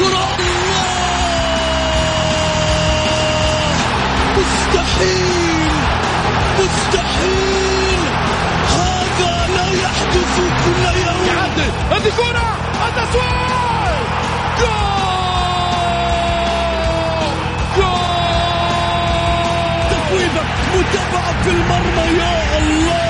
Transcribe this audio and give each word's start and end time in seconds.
الكرة 0.00 0.28
مستحيل! 4.38 5.72
مستحيل! 6.58 8.00
هذا 8.68 9.32
لا 9.56 9.66
يحدث 9.82 10.34
كل 10.64 10.82
يوم! 10.98 11.28
هذه 11.90 12.10
كرة 12.16 12.48
التسويق 12.88 14.00
جول! 14.60 15.10
جول 17.76 17.90
متابعة 20.74 21.32
في 21.42 21.50
المرمى 21.50 22.06
يا 22.18 22.32
الله! 22.58 23.09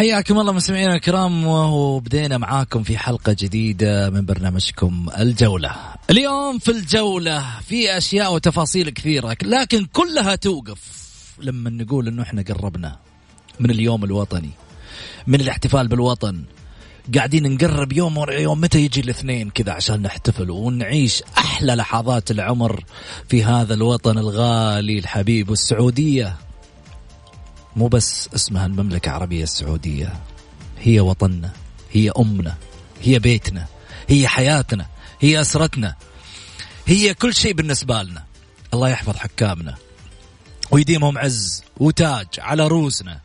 حياكم 0.00 0.38
الله 0.38 0.52
مستمعينا 0.52 0.94
الكرام 0.94 1.46
وبدينا 1.46 2.38
معاكم 2.38 2.82
في 2.82 2.98
حلقة 2.98 3.36
جديدة 3.38 4.10
من 4.10 4.24
برنامجكم 4.24 5.06
الجولة. 5.18 5.76
اليوم 6.10 6.58
في 6.58 6.70
الجولة 6.70 7.60
في 7.60 7.96
أشياء 7.98 8.34
وتفاصيل 8.34 8.90
كثيرة 8.90 9.36
لكن 9.42 9.84
كلها 9.84 10.34
توقف 10.34 10.78
لما 11.38 11.70
نقول 11.70 12.08
أنه 12.08 12.22
إحنا 12.22 12.42
قربنا 12.42 12.96
من 13.60 13.70
اليوم 13.70 14.04
الوطني 14.04 14.50
من 15.26 15.40
الاحتفال 15.40 15.88
بالوطن. 15.88 16.42
قاعدين 17.14 17.54
نقرب 17.54 17.92
يوم 17.92 18.18
ورا 18.18 18.34
يوم 18.34 18.60
متى 18.60 18.80
يجي 18.80 19.00
الاثنين 19.00 19.50
كذا 19.50 19.72
عشان 19.72 20.02
نحتفل 20.02 20.50
ونعيش 20.50 21.22
أحلى 21.38 21.74
لحظات 21.74 22.30
العمر 22.30 22.84
في 23.28 23.44
هذا 23.44 23.74
الوطن 23.74 24.18
الغالي 24.18 24.98
الحبيب 24.98 25.50
والسعودية. 25.50 26.36
مو 27.76 27.88
بس 27.88 28.28
اسمها 28.34 28.66
المملكة 28.66 29.08
العربية 29.08 29.42
السعودية. 29.42 30.12
هي 30.78 31.00
وطننا 31.00 31.52
هي 31.92 32.10
أمنا 32.18 32.54
هي 33.02 33.18
بيتنا 33.18 33.66
هي 34.08 34.28
حياتنا 34.28 34.86
هي 35.20 35.40
أسرتنا 35.40 35.94
هي 36.86 37.14
كل 37.14 37.34
شيء 37.34 37.52
بالنسبة 37.52 38.02
لنا. 38.02 38.24
الله 38.74 38.88
يحفظ 38.88 39.16
حكامنا 39.16 39.74
ويديمهم 40.70 41.18
عز 41.18 41.62
وتاج 41.76 42.26
على 42.38 42.68
رؤوسنا 42.68 43.20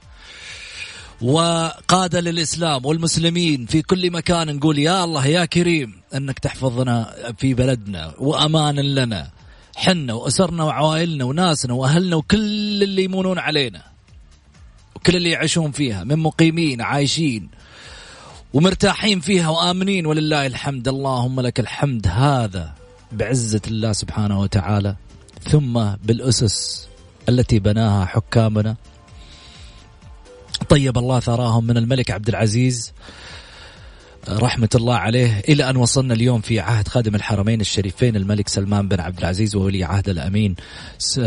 وقادة 1.22 2.20
للإسلام 2.20 2.86
والمسلمين 2.86 3.66
في 3.66 3.82
كل 3.82 4.12
مكان. 4.12 4.56
نقول 4.56 4.80
يا 4.80 5.04
الله 5.04 5.28
يا 5.28 5.46
كريم 5.46 6.02
أنك 6.16 6.40
تحفظنا 6.40 7.16
في 7.38 7.54
بلدنا 7.54 8.14
وأمان 8.18 8.76
لنا 8.76 9.32
حنا 9.76 10.14
وأسرنا 10.14 10.64
وعوائلنا 10.64 11.26
وناسنا 11.26 11.74
وأهلنا 11.74 12.16
وكل 12.16 12.84
اللي 12.84 13.04
يمونون 13.04 13.40
علينا. 13.40 13.95
وكل 15.06 15.16
اللي 15.16 15.30
يعيشون 15.30 15.72
فيها 15.72 16.04
من 16.04 16.20
مقيمين 16.20 16.82
عايشين 16.82 17.50
ومرتاحين 18.54 19.20
فيها 19.20 19.50
وآمنين 19.50 20.06
ولله 20.06 20.46
الحمد. 20.46 20.88
اللهم 20.88 21.42
لك 21.42 21.60
الحمد. 21.60 22.08
هذا 22.08 22.74
بعزة 23.12 23.62
الله 23.68 23.94
سبحانه 23.94 24.40
وتعالى 24.40 24.96
ثم 25.50 25.74
بالأسس 26.04 26.88
التي 27.30 27.60
بناها 27.60 28.06
حكامنا. 28.06 28.76
طيب 30.70 30.98
الله 30.98 31.20
ثراهم 31.20 31.64
من 31.64 31.78
الملك 31.78 32.12
عبد 32.12 32.30
العزيز. 32.30 32.94
رحمة 34.30 34.70
الله 34.76 34.96
عليه. 34.96 35.40
إلى 35.50 35.70
أن 35.70 35.76
وصلنا 35.76 36.14
اليوم 36.14 36.42
في 36.42 36.60
عهد 36.60 36.88
خادم 36.88 37.16
الحرمين 37.16 37.62
الشريفين 37.62 38.16
الملك 38.16 38.50
سلمان 38.50 38.88
بن 38.88 39.00
عبد 39.00 39.20
العزيز 39.20 39.56
وولي 39.56 39.84
عهد 39.84 40.10
الأمين 40.10 40.56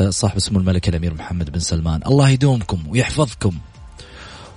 صاحب 0.08 0.38
سمو 0.38 0.58
الملك 0.58 0.88
الأمير 0.88 1.14
محمد 1.14 1.50
بن 1.50 1.58
سلمان. 1.58 2.00
الله 2.06 2.28
يدومكم 2.28 2.88
ويحفظكم 2.88 3.58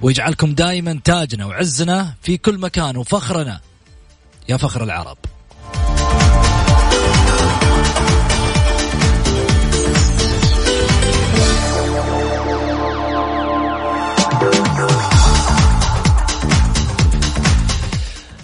ويجعلكم 0.02 0.53
دائما 0.53 1.00
تاجنا 1.03 1.46
وعزنا 1.46 2.13
في 2.22 2.38
كل 2.38 2.57
مكان 2.57 2.97
وفخرنا. 2.97 3.59
يا 4.50 4.58
فخر 4.58 4.84
العرب. 4.84 5.18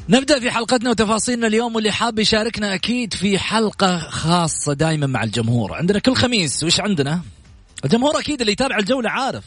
نبدأ 0.10 0.40
في 0.40 0.52
حلقتنا 0.52 0.90
وتفاصيلنا 0.90 1.48
اليوم 1.48 1.76
واللي 1.76 1.92
حاب 1.92 2.20
يشاركنا 2.20 2.74
أكيد 2.74 3.14
في 3.14 3.40
حلقة 3.40 3.98
خاصة 3.98 4.74
دائما 4.74 5.08
مع 5.08 5.24
الجمهور. 5.24 5.74
عندنا 5.74 6.00
كل 6.00 6.16
خميس 6.16 6.64
وش 6.64 6.80
عندنا؟ 6.80 7.22
الجمهور 7.86 8.20
أكيد 8.20 8.40
اللي 8.40 8.52
يتابع 8.52 8.78
الجولة 8.78 9.10
عارف. 9.10 9.44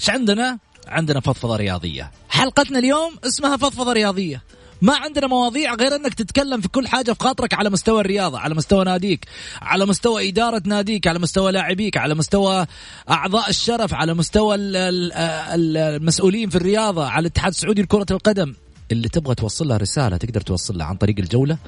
إيش 0.00 0.10
عندنا؟ 0.10 0.58
عندنا 0.86 1.20
فضفضة 1.20 1.56
رياضية. 1.56 2.10
حلقتنا 2.28 2.78
اليوم 2.78 3.16
اسمها 3.26 3.56
فضفضة 3.56 3.92
رياضية. 3.92 4.42
ما 4.82 4.96
عندنا 4.96 5.26
مواضيع 5.26 5.74
غير 5.74 5.96
إنك 5.96 6.14
تتكلم 6.14 6.60
في 6.60 6.68
كل 6.68 6.88
حاجة 6.88 7.12
في 7.12 7.18
خاطرك 7.20 7.54
على 7.54 7.70
مستوى 7.70 8.00
الرياضة، 8.00 8.38
على 8.38 8.54
مستوى 8.54 8.84
ناديك، 8.84 9.26
على 9.62 9.86
مستوى 9.86 10.28
إدارة 10.28 10.62
ناديك، 10.66 11.06
على 11.06 11.18
مستوى 11.18 11.52
لاعبيك، 11.52 11.96
على 11.96 12.14
مستوى 12.14 12.66
أعضاء 13.10 13.50
الشرف، 13.50 13.94
على 13.94 14.14
مستوى 14.14 14.56
المسؤولين 14.58 16.50
في 16.50 16.56
الرياضة، 16.56 17.06
على 17.06 17.20
الاتحاد 17.20 17.52
السعودي 17.52 17.82
لكرة 17.82 18.06
القدم، 18.10 18.54
اللي 18.92 19.08
تبغى 19.08 19.34
توصل 19.34 19.68
له 19.68 19.76
رسالة 19.76 20.16
تقدر 20.16 20.40
توصل 20.40 20.78
له 20.78 20.84
عن 20.84 20.96
طريق 20.96 21.18
الجولة. 21.18 21.58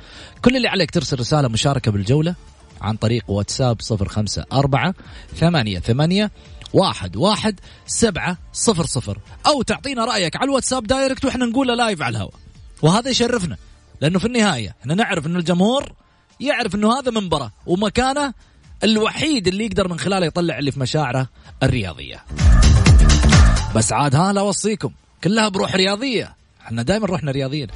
كل 0.42 0.56
اللي 0.56 0.68
عليك 0.68 0.90
ترسل 0.90 1.20
رسالة 1.20 1.48
مشاركة 1.48 1.90
بالجولة 1.90 2.34
عن 2.80 2.96
طريق 2.96 3.30
واتساب 3.30 3.80
صفر 3.80 4.08
خمسة 4.08 4.44
أربعة 4.52 4.94
ثمانية 5.36 5.78
ثمانية 5.78 6.30
واحد 6.72 7.16
واحد 7.16 7.60
سبعة 7.86 8.38
صفر 8.52 8.86
صفر 8.86 9.18
أو 9.46 9.62
تعطينا 9.62 10.04
رأيك 10.04 10.36
على 10.36 10.44
الواتساب 10.44 10.86
direct 10.86 11.24
وإحنا 11.24 11.46
نقوله 11.46 11.74
live 11.74 12.02
على 12.02 12.16
الهواء. 12.16 12.34
وهذا 12.82 13.10
يشرفنا 13.10 13.56
لأنه 14.00 14.18
في 14.18 14.26
النهاية 14.26 14.74
إحنا 14.80 14.94
نعرف 14.94 15.26
أن 15.26 15.36
الجمهور 15.36 15.92
يعرف 16.40 16.74
أنه 16.74 16.98
هذا 16.98 17.10
منبره 17.10 17.52
ومكانه 17.66 18.34
الوحيد 18.84 19.48
اللي 19.48 19.64
يقدر 19.64 19.88
من 19.88 19.98
خلاله 19.98 20.26
يطلع 20.26 20.58
اللي 20.58 20.70
في 20.70 20.80
مشاعره 20.80 21.28
الرياضية. 21.62 22.24
بس 23.76 23.92
عاد 23.92 24.14
ها 24.14 24.32
لا 24.32 24.40
أوصيكم 24.40 24.90
كلها 25.24 25.48
بروح 25.48 25.74
رياضية. 25.74 26.36
إحنا 26.66 26.82
دائما 26.82 27.06
روحنا 27.06 27.30
رياضيين 27.30 27.68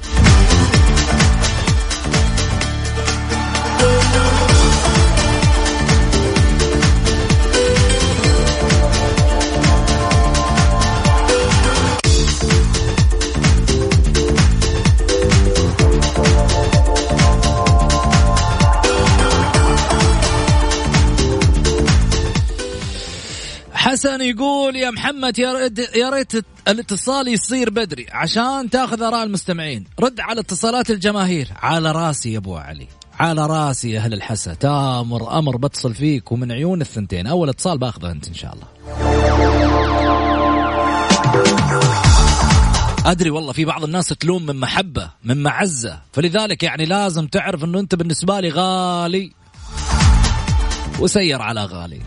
يقول 24.21 24.75
يا 24.75 24.91
محمد 24.91 25.39
يا 25.39 25.53
ريت 25.53 25.95
يا 25.95 26.09
ريت 26.09 26.31
الاتصال 26.67 27.27
يصير 27.27 27.69
بدري 27.69 28.07
عشان 28.11 28.69
تأخذ 28.69 29.01
آراء 29.01 29.23
المستمعين. 29.23 29.85
رد 29.99 30.19
على 30.19 30.39
اتصالات 30.39 30.89
الجماهير. 30.89 31.47
على 31.61 31.91
راسي 31.91 32.33
يا 32.33 32.37
أبو 32.37 32.57
علي. 32.57 32.87
على 33.19 33.45
راسي 33.45 33.91
يا 33.91 33.99
أهل 33.99 34.13
الحسا. 34.13 34.53
تامر 34.53 35.39
أمر 35.39 35.57
بتصل 35.57 35.93
فيك 35.93 36.31
ومن 36.31 36.51
عيون 36.51 36.81
الثنتين. 36.81 37.27
أول 37.27 37.49
اتصال 37.49 37.77
بأخذه 37.77 38.11
أنت 38.11 38.27
إن 38.27 38.33
شاء 38.33 38.53
الله. 38.53 38.67
أدري 43.05 43.29
والله 43.29 43.53
في 43.53 43.65
بعض 43.65 43.83
الناس 43.83 44.07
تلوم 44.07 44.45
من 44.45 44.59
محبة 44.59 45.09
من 45.23 45.43
معزة. 45.43 45.99
فلذلك 46.13 46.63
يعني 46.63 46.85
لازم 46.85 47.27
تعرف 47.27 47.63
إنه 47.63 47.79
أنت 47.79 47.95
بالنسبة 47.95 48.39
لي 48.39 48.49
غالي 48.49 49.31
وسير 50.99 51.41
على 51.41 51.65
غالي. 51.65 52.01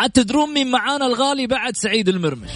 عاد 0.00 0.10
تدرون 0.10 0.54
مين 0.54 0.70
معانا 0.70 1.06
الغالي 1.06 1.46
بعد 1.46 1.76
سعيد 1.76 2.08
المرمش. 2.08 2.50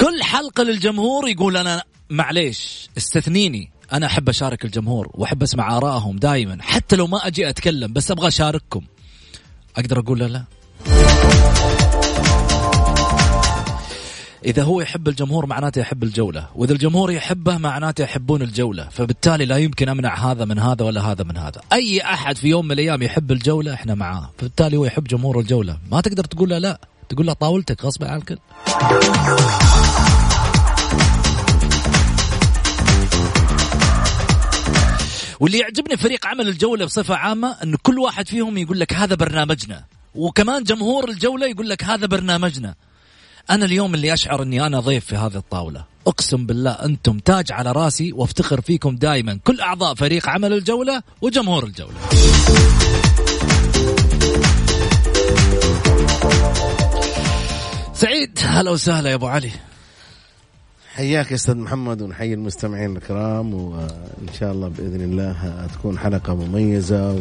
كل 0.00 0.22
حلقة 0.22 0.62
للجمهور 0.62 1.28
يقول 1.28 1.56
أنا 1.56 1.82
معليش 2.10 2.88
استثنيني. 2.98 3.70
أنا 3.92 4.06
أحب 4.06 4.28
أشارك 4.28 4.64
الجمهور 4.64 5.10
وأحب 5.14 5.42
أسمع 5.42 5.76
آرائهم 5.76 6.16
دائما 6.16 6.58
حتى 6.62 6.96
لو 6.96 7.06
ما 7.06 7.26
أجي 7.26 7.48
أتكلم 7.48 7.92
بس 7.92 8.10
أبغى 8.10 8.28
أشارككم. 8.28 8.84
أقدر 9.76 9.98
أقول 9.98 10.18
لا 10.18 10.24
لا. 10.24 10.44
إذا 14.44 14.62
هو 14.62 14.80
يحب 14.80 15.08
الجمهور 15.08 15.46
معناته 15.46 15.80
يحب 15.80 16.02
الجولة 16.02 16.48
وإذا 16.54 16.72
الجمهور 16.72 17.10
يحبه 17.10 17.58
معناته 17.58 18.02
يحبون 18.02 18.42
الجولة 18.42 18.88
فبالتالي 18.88 19.44
لا 19.44 19.56
يمكن 19.56 19.88
أمنع 19.88 20.14
هذا 20.14 20.44
من 20.44 20.58
هذا 20.58 20.84
ولا 20.84 21.00
هذا 21.00 21.24
من 21.24 21.36
هذا. 21.36 21.60
أي 21.72 22.00
أحد 22.00 22.36
في 22.36 22.48
يوم 22.48 22.64
من 22.64 22.72
الأيام 22.72 23.02
يحب 23.02 23.32
الجولة 23.32 23.74
إحنا 23.74 23.94
معاه 23.94 24.30
فبالتالي 24.38 24.76
هو 24.76 24.84
يحب 24.84 25.04
جمهور 25.04 25.40
الجولة. 25.40 25.78
ما 25.90 26.00
تقدر 26.00 26.24
تقول 26.24 26.50
له 26.50 26.58
لا 26.58 26.80
تقول 27.08 27.26
له 27.26 27.32
طاولتك 27.32 27.84
غصب 27.84 28.04
عن 28.04 28.18
الكل. 28.18 28.38
واللي 35.40 35.58
يعجبني 35.58 35.96
فريق 35.96 36.26
عمل 36.26 36.48
الجولة 36.48 36.84
بصفة 36.84 37.14
عامة 37.14 37.56
انه 37.62 37.78
كل 37.82 37.98
واحد 37.98 38.28
فيهم 38.28 38.58
يقول 38.58 38.80
لك 38.80 38.92
هذا 38.94 39.14
برنامجنا 39.14 39.84
وكمان 40.14 40.64
جمهور 40.64 41.08
الجولة 41.08 41.46
يقول 41.46 41.68
لك 41.68 41.84
هذا 41.84 42.06
برنامجنا. 42.06 42.74
أنا 43.50 43.64
اليوم 43.64 43.94
اللي 43.94 44.12
أشعر 44.12 44.42
إني 44.42 44.66
أنا 44.66 44.80
ضيف 44.80 45.04
في 45.04 45.16
هذه 45.16 45.36
الطاولة. 45.36 45.84
أقسم 46.06 46.46
بالله 46.46 46.70
أنتم 46.70 47.18
تاج 47.18 47.52
على 47.52 47.72
راسي 47.72 48.12
وافتخر 48.12 48.60
فيكم 48.60 48.96
دائما 48.96 49.38
كل 49.44 49.60
أعضاء 49.60 49.94
فريق 49.94 50.28
عمل 50.28 50.52
الجولة 50.52 51.02
وجمهور 51.22 51.64
الجولة. 51.64 51.94
سعيد 57.94 58.38
هلا 58.42 58.70
وسهلا 58.70 59.10
يا 59.10 59.14
أبو 59.14 59.26
علي. 59.26 59.50
حياك 60.94 61.30
يا 61.30 61.36
أستاذ 61.36 61.56
محمد 61.56 62.02
ونحيي 62.02 62.34
المستمعين 62.34 62.96
الكرام 62.96 63.54
وإن 63.54 64.28
شاء 64.38 64.52
الله 64.52 64.68
بإذن 64.68 65.00
الله 65.00 65.66
تكون 65.74 65.98
حلقة 65.98 66.34
مميزة 66.34 67.12
و... 67.12 67.20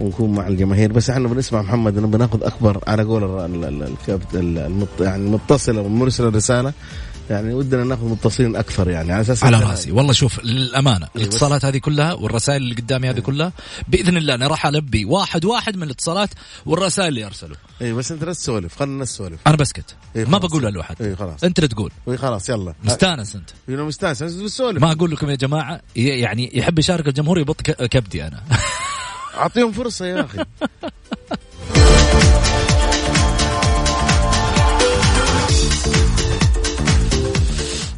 ونكون 0.00 0.32
مع 0.32 0.48
الجماهير. 0.48 0.92
بس 0.92 1.10
إحنا 1.10 1.28
بنسمع 1.28 1.62
محمد 1.62 1.98
إنه 1.98 2.06
بناخذ 2.06 2.42
أكبر 2.44 2.84
على 2.86 3.02
قول 3.02 3.24
ال- 3.24 3.64
ال- 3.64 3.82
الكابت 3.82 4.34
ال- 4.34 4.58
المط... 4.58 4.88
يعني 5.00 5.26
المتصله 5.26 5.80
والمرسله 5.80 6.28
الرسالة. 6.28 6.72
يعني 7.30 7.54
ودنا 7.54 7.84
ناخذ 7.84 8.04
متصلين 8.04 8.56
أكثر 8.56 8.90
يعني 8.90 9.12
على 9.12 9.20
أساس 9.20 9.44
على 9.44 9.60
راسي. 9.60 9.92
والله 9.92 10.12
شوف 10.12 10.44
للأمانة 10.44 11.06
إيه، 11.16 11.22
الاتصالات 11.22 11.64
هذه 11.64 11.78
كلها 11.78 12.12
والرسائل 12.12 12.62
اللي 12.62 12.74
قدامي 12.74 13.10
هذه 13.10 13.20
كلها 13.20 13.52
بإذن 13.88 14.16
الله 14.16 14.34
أنا 14.34 14.46
راح 14.46 14.66
ألبي 14.66 15.04
واحد 15.04 15.44
واحد 15.44 15.76
من 15.76 15.82
الاتصالات 15.82 16.28
والرسائل 16.66 17.08
اللي 17.08 17.26
أرسلوا. 17.26 17.56
اي 17.82 17.92
بس 17.92 18.12
أنت 18.12 18.24
لا 18.24 18.32
تسولف 18.32 18.76
خلينا 18.78 19.02
نسولف. 19.02 19.38
أنا 19.46 19.56
بسكت. 19.56 19.94
إيه 20.16 20.24
ما 20.24 20.38
خلاص. 20.38 20.50
بقول 20.50 20.62
لواحد 20.74 21.02
اي 21.02 21.16
خلاص. 21.16 21.44
أنت 21.44 21.58
اللي 21.58 21.68
تقول. 21.68 21.90
اي 22.08 22.16
خلاص 22.16 22.48
يلا. 22.48 22.74
مستانس 22.84 23.36
أنت. 23.36 23.50
يو 23.68 23.86
مستانس. 23.86 24.22
بس 24.22 24.34
بتسولف 24.34 24.82
ما 24.82 24.92
أقول 24.92 25.10
لكم 25.10 25.30
يا 25.30 25.34
جماعة 25.36 25.80
يعني 25.96 26.50
يحب 26.58 26.78
يشارك 26.78 27.08
الجمهور 27.08 27.38
يبط 27.38 27.60
كبدي 27.62 28.26
أنا. 28.26 28.42
أعطيهم 29.34 29.72
فرصة 29.72 30.06
يا 30.06 30.24
أخي. 30.24 30.44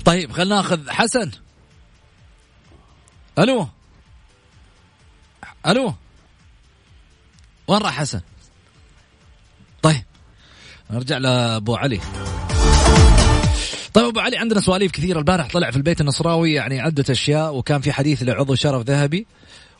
طيب 0.04 0.32
خلينا 0.32 0.54
ناخذ 0.54 0.90
حسن. 0.90 1.30
ألو؟ 3.38 3.68
ألو؟ 5.66 5.94
وين 7.68 7.82
راح 7.82 7.98
حسن؟ 7.98 8.20
طيب 9.82 10.04
نرجع 10.90 11.18
لأبو 11.18 11.76
علي. 11.76 12.00
طيب 13.94 14.04
أبو 14.04 14.20
علي 14.20 14.36
عندنا 14.36 14.60
سواليف 14.60 14.92
كثيرة. 14.92 15.18
البارح 15.18 15.48
طلع 15.48 15.70
في 15.70 15.76
البيت 15.76 16.00
النصراوي 16.00 16.52
يعني 16.52 16.80
عدة 16.80 17.04
أشياء 17.10 17.54
وكان 17.54 17.80
في 17.80 17.92
حديث 17.92 18.22
لعضو 18.22 18.54
شرف 18.54 18.82
ذهبي. 18.82 19.26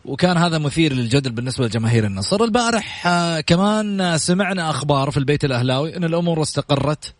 وكان 0.04 0.36
هذا 0.36 0.58
مثير 0.58 0.92
للجدل 0.92 1.30
بالنسبة 1.30 1.66
لجماهير 1.66 2.06
النصر. 2.06 2.44
البارح 2.44 3.06
آه، 3.06 3.40
كمان 3.40 4.00
آه، 4.00 4.16
سمعنا 4.16 4.70
أخبار 4.70 5.10
في 5.10 5.16
البيت 5.16 5.44
الأهلاوي 5.44 5.96
إن 5.96 6.04
الأمور 6.04 6.42
استقرت 6.42 7.14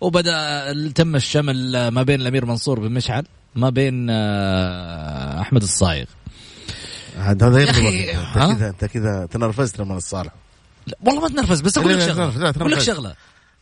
وبدأ 0.00 0.72
تم 0.94 1.16
الشمل 1.16 1.76
آه، 1.76 1.90
ما 1.90 2.02
بين 2.02 2.20
الأمير 2.20 2.46
منصور 2.46 2.80
بن 2.80 2.92
مشعل 2.92 3.24
ما 3.54 3.70
بين 3.70 4.10
أحمد 5.40 5.62
الصايغ. 5.62 6.06
هذا 7.16 7.48
هذا 7.48 7.60
يغضبك؟ 7.62 8.16
انت 8.36 8.58
كذا 8.58 8.68
انت 8.68 8.84
كذا 8.84 9.26
تنرفزت 9.30 9.78
لما 9.78 9.98
تصالح 9.98 10.32
والله 11.00 11.20
ما 11.20 11.28
تنرفز 11.28 11.60
بس 11.60 11.78
أقول 11.78 11.92
لك 11.92 12.08
شغلة. 12.08 12.50
أقول 12.50 12.72
لك. 12.72 12.78
شغلة. 12.78 13.14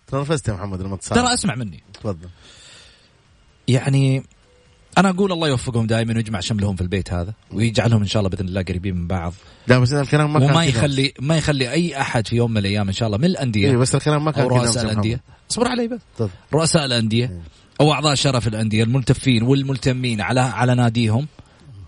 تنرفزت 0.06 0.48
يا 0.48 0.52
محمد 0.52 0.82
لما 0.82 0.96
تصالح 0.96 1.22
ترى 1.22 1.34
أسمع 1.34 1.54
مني. 1.54 1.82
تفضل. 1.94 2.28
يعني 3.68 4.22
أنا 4.98 5.10
أقول 5.10 5.32
الله 5.32 5.48
يوفقهم 5.48 5.86
دائما 5.86 6.14
ويجمع 6.14 6.40
شملهم 6.40 6.76
في 6.76 6.82
البيت 6.82 7.12
هذا 7.12 7.34
ويجعلهم 7.52 8.00
إن 8.00 8.06
شاء 8.06 8.20
الله 8.20 8.30
بإذن 8.30 8.48
الله 8.48 8.62
قريبين 8.62 8.96
من 8.96 9.06
بعض. 9.06 9.34
لا 9.66 9.78
بس 9.78 9.92
أنا 9.92 10.00
الكلام 10.00 10.32
ما 10.32 10.40
كان 10.40 10.50
وما. 10.50 10.64
يخلي 10.64 11.12
ما 11.20 11.36
يخلي 11.36 11.70
أي 11.70 12.00
أحد 12.00 12.26
في 12.26 12.36
يوم 12.36 12.50
من 12.50 12.58
الأيام 12.58 12.86
إن 12.86 12.92
شاء 12.92 13.06
الله 13.06 13.18
من 13.18 13.24
الأندية 13.24 13.70
اي 13.70 13.76
بس 13.76 13.94
الكلام 13.94 14.24
ما 14.24 14.30
كان 14.30 14.46
رؤساء 14.46 14.84
الأندية. 14.84 15.20
اصبر 15.50 15.68
علي 15.68 15.88
بس. 15.88 16.00
تفضل. 16.16 16.30
رؤساء 16.54 16.84
الأندية 16.84 17.40
أو 17.80 17.92
أعضاء 17.92 18.14
شرف 18.14 18.48
الأندية 18.48 18.82
الملتفين 18.82 19.42
والملتمين 19.42 20.20
على 20.20 20.40
على 20.40 20.74
ناديهم 20.74 21.26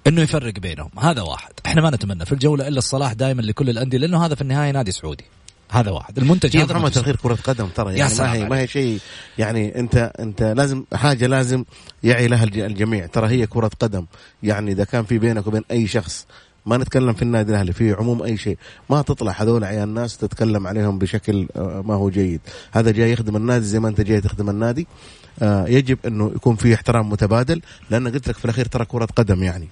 إنه 0.07 0.21
يفرق 0.21 0.59
بينهم. 0.59 0.91
هذا 0.99 1.23
واحد. 1.23 1.53
إحنا 1.67 1.83
ما 1.83 1.91
نتمنى 1.91 2.25
في 2.25 2.33
الجولة 2.33 2.69
إلا 2.69 2.79
الصلاح 2.79 3.13
دائما 3.13 3.43
لكل 3.43 3.71
الأندية 3.71 3.99
لأنه 3.99 4.27
هذا 4.27 4.35
في 4.35 4.43
النهاية 4.43 4.71
نادي 4.71 4.93
سعودي. 4.93 5.25
هذا 5.73 5.91
واحد. 5.91 6.19
المنتج 6.19 6.57
هذا 6.57 6.79
منتج. 6.79 7.01
تغيير 7.01 7.17
كرة 7.17 7.35
قدم 7.45 7.67
ترى 7.67 7.95
يعني 7.95 8.15
ما 8.19 8.33
هي 8.33 8.49
ما 8.49 8.59
هي. 8.59 8.67
شيء 8.67 8.99
يعني 9.39 9.79
انت 9.81 10.13
انت 10.21 10.43
لازم 10.43 10.85
حاجة 10.95 11.27
لازم 11.27 11.65
يعي 12.03 12.27
لها 12.29 12.45
الج- 12.45 12.59
الجميع. 12.59 13.07
ترى 13.07 13.29
هي 13.29 13.47
كرة 13.47 13.71
قدم. 13.81 14.07
يعني 14.43 14.73
إذا 14.73 14.85
كان 14.85 15.05
في 15.05 15.19
بينك 15.19 15.47
وبين 15.47 15.63
أي 15.71 15.87
شخص 15.87 16.27
ما 16.67 16.77
نتكلم 16.77 17.13
في 17.13 17.23
النادي 17.23 17.51
الأهلي 17.53 17.73
في 17.73 17.93
عموم 17.93 18.23
أي 18.23 18.37
شيء 18.37 18.59
ما 18.91 19.03
تطلع 19.03 19.33
هذول 19.39 19.65
عيال 19.65 19.95
ناس 19.95 20.17
تتكلم 20.17 20.67
عليهم 20.67 20.99
بشكل 20.99 21.49
آه، 21.57 21.83
ما 21.87 21.95
هو 21.95 22.11
جيد. 22.11 22.41
هذا 22.73 22.91
جاي 22.91 23.13
يخدم 23.13 23.37
النادي 23.37 23.65
زي 23.65 23.81
ما 23.81 23.89
أنت 23.89 24.01
جاي 24.01 24.21
تخدم 24.21 24.51
النادي. 24.51 24.87
آه، 25.43 25.67
يجب 25.69 25.99
إنه 26.07 26.33
يكون 26.37 26.57
في 26.57 26.75
احترام 26.75 27.11
متبادل 27.11 27.61
لأن 27.91 28.09
قلت 28.09 28.29
لك 28.29 28.37
في 28.37 28.45
الأخير 28.45 28.65
ترى 28.67 28.85
كرة 28.85 29.05
قدم 29.17 29.43
يعني. 29.43 29.69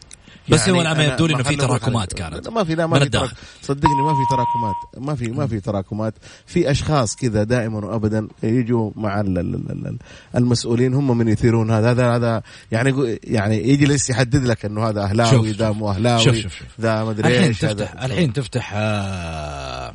بس 0.51 0.69
هو 0.69 0.81
العمل 0.81 1.05
يبدو 1.05 1.27
لي 1.27 1.35
انه 1.35 1.43
في 1.43 1.57
تراكمات 1.57 2.13
كانت 2.13 2.49
ما 2.49 2.65
في 2.65 2.75
لا 2.75 2.87
ما 2.87 2.99
في. 2.99 3.09
تراك 3.09 3.31
صدقني 3.63 4.03
ما 4.03 4.13
في 4.15 4.25
تراكمات 4.31 4.75
ما 5.09 5.15
في 5.15 5.29
ما 5.29 5.47
في 5.47 5.61
تراكمات 5.61 6.15
في 6.47 6.71
أشخاص 6.71 7.17
كذا 7.17 7.43
دائما 7.43 7.87
وابدا 7.87 8.29
يجوا 8.43 8.91
مع 8.97 9.21
ال- 9.21 9.39
ال- 9.39 9.55
ال- 9.55 9.87
ال- 9.87 9.99
المسؤولين 10.37 10.95
هم 10.95 11.19
من 11.19 11.29
يثيرون 11.29 11.71
هذا 11.71 11.91
هذا 11.93 12.17
هذا 12.17 12.43
يعني 12.73 13.19
يعني 13.25 13.69
يجلس 13.69 14.11
يحدد 14.11 14.45
لك 14.45 14.65
إنه 14.65 14.89
هذا 14.89 15.03
أهلاوي 15.03 15.53
ذا. 15.53 15.71
مو 15.71 15.91
أهلاوي 15.91 16.25
شوف، 16.25 16.35
شوف، 16.35 16.53
شوف. 16.59 16.67
ذا 16.81 17.05
ما 17.05 17.11
أدري 17.11 17.29
الحين 17.29 17.43
إيش 17.49 17.59
تفتح 17.59 17.93
هذا 17.97 18.07
الحين 18.07 18.33
تفتح 18.33 18.73
آه 18.77 19.95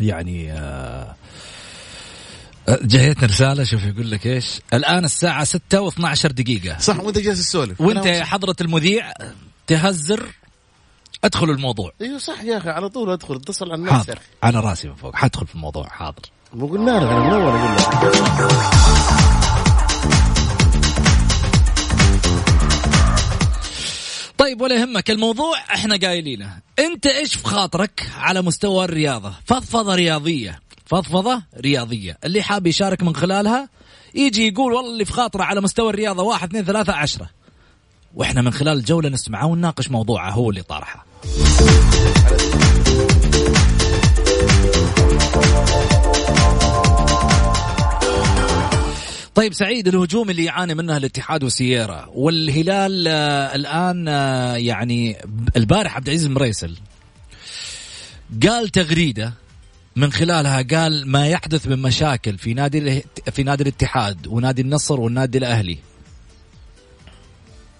يعني 0.00 0.52
آه 0.52 1.14
جايتنا 2.68 3.28
رسالة 3.28 3.64
شوف 3.64 3.84
يقول 3.84 4.10
لك 4.10 4.26
إيش؟ 4.26 4.60
الآن 4.74 5.04
الساعة 5.04 5.44
6 5.44 5.90
و12 5.90 6.26
دقيقة. 6.26 6.78
صح 6.78 7.00
وأنت 7.00 7.18
جالس 7.18 7.48
تسولف. 7.48 7.80
وأنت 7.80 8.06
يا. 8.06 8.24
حضرة 8.24 8.56
المذيع 8.60 9.12
تهزر 9.66 10.26
أدخل 11.24 11.50
الموضوع. 11.50 11.92
أيوه 12.00 12.18
صح 12.18 12.42
يا 12.42 12.58
أخي 12.58 12.68
على 12.70 12.88
طول 12.88 13.10
أدخل 13.10 13.34
اتصل 13.36 13.64
على 13.64 13.74
الناس 13.74 13.92
يا 13.92 13.96
حاضر. 13.96 14.18
على 14.42 14.60
راسي 14.60 14.88
من 14.88 14.94
فوق 14.94 15.16
حدخل 15.16 15.46
في 15.46 15.54
الموضوع 15.54 15.88
حاضر. 15.88 16.22
مو 16.54 16.66
قلنا 16.66 16.90
لك 16.90 17.02
أنا 17.02 17.18
من 17.18 17.32
أول 17.32 17.52
أقول 17.52 17.76
لك. 17.76 18.62
طيب 24.38 24.60
ولا 24.60 24.80
يهمك 24.80 25.10
الموضوع 25.10 25.58
إحنا 25.74 25.96
قايلينه. 25.96 26.58
أنت 26.78 27.06
إيش 27.06 27.34
في 27.34 27.44
خاطرك 27.44 28.10
على 28.18 28.42
مستوى 28.42 28.84
الرياضة؟ 28.84 29.34
فضفضة 29.44 29.94
رياضية. 29.94 30.61
فضفضة 30.92 31.42
رياضية. 31.56 32.18
اللي 32.24 32.42
حاب 32.42 32.66
يشارك 32.66 33.02
من 33.02 33.16
خلالها 33.16 33.68
يجي 34.14 34.48
يقول 34.48 34.72
والله 34.72 34.92
اللي 34.92 35.04
في 35.04 35.12
خاطرة 35.12 35.42
على 35.42 35.60
مستوى 35.60 35.90
الرياضة 35.90 36.22
واحد 36.22 36.48
اثنين 36.48 36.64
ثلاثة 36.64 36.92
عشرة. 36.92 37.30
وإحنا 38.14 38.42
من 38.42 38.50
خلال 38.50 38.78
الجولة 38.78 39.08
نسمعه 39.08 39.46
ونناقش 39.46 39.90
موضوعه 39.90 40.30
هو 40.30 40.50
اللي 40.50 40.62
طارحه 40.62 41.06
طيب 49.34 49.52
سعيد 49.52 49.88
الهجوم 49.88 50.30
اللي 50.30 50.44
يعاني 50.44 50.74
منه 50.74 50.96
الاتحاد 50.96 51.44
وسييرا 51.44 52.08
والهلال 52.14 53.08
آه 53.08 53.54
الآن 53.54 54.08
آه 54.08 54.56
يعني 54.56 55.16
البارح 55.56 55.96
عبد 55.96 56.08
العزيز 56.08 56.26
مريسل 56.26 56.76
قال 58.42 58.68
تغريدة 58.68 59.41
من 59.96 60.12
خلالها 60.12 60.62
قال 60.62 61.08
ما 61.08 61.26
يحدث 61.26 61.66
من 61.68 61.82
مشاكل 61.82 62.38
في 62.38 62.54
نادي 62.54 63.02
في 63.32 63.42
نادي 63.42 63.62
الاتحاد 63.62 64.26
ونادي 64.26 64.62
النصر 64.62 65.00
والنادي 65.00 65.38
الأهلي 65.38 65.78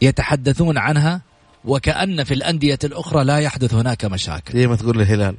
يتحدثون 0.01 0.79
عنها 0.79 1.21
وكأن 1.65 2.25
في 2.25 2.35
الأندية 2.35 2.79
الأخرى 2.85 3.25
لا 3.25 3.39
يحدث 3.39 3.75
هناك 3.75 4.05
مشاكل 4.05 4.59
ليه 4.59 4.67
ما 4.67 4.77
تقول 4.77 5.01
الهلال؟ 5.01 5.35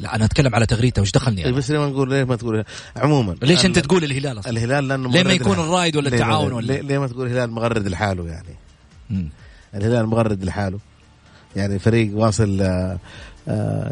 لا 0.00 0.14
أنا 0.14 0.24
أتكلم 0.24 0.54
على 0.54 0.66
تغريدة 0.66 1.02
وش 1.02 1.10
دخلني 1.12 1.40
إيه 1.40 1.48
أنا؟ 1.48 1.56
بس 1.56 1.70
ليه 1.70 1.78
ما 1.78 1.86
نقول 1.86 2.10
ليه 2.10 2.24
ما 2.24 2.36
تقول؟ 2.36 2.64
عموما 2.96 3.36
ليش 3.42 3.66
ال- 3.66 3.72
تقول 3.72 4.04
الهلال 4.04 4.38
أصلا؟ 4.38 4.50
الهلال 4.52 4.88
لأنه 4.88 5.10
ليه 5.10 5.22
ما 5.22 5.32
يكون. 5.32 5.52
الرايد 5.58 5.96
ولا 5.96 6.08
التعاون 6.08 6.52
ولا- 6.52 6.66
ليه, 6.66 6.80
ليه 6.80 6.98
ما 6.98 7.06
تقول 7.08 7.26
الهلال 7.26 7.50
مغرد 7.50 7.88
لحاله 7.88 8.26
يعني؟ 8.28 8.54
مم. 9.10 9.28
الهلال 9.74 10.06
مغرد 10.06 10.44
لحاله 10.44 10.78
يعني 11.56 11.78
فريق 11.78 12.16
واصل 12.16 12.60
آه، 12.62 12.98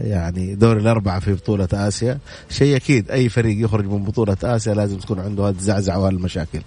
يعني 0.00 0.54
دور 0.54 0.76
الأربعة 0.76 1.20
في 1.20 1.34
بطولة 1.34 1.68
آسيا. 1.72 2.18
شيء 2.50 2.76
أكيد 2.76 3.10
أي 3.10 3.28
فريق 3.28 3.64
يخرج 3.64 3.86
من 3.86 4.04
بطولة 4.04 4.36
آسيا 4.44 4.74
لازم 4.74 4.98
تكون 4.98 5.20
عنده 5.20 5.48
هذه 5.48 5.54
الزعزعة 5.54 5.98
وهالمشاكل 5.98 6.60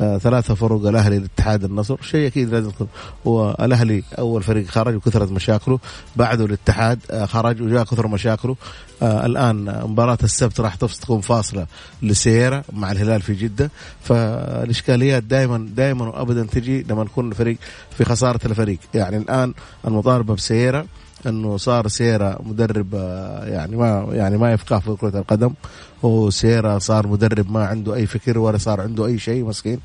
آه، 0.00 0.18
ثلاثة 0.18 0.54
فروق 0.54 0.86
الأهلي 0.86 1.16
الاتحاد 1.16 1.64
النصر. 1.64 1.96
شيء 2.02 2.26
أكيد 2.26 2.48
لازم 2.48 2.68
يكون 2.68 2.88
هو 3.26 3.56
الأهلي 3.60 4.02
أول 4.18 4.42
فريق 4.42 4.66
خرج 4.66 4.94
وكثرت 4.94 5.30
مشاكله 5.30 5.78
بعده 6.16 6.44
الاتحاد 6.44 6.98
آه، 7.10 7.26
خرج 7.26 7.62
وجاء 7.62 7.84
كثر 7.84 8.08
مشاكله. 8.08 8.56
آه 9.02 9.26
الآن 9.26 9.68
آه، 9.68 9.86
مباراة 9.86 10.18
السبت 10.22 10.60
راح 10.60 10.74
تكون 10.74 11.20
فاصلة 11.20 11.66
لسيرة 12.02 12.64
مع 12.72 12.92
الهلال 12.92 13.22
في 13.22 13.34
جدة. 13.34 13.70
فالإشكاليات 14.02 15.22
دائما 15.22 15.68
دائما 15.76 16.08
وأبدا 16.08 16.46
تجي 16.46 16.82
لما 16.82 17.04
نكون 17.04 17.30
الفريق 17.30 17.56
في 17.96 18.04
خسارة 18.04 18.40
الفريق. 18.46 18.78
يعني 18.94 19.16
الآن 19.16 19.54
المطالبة 19.86 20.34
بسيرة 20.34 20.86
انه 21.26 21.56
صار 21.56 21.88
سيرا 21.88 22.38
مدرب 22.42 22.94
آه، 22.94 23.44
يعني 23.44 23.76
ما 23.76 24.08
يعني 24.12 24.38
ما 24.38 24.52
يفقه 24.52 24.78
في 24.78 24.96
كرة 25.00 25.18
القدم. 25.18 25.54
وسيرا 26.02 26.78
صار 26.78 27.06
مدرب 27.06 27.50
ما 27.50 27.66
عنده 27.66 27.94
أي 27.94 28.06
فكر 28.06 28.38
ولا 28.38 28.58
صار 28.58 28.80
عنده 28.80 29.06
أي 29.06 29.18
شيء 29.18 29.44
مسكين. 29.44 29.80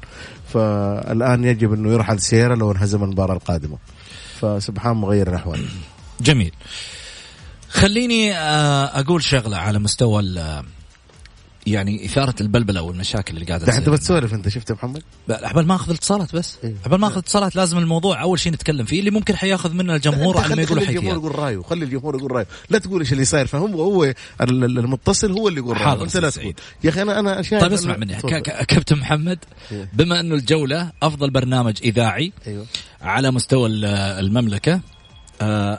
فالآن 0.53 1.43
يجب 1.43 1.73
إنه 1.73 1.93
يرحل 1.93 2.19
سيرا 2.19 2.55
لو 2.55 2.71
انهزم 2.71 3.03
المباراة 3.03 3.35
القادمة. 3.35 3.77
فسبحان 4.39 4.95
مغير 4.97 5.29
الأحوال. 5.29 5.65
جميل. 6.21 6.51
خليني 7.69 8.38
آه، 8.38 9.00
أقول 9.00 9.23
شغلة 9.23 9.57
على 9.57 9.79
مستوى 9.79 10.19
يعني 11.67 12.05
إثارة 12.05 12.35
البلبلة 12.41 12.81
والمشاكل 12.81 13.33
اللي 13.33 13.45
قاعدة 13.45 13.65
ده 13.65 13.71
انت 13.77 13.81
تصير 13.81 13.93
بتسولف 13.95 14.33
أنت 14.33 14.49
شفت 14.49 14.69
يا 14.69 14.75
محمد؟ 14.75 15.03
لا، 15.27 15.49
قبل 15.49 15.65
ما 15.65 15.75
أخذ 15.75 15.93
اتصالات 15.93 16.35
بس 16.35 16.57
إيه. 16.63 16.73
قبل 16.85 16.95
ما 16.97 17.07
أخذ 17.07 17.17
اتصالات 17.17 17.55
لازم 17.55 17.77
الموضوع 17.77 18.21
أول 18.21 18.39
شيء 18.39 18.51
نتكلم 18.53 18.85
فيه 18.85 18.99
اللي 18.99 19.11
ممكن 19.11 19.35
حياخذ 19.35 19.73
مننا 19.73 19.95
الجمهور 19.95 20.37
على 20.37 20.47
ما 20.47 20.55
خلي, 20.55 20.61
يقول 20.63 20.79
خلي 20.81 20.89
الجمهور 20.89 21.13
يقول 21.17 21.39
رأيه 21.39 21.61
خلي 21.61 21.85
الجمهور 21.85 22.15
يقول 22.15 22.31
رأيه 22.31 22.47
لا 22.69 22.79
تقول 22.79 22.99
إيش 23.01 23.11
اللي 23.13 23.25
صاير 23.25 23.47
فهم 23.47 23.73
هو 23.73 24.03
ال- 24.03 24.13
ال- 24.41 24.79
المتصل 24.79 25.31
هو 25.31 25.47
اللي 25.47 25.59
يقول 25.59 25.81
رأيه 25.81 26.03
أنت 26.03 26.17
لا 26.17 26.29
تقول. 26.29 26.53
يا 26.83 26.89
أخي 26.89 27.01
أنا 27.01 27.19
أنا 27.19 27.41
شايف 27.41 27.61
طيب 27.63 27.73
اسمع 27.73 27.97
مني 27.97 28.15
كابتن 28.67 28.97
محمد 28.97 29.39
إيه. 29.71 29.89
بما 29.93 30.19
أنه 30.19 30.35
الجولة 30.35 30.91
أفضل 31.03 31.29
برنامج 31.29 31.77
إذاعي 31.83 32.31
أيوه 32.47 32.65
على 33.01 33.31
مستوى 33.31 33.69
ال- 33.69 33.85
المملكة 34.25 34.81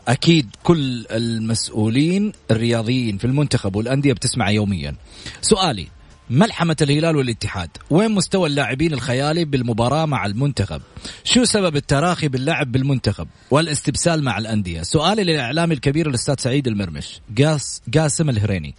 أكيد 0.09 0.51
كل 0.63 1.07
المسؤولين 1.11 2.33
الرياضيين 2.51 3.19
في 3.19 3.25
المنتخب 3.25 3.77
والأندية 3.77 4.13
بتسمع 4.13 4.51
يوميا. 4.51 4.95
سؤالي 5.41 5.89
ملحمة 6.31 6.77
الهلال 6.83 7.17
والاتحاد؟ 7.17 7.71
وين 7.91 8.11
مستوى 8.11 8.49
اللاعبين 8.49 8.93
الخيالي 8.93 9.45
بالمباراة 9.45 10.07
مع 10.07 10.27
المنتخب؟ 10.27 10.83
شو 11.25 11.45
سبب 11.45 11.77
التراخي 11.77 12.29
باللعب 12.29 12.73
بالمنتخب 12.73 13.29
والاستبسال 13.51 14.25
مع 14.25 14.39
الأندية؟ 14.39 14.83
سؤالي 14.83 15.25
للإعلامي 15.25 15.75
الكبير 15.75 16.09
الأستاذ 16.09 16.35
سعيد 16.39 16.67
المرمش 16.67 17.21
قاس 17.39 17.83
قاسم 17.95 18.31
الهريني. 18.31 18.75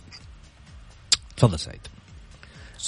تفضل 1.38 1.60
سعيد. 1.60 1.82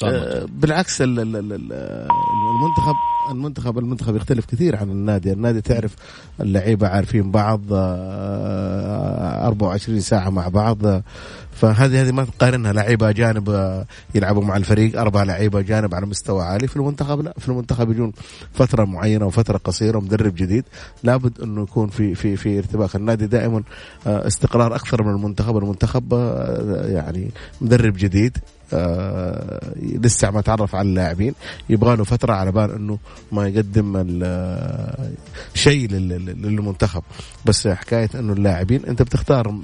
آه، 0.04 0.46
بالعكس 0.50 1.02
ال- 1.02 1.20
ال- 1.20 1.36
ال- 1.36 1.54
ال- 1.54 2.08
المنتخب 2.56 2.96
المنتخب 3.32 3.78
المنتخب 3.80 4.16
يختلف 4.16 4.46
كثير 4.46 4.76
عن 4.76 4.90
النادي. 4.90 5.32
النادي 5.34 5.62
تعرف 5.62 5.96
اللعيبة 6.42 6.88
عارفين 6.88 7.32
بعض 7.32 7.62
آه، 7.72 9.48
24 9.48 10.00
ساعة 10.00 10.30
مع 10.30 10.48
بعض. 10.48 10.86
آه، 10.86 11.04
فهذه 11.52 12.02
هذه 12.02 12.12
ما 12.12 12.26
تقارنها. 12.26 12.74
لعيبة 12.74 13.10
أجانب 13.10 13.50
آه، 13.50 13.86
يلعبوا 14.16 14.44
مع 14.44 14.58
الفريق 14.58 15.00
أربع 15.00 15.24
لعيبة 15.24 15.60
أجانب 15.60 15.96
على 15.96 16.06
مستوى 16.06 16.44
عالي 16.44 16.68
في 16.68 16.76
المنتخب. 16.78 17.22
لا 17.22 17.34
في 17.40 17.50
المنتخب 17.50 17.92
يجون 17.92 18.12
فترة 18.54 18.86
معينة 18.86 19.26
وفترة 19.26 19.58
قصيرة 19.58 19.98
ومدرب 19.98 20.36
جديد. 20.36 20.64
لابد 21.04 21.42
أنه 21.42 21.62
يكون 21.64 21.88
في 21.88 22.16
في 22.16 22.36
في 22.38 22.58
ارتباك. 22.58 22.96
النادي 22.96 23.28
دائما 23.28 23.64
آه، 24.08 24.28
استقرار 24.28 24.76
أكثر 24.76 25.04
من 25.04 25.12
المنتخب. 25.16 25.58
المنتخب 25.58 26.14
آه، 26.14 26.86
يعني 26.88 27.32
مدرب 27.62 27.94
جديد. 27.98 28.38
آه، 28.74 29.74
لسه 29.78 30.32
ما 30.32 30.42
تعرف 30.42 30.76
على 30.76 30.88
اللاعبين. 30.90 31.34
يبغى 31.70 31.96
له 31.96 32.04
فترة 32.04 32.34
على 32.34 32.52
بال 32.52 32.72
إنه 32.72 33.00
ما 33.32 33.48
يقدم 33.48 33.94
ال- 33.98 35.14
شيء 35.54 35.90
لل- 35.90 36.42
للمنتخب. 36.42 37.04
بس 37.46 37.68
حكاية 37.68 38.10
إنه 38.16 38.34
اللاعبين 38.34 38.86
أنت 38.86 39.02
بتختار 39.02 39.56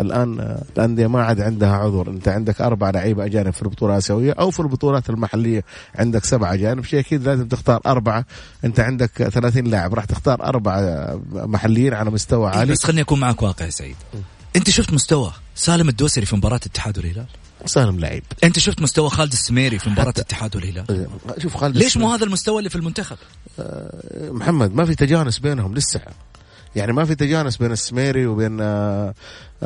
الآن 0.00 0.40
آه، 0.40 0.62
الأندية 0.76 1.06
ما 1.06 1.22
عاد 1.22 1.40
عندها 1.40 1.72
عذر. 1.76 2.10
أنت 2.10 2.28
عندك 2.28 2.60
أربع 2.60 2.90
لعيبة 2.90 3.24
أجانب 3.24 3.50
في 3.52 3.62
البطولة 3.62 3.92
الآسيوية 3.92 4.32
أو 4.32 4.50
في 4.50 4.60
البطولات 4.60 5.10
المحلية. 5.10 5.64
عندك 5.94 6.24
سبعة 6.24 6.54
أجانب. 6.54 6.84
شيء 6.84 7.00
أكيد 7.00 7.22
لازم 7.28 7.48
تختار 7.48 7.80
أربعة. 7.86 8.24
أنت 8.64 8.80
عندك 8.80 9.10
30 9.10 9.64
لاعب. 9.64 9.94
راح 9.94 10.04
تختار 10.04 10.44
أربعة 10.44 11.20
محليين 11.32 11.94
على 11.94 12.10
مستوى 12.10 12.50
عالي. 12.50 12.72
بس 12.72 12.84
خليني 12.84 13.00
أكون 13.02 13.20
معك 13.20 13.42
واقعي 13.42 13.70
سعيد. 13.70 13.96
أنت 14.56 14.70
شفت 14.70 14.92
مستوى 14.92 15.32
سالم 15.54 15.88
الدوسري 15.88 16.26
في 16.26 16.36
مباراة 16.36 16.56
الاتحاد 16.56 16.98
والهلال 16.98 17.26
سالم 17.66 18.00
لعيب. 18.00 18.22
أنت 18.44 18.58
شفت 18.58 18.82
مستوى 18.82 19.10
خالد 19.10 19.32
السميري 19.32 19.78
في 19.78 19.90
مباراة 19.90 20.12
الاتحاد 20.16 20.56
والهلال 20.56 21.06
شوف 21.38 21.56
خالد 21.56 21.76
ليش 21.76 21.96
مو 21.96 22.12
هذا 22.12 22.24
المستوى 22.24 22.58
اللي 22.58 22.70
في 22.70 22.76
المنتخب؟ 22.76 23.16
محمد 24.18 24.74
ما 24.74 24.84
في 24.84 24.94
تجانس 24.94 25.38
بينهم 25.38 25.74
لسه. 25.74 26.00
يعني 26.76 26.92
ما 26.92 27.04
في 27.04 27.14
تجانس 27.14 27.56
بين 27.56 27.72
السميري 27.72 28.26
وبين 28.26 28.58
آه، 28.60 29.14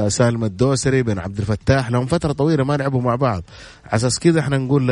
سالم 0.09 0.45
الدوسري 0.45 1.03
بين 1.03 1.19
عبد 1.19 1.39
الفتاح. 1.39 1.91
لهم 1.91 2.07
فترة 2.07 2.33
طويلة 2.33 2.65
ما 2.65 2.77
لعبوا 2.77 3.03
مع 3.03 3.15
بعض. 3.15 3.43
على 3.85 3.95
أساس 3.97 4.19
كذا 4.19 4.41
إحنا 4.41 4.59
نقول 4.59 4.91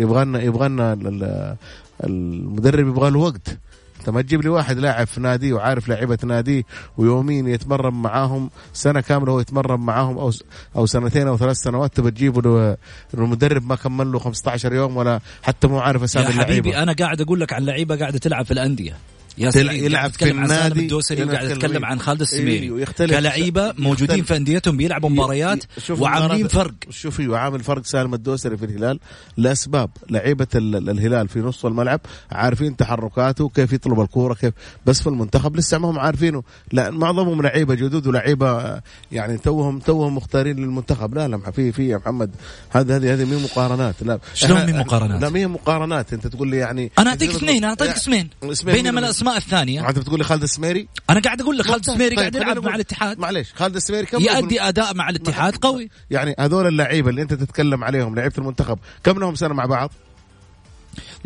يبغى 0.00 0.24
لنا 0.24 0.42
يبغى 0.42 0.68
لنا 0.68 0.92
ال- 0.92 1.56
المدرب 2.04 2.88
يبغى 2.88 3.10
له 3.10 3.18
وقت. 3.18 3.58
انت 4.00 4.10
ما 4.10 4.22
تجيب 4.22 4.42
لي 4.42 4.48
واحد 4.48 4.78
لاعب 4.78 5.06
في 5.06 5.20
نادي 5.20 5.52
وعارف 5.52 5.88
لعيبة 5.88 6.18
ناديه 6.24 6.62
ويومين 6.98 7.48
يتمرن 7.48 7.94
معاهم 7.94 8.50
سنة 8.72 9.00
كاملة 9.00 9.32
هو 9.32 9.40
يتمرن 9.40 9.80
معاهم 9.80 10.18
أو 10.18 10.32
أو 10.76 10.86
سنتين 10.86 11.26
أو 11.28 11.36
ثلاث 11.36 11.56
سنوات 11.56 11.96
تبى 11.96 12.10
تجيبه 12.10 12.42
له 12.42 12.76
المدرب 13.14 13.66
ما 13.66 13.74
كمل 13.76 14.12
له 14.12 14.18
15 14.18 14.72
يوم 14.72 14.96
ولا 14.96 15.20
حتى 15.42 15.66
مو 15.68 15.78
عارف 15.78 16.02
أسامي 16.02 16.26
اللعيبه 16.26 16.52
حبيبي 16.52 16.76
أنا 16.78 16.92
قاعد 16.92 17.20
أقول 17.20 17.40
لك 17.40 17.52
عن 17.52 17.62
لعيبة 17.64 17.96
قاعدة 17.96 18.18
تلعب 18.18 18.44
في 18.44 18.50
الأندية. 18.50 18.96
يا 19.38 19.50
يلعب 19.72 20.10
في 20.10 20.30
النادي، 20.30 20.80
الدوسري 20.80 21.22
وقاعد 21.24 21.50
النادي. 21.50 21.86
عن 21.86 22.00
خالد 22.00 22.20
السميري. 22.20 22.84
كلعيبه 22.84 23.74
موجودين. 23.78 24.24
في 24.24 24.36
أنديتهم 24.36 24.76
بيلعبوا 24.76 25.08
مباريات 25.10 25.64
وعاملين 25.90 26.48
فرق. 26.48 26.74
شوفي 26.90 27.28
وعامل 27.28 27.60
فرق 27.60 27.84
سالم 27.84 28.14
الدوسري 28.14 28.56
في 28.56 28.64
الهلال 28.64 29.00
لأسباب. 29.36 29.90
لعيبة 30.10 30.46
ال- 30.54 30.90
الهلال 30.90 31.28
في 31.28 31.38
نص 31.38 31.64
الملعب 31.64 32.00
عارفين 32.32 32.76
تحركاته 32.76 33.48
كيف 33.48 33.72
يطلب 33.72 34.00
الكورة 34.00 34.34
كيف 34.34 34.54
بس 34.86 35.00
في 35.02 35.06
المنتخب 35.06 35.56
لسه 35.56 35.78
ما 35.78 35.90
هم 35.90 35.98
عارفينه. 35.98 36.42
لا 36.72 36.90
معظمهم 36.90 37.42
لعيبة 37.42 37.74
جدد 37.74 38.06
ولعيبة 38.06 38.80
يعني 39.12 39.38
توهم 39.38 39.78
توهم 39.78 40.14
مختارين 40.16 40.56
للمنتخب. 40.56 41.14
لا 41.14 41.28
لا 41.28 41.50
في 41.50 41.72
في 41.72 41.88
يا 41.88 41.96
محمد 41.96 42.30
هذه 42.70 42.96
هذه 42.96 43.14
هذه 43.14 43.24
مين 43.24 43.42
مقارنات. 43.42 43.94
لا. 44.02 44.18
شلون 44.34 44.66
مين 44.66 44.78
مقارنات؟ 44.78 45.22
لا 45.22 45.30
مين 45.30 45.48
مقارنات. 45.48 46.12
أنت 46.12 46.26
تقول 46.26 46.48
لي 46.48 46.56
يعني 46.56 46.92
أنا 46.98 47.10
أعطيك 47.10 47.30
اثنين 47.30 47.56
أنا 47.64 47.68
أعطيك 47.68 47.88
اسمين 47.88 48.28
بينما 48.64 49.00
مين- 49.00 49.10
الاسماء 49.32 49.36
الثانية. 49.36 49.88
انت 49.88 49.98
بتقول 49.98 50.18
لي 50.18 50.24
خالد 50.24 50.42
السميري؟ 50.42 50.88
أنا 51.10 51.20
قاعد 51.20 51.40
أقول 51.40 51.58
لك 51.58 51.64
خالد 51.64 51.76
ممتاز. 51.76 51.88
السميري 51.90 52.16
طيب، 52.16 52.18
قاعد 52.18 52.34
يلعب 52.34 52.64
مع 52.64 52.74
الاتحاد. 52.74 53.18
معليش 53.18 53.52
خالد 53.54 53.76
السميري 53.76 54.06
كم 54.06 54.20
يؤدي 54.20 54.62
أداء 54.62 54.94
مع 54.94 55.08
الاتحاد 55.08 55.56
قوي. 55.56 55.90
يعني 56.10 56.34
هذول 56.38 56.66
اللعيبة 56.66 57.10
اللي 57.10 57.22
أنت 57.22 57.34
تتكلم 57.34 57.84
عليهم 57.84 58.14
لعيبة 58.14 58.34
المنتخب 58.38 58.78
كم 59.04 59.18
لهم 59.18 59.34
سنة 59.34 59.54
مع 59.54 59.66
بعض؟ 59.66 59.90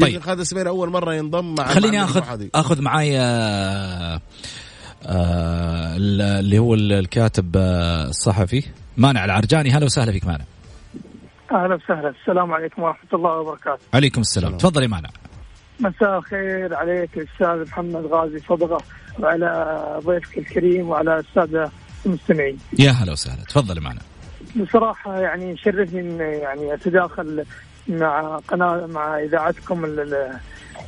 طيب. 0.00 0.10
طيب. 0.10 0.22
خالد 0.22 0.40
السميري 0.40 0.68
أول 0.68 0.90
مرة 0.90 1.14
ينضم 1.14 1.54
مع 1.54 1.66
خليني 1.66 2.04
أخذ. 2.04 2.46
أخذ 2.54 2.82
معاي 2.82 3.20
آه، 3.20 4.20
آه، 5.06 5.96
اللي 5.96 6.58
هو 6.58 6.74
الكاتب 6.74 7.56
آه، 7.56 8.08
الصحفي. 8.08 8.62
مانع 8.96 9.24
العرجاني. 9.24 9.70
هلا 9.70 9.84
وسهلا 9.84 10.12
فيك 10.12 10.26
مانع. 10.26 10.44
أهلا 11.52 11.74
وسهلا. 11.74 12.14
السلام 12.20 12.52
عليكم 12.52 12.82
ورحمة 12.82 13.08
الله 13.14 13.38
وبركاته. 13.38 13.82
عليكم 13.94 14.20
السلام. 14.20 14.56
تفضل 14.56 14.82
يا 14.82 14.88
مانع. 14.88 15.10
مساء 15.82 16.18
الخير 16.18 16.74
عليك 16.74 17.10
الاستاذ 17.16 17.70
محمد 17.70 18.06
غازي 18.06 18.38
صدقة 18.38 18.78
وعلى 19.18 19.76
ضيفك 20.04 20.38
الكريم 20.38 20.88
وعلى 20.88 21.18
الساده 21.18 21.70
المستمعين. 22.06 22.58
يا 22.78 22.90
هلا 22.90 23.12
وسهلا. 23.12 23.44
تفضل 23.44 23.80
مانع 23.80 24.00
بصراحة 24.56 25.18
يعني 25.20 25.50
يشرفني 25.52 26.00
إن 26.00 26.20
يعني 26.20 26.74
أتداخل 26.74 27.44
مع 27.88 28.38
قناة 28.48 28.86
مع 28.86 29.18
إذاعتكم 29.18 29.84
ال- 29.84 30.00
ال- 30.00 30.38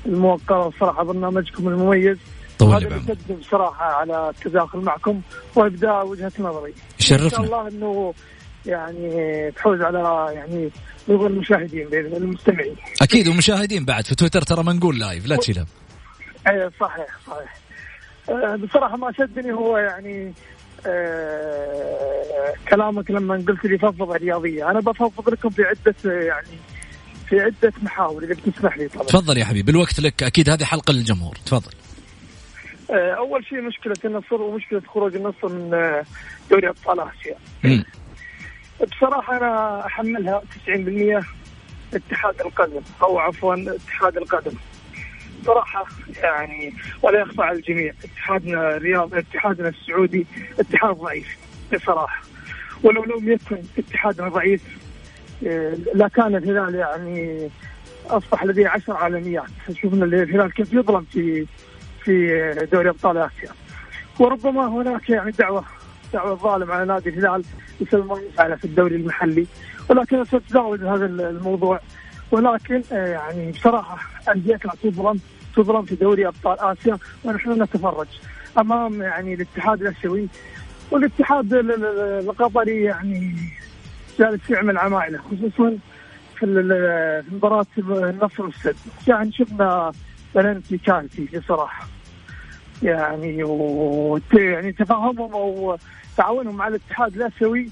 الموقرة 0.06 0.66
وصراحة 0.66 1.02
برنامجكم 1.04 1.68
المميز. 1.68 2.18
طول 2.58 2.74
هذا 2.74 3.02
بصراحة 3.40 3.84
على 3.84 4.30
التداخل 4.30 4.78
معكم 4.78 5.20
وإبداء 5.54 6.06
وجهة 6.06 6.32
نظري. 6.38 6.70
إن 6.70 7.30
شاء 7.30 7.40
الله 7.40 7.68
إنه 7.68 8.14
يعني 8.66 9.50
تحوز 9.50 9.80
على 9.80 10.32
يعني 10.34 10.70
رضا 11.08 11.26
المشاهدين 11.26 11.88
بإذن 11.88 12.06
الله 12.06 12.16
المستمعين. 12.16 12.76
أكيد 13.02 13.28
ومشاهدين 13.28 13.84
بعد 13.84 14.06
في 14.06 14.14
تويتر 14.14 14.42
ترى 14.42 14.62
ما 14.64 14.72
نقول 14.72 14.98
لايف 14.98 15.26
لا 15.26 15.36
تشيل 15.36 15.58
هم 15.58 15.66
أي 16.48 16.70
صحيح 16.80 17.06
صحيح. 17.26 17.56
آه، 18.28 18.56
بصراحة 18.56 18.96
ما 18.96 19.12
شدني 19.12 19.52
هو 19.52 19.78
يعني 19.78 20.32
آه، 20.86 22.54
كلامك 22.68 23.10
لما 23.10 23.44
قلت 23.48 23.64
لي 23.64 23.78
فضفضة 23.78 24.16
رياضية. 24.16 24.70
أنا 24.70 24.80
بفضفض 24.80 25.30
لكم 25.30 25.50
في 25.50 25.62
عدة 25.62 25.94
آه، 26.06 26.22
يعني 26.22 26.58
في 27.28 27.40
عدة 27.40 27.72
محاور 27.82 28.24
إذا 28.24 28.34
بتسمح 28.34 28.78
لي 28.78 28.88
طبعا. 28.88 29.06
تفضل 29.06 29.38
يا 29.38 29.44
حبيبي 29.44 29.70
الوقت 29.70 30.00
لك. 30.00 30.22
أكيد 30.22 30.50
هذه 30.50 30.64
حلقة 30.64 30.92
للجمهور. 30.92 31.36
تفضل. 31.46 31.72
أول 32.90 33.44
شيء 33.44 33.60
مشكلة 33.60 33.94
النصر 34.04 34.42
ومشكلة 34.42 34.82
خروج 34.94 35.16
النصر 35.16 35.48
من 35.48 35.70
دوري 36.50 36.68
أبطال 36.68 37.00
آسيا. 37.00 37.36
بصراحة 38.84 39.36
أنا 39.36 39.86
أحملها 39.86 40.42
90% 40.66 41.24
اتحاد 41.94 42.40
القدم 42.40 42.80
أو 43.02 43.18
عفوا 43.18 43.54
اتحاد 43.74 44.16
القدم. 44.16 44.52
صراحة 45.46 45.84
يعني 46.16 46.74
ولا 47.02 47.20
يخفى 47.20 47.42
على 47.42 47.58
الجميع. 47.58 47.92
اتحادنا 48.04 48.76
الرياض 48.76 49.14
اتحادنا 49.14 49.68
السعودي 49.68 50.26
اتحاد 50.60 50.96
ضعيف 50.96 51.36
بصراحة. 51.74 52.22
ولو 52.82 53.04
لم 53.04 53.32
يكن 53.32 53.58
اتحادنا 53.78 54.28
ضعيف 54.28 54.62
آه، 55.46 55.76
لكان 55.94 56.36
الهلال 56.36 56.74
يعني 56.74 57.48
أصبح 58.06 58.44
لديه 58.44 58.68
عشر 58.68 58.96
عالميات. 58.96 59.48
شفنا 59.82 60.04
الهلال 60.04 60.52
كيف 60.52 60.72
يظلم 60.72 61.04
في 61.12 61.46
في 62.04 62.68
دوري 62.72 62.88
أبطال 62.88 63.16
آسيا. 63.18 63.50
وربما 64.18 64.66
هناك 64.68 65.10
يعني 65.10 65.30
دعوة 65.30 65.64
دعوه 66.14 66.34
ظالم 66.34 66.70
على 66.72 66.84
نادي 66.84 67.08
الهلال 67.08 67.44
بسبب 67.80 68.18
يفعله 68.28 68.56
في 68.56 68.64
الدوري 68.64 68.96
المحلي. 68.96 69.46
ولكن 69.88 70.24
سأتجاوز 70.24 70.82
هذا 70.82 71.06
الموضوع. 71.06 71.80
ولكن 72.30 72.82
آه، 72.92 73.06
يعني 73.06 73.50
بصراحة 73.52 73.98
انديتنا 74.32 74.72
تظلم 74.82 75.20
تظلم 75.56 75.82
في 75.82 75.94
دوري 75.94 76.26
أبطال 76.26 76.60
آسيا 76.60 76.98
ونحن 77.24 77.62
نتفرج. 77.62 78.06
أمام 78.58 79.02
يعني 79.02 79.34
الاتحاد 79.34 79.82
الأسيوي 79.82 80.28
والاتحاد 80.90 81.54
ال- 81.54 81.70
ال- 81.84 82.28
القطري 82.28 82.82
يعني 82.82 83.36
جالس 84.18 84.50
يعمل 84.50 84.78
عمايله 84.78 85.18
خصوصا 85.18 85.76
في 86.38 86.46
مباراة 87.32 87.66
النصر 87.78 88.42
والسد. 88.44 88.76
يعني 89.08 89.32
شفنا 89.32 89.92
بلنتي 90.34 90.78
كارثي 90.78 91.28
بصراحة. 91.38 91.86
يعني 92.82 93.44
و 93.44 94.20
يعني 94.32 94.72
تفاهمهم 94.72 95.32
أو 95.34 95.76
تعاونهم 96.16 96.56
مع 96.56 96.68
الاتحاد 96.68 97.14
الاسيوي 97.16 97.68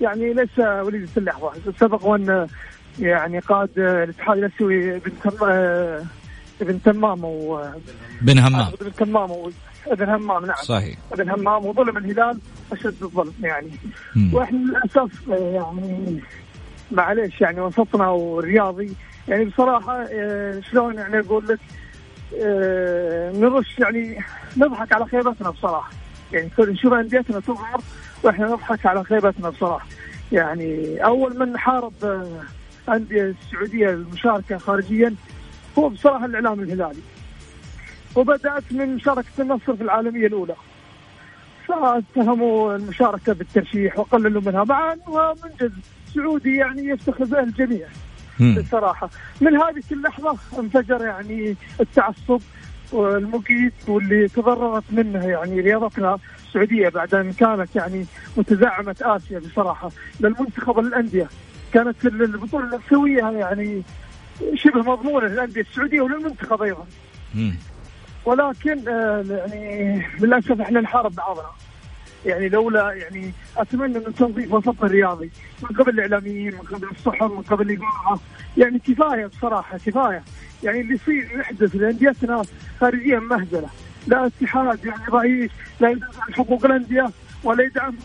يعني 0.00 0.32
ليس 0.34 0.58
وليدة 0.58 1.08
اللحظه 1.16 1.52
سبق 1.80 2.06
وأن 2.06 2.46
يعني 2.98 3.38
قاد 3.38 3.68
الاتحاد 3.78 4.38
الاسيوي 4.38 4.96
ابن 4.96 5.12
ابن 6.60 6.82
تمام 6.82 7.24
و 7.24 7.64
بن 8.20 8.38
همام. 8.38 8.66
ابن 8.80 8.92
تمام 8.92 9.30
و- 9.30 9.50
ابن 9.86 10.08
همام 10.08 10.46
نعم. 10.46 10.56
صحيح. 10.62 10.96
ابن 11.12 11.30
همام 11.30 11.66
وظلم 11.66 11.96
الهلال 11.96 12.38
أشد 12.72 12.94
الظلم 13.02 13.32
يعني. 13.42 13.70
مم. 14.16 14.34
وإحنا 14.34 14.58
للأسف 14.58 15.28
يعني 15.28 16.20
معليش 16.92 17.40
يعني 17.40 17.60
وسطنا 17.60 18.08
والرياضي 18.08 18.94
يعني 19.28 19.44
بصراحة 19.44 20.02
آه، 20.12 20.60
شلون 20.70 20.94
يعني 20.94 21.18
أقول 21.20 21.48
لك 21.48 21.58
آه، 22.42 23.32
نرش 23.32 23.78
يعني 23.78 24.18
نضحك 24.56 24.92
على 24.92 25.04
خيبتنا 25.04 25.50
بصراحة. 25.50 25.90
يعني 26.32 26.50
نشوف 26.58 26.92
أنديتنا 26.92 27.40
تظهر 27.40 27.80
وإحنا 28.22 28.46
نضحك 28.46 28.86
على 28.86 29.04
خيبتنا 29.04 29.50
بصراحة. 29.50 29.86
يعني 30.32 30.98
أول 31.04 31.38
من 31.38 31.58
حارب 31.58 31.92
آه، 32.04 32.42
أندية 32.88 33.22
السعودية 33.22 33.90
المشاركة 33.90 34.58
خارجيا 34.58 35.14
هو 35.78 35.88
بصراحة 35.88 36.24
الإعلام 36.24 36.60
الهلالي. 36.60 37.02
وبدأت 38.16 38.64
من 38.70 38.94
مشاركة 38.94 39.28
النصر 39.38 39.76
في 39.76 39.82
العالمية 39.82 40.26
الأولى. 40.26 40.54
فاتهموا 41.68 42.76
المشاركة 42.76 43.32
بالترشيح 43.32 43.98
وقللوا 43.98 44.42
منها. 44.42 44.64
مع 44.64 44.92
انها 44.92 45.34
منجز 45.44 45.72
سعودي 46.14 46.56
يعني 46.56 46.84
يفتخر 46.88 47.24
به 47.24 47.40
الجميع. 47.40 47.86
بصراحة. 48.58 49.10
من 49.40 49.56
هذه 49.56 49.82
اللحظة 49.92 50.38
انفجر 50.58 51.04
يعني 51.04 51.56
التعصب 51.80 52.40
والمقيت 52.92 53.72
واللي 53.88 54.28
تضررت 54.28 54.84
منه 54.90 55.26
يعني 55.26 55.60
رياضتنا 55.60 56.18
السعودية 56.46 56.88
بعد 56.88 57.14
ان 57.14 57.32
كانت 57.32 57.76
يعني 57.76 58.06
متزعمة 58.36 58.96
آسيا 59.02 59.38
بصراحة 59.38 59.90
للمنتخب 60.20 60.78
للانديه 60.78 61.28
كانت 61.72 62.04
البطولة 62.04 62.66
الاسيويه 62.68 63.24
يعني 63.24 63.82
شبه 64.54 64.82
مضمونة 64.82 65.26
للأندية 65.26 65.60
السعودية 65.60 66.00
وللمنتخب 66.00 66.62
أيضا. 66.62 66.86
ولكن 68.24 68.88
آه، 68.88 69.24
يعني 69.28 70.06
للأسف 70.20 70.60
إحنا 70.60 70.80
نحارب 70.80 71.14
بعضنا. 71.14 71.48
يعني 72.26 72.48
لولا 72.48 72.92
يعني 72.92 73.32
أتمنى 73.56 73.98
أن 73.98 74.14
تنظيف 74.14 74.52
وسطنا 74.52 74.86
الرياضي 74.86 75.30
من 75.62 75.76
قبل 75.76 75.90
الإعلاميين 75.90 76.52
من 76.52 76.76
قبل 76.76 76.88
الصحف 76.88 77.22
من 77.22 77.42
قبل 77.42 77.70
الاذاعه 77.70 78.20
يعني 78.56 78.78
كفاية 78.78 79.26
بصراحة 79.26 79.78
كفاية. 79.78 80.22
يعني 80.62 80.80
اللي 80.80 80.94
يصير 80.94 81.38
يحدث 81.40 81.76
لأنديتنا 81.76 82.42
خارجيا 82.80 83.18
مهزلة. 83.18 83.68
لا 84.06 84.26
اتحاد 84.26 84.84
يعني 84.84 85.06
ضعيف 85.10 85.52
لا 85.80 85.88
عن 85.88 86.34
حقوق 86.34 86.64
الأندية 86.64 87.10
ولا 87.44 87.64
يدعم 87.64 87.96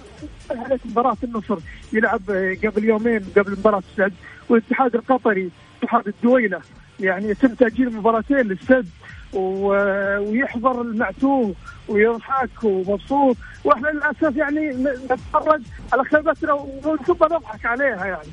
عليك 0.51 0.82
مباراة 0.86 1.17
النصر. 1.23 1.58
يلعب 1.93 2.21
قبل 2.63 2.84
يومين 2.84 3.19
قبل 3.38 3.51
مباراة 3.51 3.84
السد. 3.91 4.13
والاتحاد 4.49 4.95
القطري 4.95 5.51
اتحاد 5.84 6.08
الدويلة. 6.08 6.62
يعني 6.99 7.30
يتم 7.30 7.47
تأجيل 7.47 7.95
مباراتين 7.95 8.38
للسد. 8.38 8.88
ويحضر 9.36 10.82
المعتوه 10.82 11.54
ويضحك 11.88 12.63
ومبسوط 12.63 13.38
وإحنا 13.63 13.88
للاسف 13.88 14.36
يعني 14.36 14.69
نتفرج 15.12 15.62
على 15.93 16.04
خيبتنا 16.04 16.54
ونصب 16.54 17.24
نضحك 17.24 17.65
عليها 17.65 18.06
يعني 18.06 18.30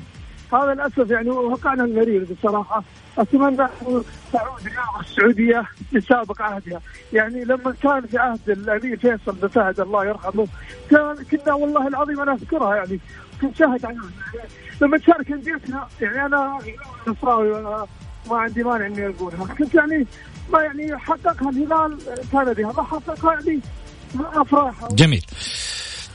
هذا 0.53 0.73
للاسف 0.73 1.11
يعني 1.11 1.29
وقعنا 1.29 1.83
المرير 1.83 2.27
بصراحه 2.31 2.83
اتمنى 3.17 3.61
أن 3.61 4.03
تعود 4.33 4.61
الرياضه 4.61 4.99
السعوديه 4.99 5.63
لسابق 5.91 6.41
عهدها 6.41 6.81
يعني 7.13 7.43
لما 7.43 7.73
كان 7.83 8.01
في 8.01 8.17
عهد 8.17 8.49
الامير 8.49 8.97
فيصل 8.97 9.35
بن 9.41 9.47
فهد 9.47 9.79
الله 9.79 10.05
يرحمه 10.05 10.47
كان 10.89 11.15
كنا 11.31 11.53
والله 11.53 11.87
العظيم 11.87 12.19
أنا 12.19 12.33
اذكرها 12.33 12.75
يعني 12.75 12.99
كنت 13.41 13.55
شاهد 13.55 13.85
عنها 13.85 14.09
يعني 14.35 14.49
لما 14.81 14.97
تشارك 14.97 15.31
انديتنا 15.31 15.87
يعني 16.01 16.25
أنا 16.25 16.59
نصراوي 17.07 17.51
ما 18.29 18.37
عندي 18.37 18.63
مانع 18.63 18.85
اني 18.85 19.07
اقولها 19.07 19.45
كنت 19.45 19.75
يعني 19.75 20.07
ما 20.49 20.61
يعني 20.61 20.97
حققها 20.99 21.49
الهلال 21.49 21.97
كان 22.31 22.53
بها. 22.53 22.71
ما 22.71 22.83
حققها 22.83 23.33
يعني 23.33 23.59
ما 24.15 24.41
افراح 24.41 24.91
جميل. 24.91 25.25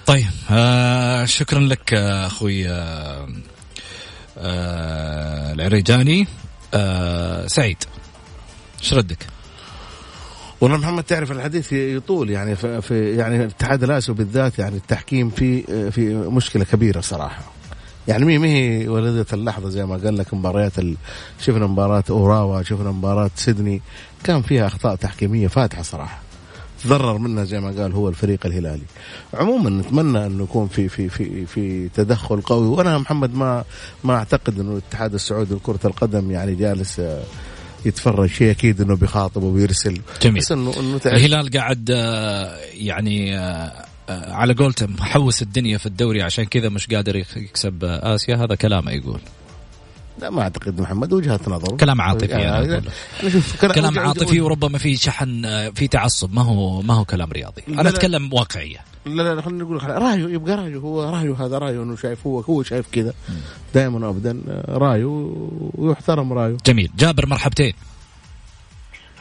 طيب 0.06 0.26
آه 0.50 1.24
شكرا 1.24 1.60
لك 1.60 1.94
آه، 1.94 2.26
أخوي 2.26 2.68
آه 2.68 3.28
آه 4.38 5.52
العريجاني. 5.52 6.26
آه 6.74 7.46
سعيد 7.46 7.76
إيش 8.80 8.94
ردك؟ 8.94 9.26
والله 10.60 10.76
محمد 10.76 11.02
تعرف 11.04 11.32
الحديث 11.32 11.72
يطول 11.72 12.30
يعني 12.30 12.56
في 12.56 13.16
يعني 13.16 13.36
الاتحاد 13.36 13.82
الاسيوي 13.82 14.18
بالذات 14.18 14.58
يعني 14.58 14.76
التحكيم 14.76 15.30
في 15.30 15.62
في 15.90 16.14
مشكلة 16.14 16.64
كبيرة 16.64 17.00
صراحة. 17.00 17.42
يعني 18.08 18.24
مي 18.24 18.38
مي 18.38 18.88
ولدة 18.88 19.26
اللحظة 19.32 19.68
زي 19.68 19.86
ما 19.86 19.96
قال 19.96 20.18
لك 20.18 20.34
مباريات 20.34 20.78
ال... 20.78 20.96
شفنا 21.40 21.66
مباراة 21.66 22.04
أوراوا 22.10 22.62
شفنا 22.62 22.90
مباراة 22.90 23.30
سيدني 23.36 23.82
كان 24.24 24.42
فيها 24.42 24.66
أخطاء 24.66 24.96
تحكيمية 24.96 25.48
فاتحة 25.48 25.82
صراحة. 25.82 26.20
تضرر 26.84 27.18
منها 27.18 27.44
زي 27.44 27.60
ما 27.60 27.82
قال 27.82 27.92
هو 27.92 28.08
الفريق 28.08 28.46
الهلالي. 28.46 28.82
عموما 29.34 29.70
نتمنى 29.70 30.26
انه 30.26 30.44
يكون 30.44 30.68
في 30.68 30.88
في 30.88 31.08
في 31.08 31.46
في 31.46 31.88
تدخل 31.88 32.40
قوي. 32.40 32.66
وأنا 32.66 32.98
محمد 32.98 33.34
ما 33.34 33.64
ما 34.04 34.14
أعتقد 34.14 34.60
أنه 34.60 34.72
الاتحاد 34.72 35.14
السعودي 35.14 35.54
لكرة 35.54 35.80
القدم 35.84 36.30
يعني 36.30 36.54
جالس 36.54 37.00
آه، 37.00 37.22
يتفرج. 37.84 38.28
شيء 38.28 38.50
أكيد 38.50 38.80
أنه 38.80 38.96
بيخاطب 38.96 39.42
وبيرسل. 39.42 40.00
جميل. 40.22 40.40
بس 40.40 40.52
أنه 40.52 40.72
أنه 40.80 41.00
الهلال 41.06 41.50
قاعد 41.50 41.90
آه 41.94 42.56
يعني 42.74 43.38
آه 43.38 43.72
على 44.08 44.54
قولتهم 44.54 44.96
حوس 45.00 45.42
الدنيا 45.42 45.78
في 45.78 45.86
الدوري. 45.86 46.22
عشان 46.22 46.44
كذا 46.44 46.68
مش 46.68 46.86
قادر 46.86 47.16
يك- 47.16 47.36
يكسب 47.36 47.84
آسيا. 47.84 48.36
هذا 48.36 48.54
كلامه 48.54 48.92
يقول. 48.92 49.20
لا 50.20 50.30
ما 50.30 50.42
أعتقد 50.42 50.80
محمد 50.80 51.12
وجهه 51.12 51.40
نظر. 51.48 51.76
كلام 51.76 52.00
عاطفي 52.00 52.32
يعني. 52.32 52.74
أنا 52.74 52.82
شوف 53.28 53.60
كلام, 53.60 53.74
كلام 53.74 53.98
عاطفي 53.98 54.40
وربما 54.40 54.78
في 54.78 54.96
شحن 54.96 55.42
في 55.74 55.88
تعصب. 55.88 56.34
ما 56.34 56.42
هو 56.42 56.82
ما 56.82 56.94
هو 56.94 57.04
كلام 57.04 57.32
رياضي. 57.32 57.62
أنا 57.68 57.82
لا. 57.82 57.88
أتكلم 57.88 58.32
واقعية. 58.32 58.78
لا 59.06 59.22
لا 59.22 59.34
لا 59.34 59.42
خلينا 59.42 59.64
نقول 59.64 59.82
رايه 59.82 60.28
يبقى 60.34 60.56
رايه 60.56 60.76
هو 60.76 61.02
رايه 61.02 61.46
هذا 61.46 61.58
رايه 61.58 61.82
إنه 61.82 61.96
شايف 61.96 62.26
هو 62.26 62.40
هو 62.40 62.62
شايف 62.62 62.86
كذا. 62.92 63.14
دائما 63.74 64.06
وابدا 64.06 64.42
رايه 64.68 65.04
ويحترم 65.74 66.32
رايه 66.32 66.56
جميل. 66.66 66.90
جابر 66.96 67.26
مرحبتين. 67.26 67.72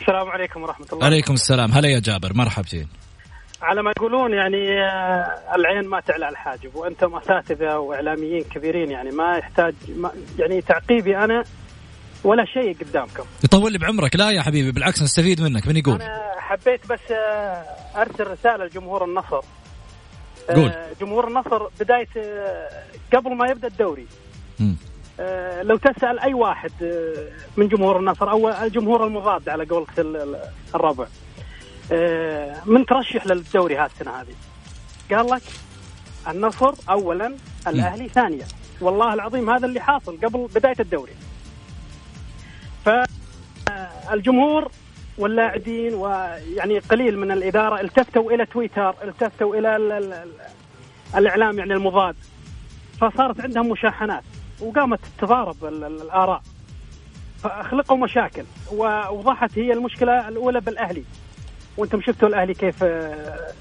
السلام 0.02 0.28
عليكم 0.28 0.62
ورحمة 0.62 0.88
الله. 0.94 1.06
عليكم 1.06 1.34
السلام. 1.34 1.72
هلا 1.72 1.90
يا 1.90 2.00
جابر 2.00 2.34
مرحبتين. 2.34 2.88
على 3.62 3.84
ما 3.84 3.92
يقولون 3.98 4.34
يعني 4.34 4.84
آه، 4.84 5.56
العين 5.56 5.88
ما 5.90 6.00
تعلى 6.00 6.26
على 6.26 6.34
الحاجب 6.34 6.76
وأنتم 6.76 7.16
أساتذة 7.16 7.78
وإعلاميين 7.78 8.44
كبيرين 8.44 8.92
يعني 8.92 9.10
ما 9.12 9.38
يحتاج 9.38 9.74
ما 9.96 10.12
يعني 10.40 10.62
تعقيبي 10.62 11.18
أنا 11.18 11.44
ولا 12.24 12.46
شيء 12.46 12.78
قدامكم. 12.80 13.24
يطول 13.44 13.72
لي 13.72 13.78
بعمرك. 13.78 14.16
لا 14.16 14.32
يا 14.32 14.42
حبيبي 14.42 14.72
بالعكس 14.72 15.02
نستفيد 15.04 15.42
منك. 15.42 15.68
من 15.68 15.78
يقول؟ 15.78 16.02
أنا 16.02 16.32
حبيت 16.38 16.88
بس 16.92 17.12
آه، 17.12 17.64
أرسل 17.96 18.28
رسالة 18.32 18.66
لجمهور 18.66 19.06
النصر. 19.06 19.42
آه، 20.50 20.54
قول. 20.54 20.72
جمهور 21.02 21.28
النصر 21.28 21.68
بداية 21.80 22.08
قبل 23.14 23.36
ما 23.36 23.48
يبدأ 23.52 23.68
الدوري. 23.68 24.08
آه، 25.20 25.64
لو 25.64 25.78
تسأل 25.78 26.20
أي 26.20 26.34
واحد 26.34 26.72
من 27.58 27.68
جمهور 27.68 28.00
النصر 28.00 28.32
أو 28.32 28.50
الجمهور 28.50 29.08
المضاد 29.08 29.50
على 29.50 29.66
قولة 29.66 29.88
ال- 29.98 30.16
ال- 30.18 30.42
الربع. 30.76 31.06
من 32.66 32.86
ترشح 32.86 33.28
للدوري 33.28 33.76
هالسنه 33.76 34.12
هذه. 34.12 34.36
قال 35.12 35.28
لك 35.30 35.42
النصر 36.28 36.74
اولا 36.90 37.36
الأهلي 37.68 38.10
ثانيا. 38.10 38.46
والله 38.82 39.14
العظيم 39.14 39.50
هذا 39.50 39.66
اللي 39.66 39.80
حاصل 39.80 40.18
قبل 40.24 40.48
بداية 40.56 40.76
الدوري. 40.80 41.14
فالجمهور 42.86 44.72
واللاعبين 45.18 45.94
ويعني 45.94 46.80
قليل 46.80 47.20
من 47.20 47.32
الإدارة 47.32 47.82
التفتوا 47.82 48.32
إلى 48.32 48.46
تويتر 48.46 48.96
التفتوا 49.04 49.56
إلى 49.56 49.76
ال- 49.76 49.92
ال- 49.92 50.14
ال- 50.14 50.32
الإعلام 51.16 51.60
يعني 51.60 51.74
المضاد. 51.74 52.16
فصارت 53.02 53.42
عندهم 53.42 53.70
مشاحنات 53.70 54.24
وقامت 54.62 55.00
تتضارب 55.18 55.66
ال- 55.66 55.84
ال- 55.84 56.02
الآراء. 56.02 56.42
فأخلقوا 57.44 57.98
مشاكل 57.98 58.44
ووضحت 58.72 59.58
هي 59.58 59.74
المشكلة 59.74 60.28
الأولى 60.28 60.60
بالأهلي. 60.60 61.04
وأنتم 61.78 62.02
شفتوا 62.02 62.28
الأهلي 62.28 62.54
كيف 62.54 62.84
آه، 62.84 63.52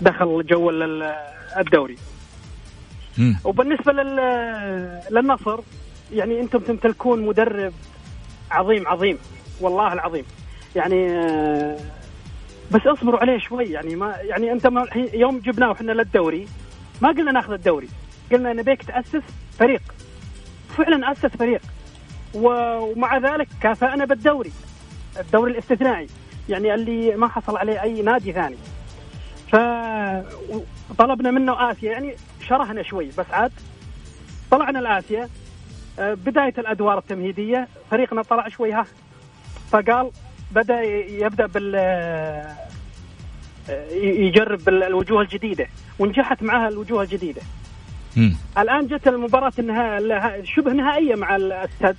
دخل 0.00 0.46
جو 0.46 0.70
ال- 0.70 1.14
الدوري. 1.58 1.96
مم. 3.18 3.36
وبالنسبة 3.44 3.92
لل... 3.92 4.16
للنصر 5.10 5.60
يعني 6.12 6.40
أنتم 6.40 6.58
تمتلكون 6.58 7.26
مدرب 7.26 7.72
عظيم 8.50 8.88
عظيم. 8.88 9.18
والله 9.60 9.92
العظيم. 9.92 10.24
يعني 10.76 11.10
آه، 11.18 11.76
بس 12.70 12.80
اصبروا 12.86 13.20
عليه 13.20 13.38
شوي. 13.38 13.64
يعني 13.64 13.96
ما 13.96 14.16
يعني 14.20 14.52
انت 14.52 14.66
ما 14.66 14.82
الحين 14.82 15.08
يوم 15.14 15.38
جبناه 15.38 15.72
إحنا 15.72 15.92
للدوري 15.92 16.46
ما 17.02 17.08
قلنا 17.08 17.32
ناخذ 17.32 17.52
الدوري. 17.52 17.88
قلنا 18.32 18.52
نبيك 18.52 18.82
تأسس 18.82 19.22
فريق. 19.58 19.82
فعلا 20.76 21.12
أسس 21.12 21.26
فريق. 21.26 21.60
ومع 22.34 23.18
ذلك 23.18 23.48
كافأنا 23.62 24.04
بالدوري. 24.04 24.52
الدوري 25.20 25.52
الاستثنائي. 25.52 26.06
يعني 26.48 26.74
اللي 26.74 27.16
ما 27.16 27.28
حصل 27.28 27.56
عليه 27.56 27.82
أي 27.82 28.02
نادي 28.02 28.32
ثاني. 28.32 28.56
فطلبنا 29.52 31.30
منه 31.30 31.70
آسيا 31.70 31.92
يعني 31.92 32.14
شرهنا 32.48 32.82
شوي 32.82 33.06
بس 33.18 33.26
عاد 33.30 33.52
طلعنا 34.50 34.78
لآسيا. 34.78 35.28
آه، 35.98 36.14
بداية 36.14 36.54
الأدوار 36.58 36.98
التمهيدية 36.98 37.68
فريقنا 37.90 38.22
طلع 38.22 38.48
شوي 38.48 38.72
ها. 38.72 38.86
فقال 39.70 40.10
بدأ 40.52 40.80
يبدأ 40.82 41.46
بال 41.46 41.72
آه، 41.76 42.56
ي- 43.90 44.26
يجرب 44.26 44.68
الوجوه 44.68 45.22
الجديدة. 45.22 45.66
ونجحت 45.98 46.42
معها 46.42 46.68
الوجوه 46.68 47.02
الجديدة. 47.02 47.42
الآن 48.58 48.86
جت 48.86 49.08
المباراة 49.08 49.52
النها... 49.58 50.44
شبه 50.44 50.72
نهائية 50.72 51.14
مع 51.14 51.36
السد. 51.36 51.96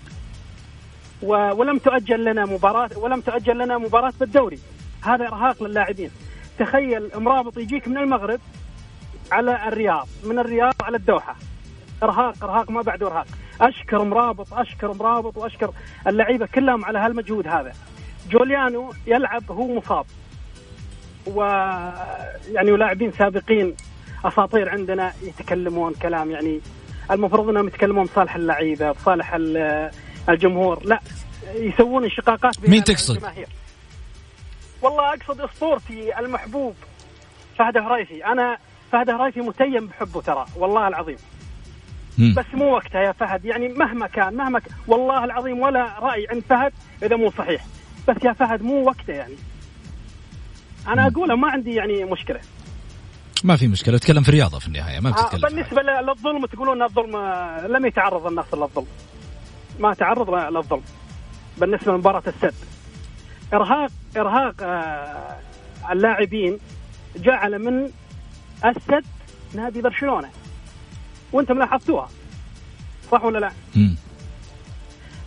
ولم 1.21 1.77
تؤجل 1.77 2.25
لنا 2.25 2.45
مباراه 2.45 2.89
ولم 2.97 3.21
تؤجل 3.21 3.57
لنا 3.57 3.77
مباراة 3.77 4.13
بالدوري. 4.19 4.59
هذا 5.03 5.27
إرهاق 5.27 5.63
للاعبين. 5.63 6.11
تخيل 6.59 7.09
مرابط 7.15 7.57
يجيك 7.57 7.87
من 7.87 7.97
المغرب 7.97 8.39
على 9.31 9.67
الرياض 9.67 10.07
من 10.23 10.39
الرياض 10.39 10.73
على 10.83 10.97
الدوحة. 10.97 11.35
إرهاق 12.03 12.43
إرهاق 12.43 12.71
ما 12.71 12.81
بعده 12.81 13.07
إرهاق. 13.07 13.27
أشكر 13.61 14.03
مرابط 14.03 14.53
أشكر 14.53 14.93
مرابط 14.93 15.37
وأشكر 15.37 15.71
اللعيبة 16.07 16.45
كلهم 16.45 16.85
على 16.85 16.99
هالمجهود 16.99 17.47
هذا. 17.47 17.71
جوليانو 18.29 18.93
يلعب 19.07 19.51
هو 19.51 19.67
مصاب. 19.67 20.05
و 21.27 21.41
يعني 22.51 22.71
ولاعبين 22.71 23.11
سابقين 23.11 23.75
أساطير 24.25 24.69
عندنا 24.69 25.13
يتكلمون 25.23 25.93
كلام 25.93 26.31
يعني 26.31 26.61
المفروض 27.11 27.49
إنهم 27.49 27.67
يتكلمون 27.67 28.05
بصالح 28.05 28.35
اللعيبة 28.35 28.91
بصالح 28.91 29.33
ال- 29.33 29.91
الجمهور. 30.29 30.85
لا 30.85 30.99
يسوون 31.55 32.03
انشقاقات 32.03 32.59
بين 32.59 32.71
مين 32.71 32.83
تقصد؟ 32.83 33.15
الجماهير. 33.15 33.47
والله 34.81 35.13
أقصد 35.13 35.41
اسطورتي 35.41 36.19
المحبوب 36.19 36.75
فهد 37.57 37.77
هريفي 37.77 38.25
أنا 38.25 38.57
فهد 38.91 39.09
هريفي 39.09 39.39
متيم 39.39 39.87
بحبه 39.87 40.21
ترى 40.21 40.45
والله 40.55 40.87
العظيم. 40.87 41.17
مم. 42.17 42.33
بس 42.37 42.45
مو 42.53 42.75
وقتها 42.75 43.01
يا 43.01 43.11
فهد 43.11 43.45
يعني 43.45 43.67
مهما 43.67 44.07
كان 44.07 44.33
مهما 44.33 44.59
كان. 44.59 44.73
والله 44.87 45.23
العظيم 45.23 45.59
ولا 45.59 45.99
رأي 45.99 46.27
عند 46.31 46.43
فهد 46.49 46.73
إذا 47.03 47.15
مو 47.15 47.31
صحيح. 47.31 47.65
بس 48.07 48.15
يا 48.23 48.33
فهد 48.33 48.61
مو 48.61 48.83
وقته 48.87 49.13
يعني. 49.13 49.35
أنا 50.87 51.07
اقولها 51.07 51.35
ما 51.35 51.51
عندي 51.51 51.73
يعني 51.73 52.03
مشكلة. 52.03 52.39
ما 53.43 53.55
في 53.55 53.67
مشكلة 53.67 53.97
تتكلم 53.97 54.23
في 54.23 54.29
الرياضة 54.29 54.59
في 54.59 54.67
النهاية 54.67 54.99
ما 54.99 55.09
آه، 55.09 55.11
بتتكلم 55.11 55.41
بالنسبة 55.41 55.81
للظلم 55.81 56.45
تقولون 56.45 56.83
الظلم 56.83 57.17
لم 57.67 57.85
يتعرض 57.85 58.27
النصر 58.27 58.57
للظلم. 58.57 58.87
ما 59.79 59.93
تعرض 59.93 60.29
للظلم 60.29 60.81
بالنسبة 61.57 61.91
لمباراة 61.93 62.23
السد 62.27 62.55
ارهاق 63.53 63.91
إرهاق 64.17 64.55
آه، 64.61 65.35
اللاعبين 65.91 66.57
جعل 67.15 67.59
من 67.59 67.89
السد 68.65 69.05
نادي 69.53 69.81
برشلونة 69.81 70.29
وأنتم 71.33 71.59
لاحظتوها 71.59 72.09
صح 73.11 73.23
ولا 73.23 73.39
لا؟ 73.39 73.51
مم. 73.75 73.95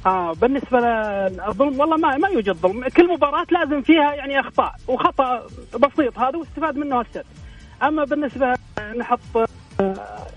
آه 0.07 0.33
بالنسبة 0.33 0.79
للظلم 0.81 1.81
والله 1.81 1.97
ما 1.97 2.17
ما 2.17 2.29
يوجد 2.29 2.57
ظلم، 2.57 2.89
كل 2.89 3.13
مباراة 3.15 3.47
لازم 3.51 3.83
فيها 3.83 4.15
يعني 4.15 4.41
أخطاء 4.41 4.75
وخطأ 4.89 5.47
بسيط 5.79 6.19
هذا 6.19 6.39
واستفاد 6.39 6.77
منه 6.77 7.01
السد. 7.01 7.25
أما 7.83 8.05
بالنسبة 8.05 8.55
نحط 8.99 9.19
آه، 9.81 9.95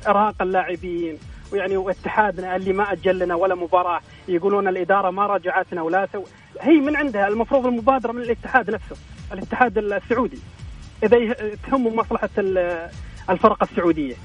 إرهاق 0.07 0.41
اللاعبين 0.41 1.17
ويعني 1.51 1.77
واتحادنا 1.77 2.55
اللي 2.55 2.73
ما 2.73 2.91
أجل 2.91 3.19
لنا 3.19 3.35
ولا 3.35 3.55
مباراة 3.55 3.99
يقولون 4.27 4.67
الإدارة 4.67 5.09
ما 5.11 5.25
راجعتنا 5.27 5.81
ولا 5.81 6.07
سو 6.13 6.23
هي 6.61 6.73
من 6.73 6.95
عندها 6.95 7.27
المفروض 7.27 7.65
المبادرة 7.65 8.11
من 8.11 8.21
الاتحاد 8.21 8.69
نفسه، 8.71 8.95
الاتحاد 9.33 9.77
السعودي. 9.77 10.39
إذا 11.03 11.17
تهم 11.71 11.95
مصلحة 11.95 12.29
ال- 12.37 12.89
الفرق 13.29 13.63
السعودية. 13.63 14.15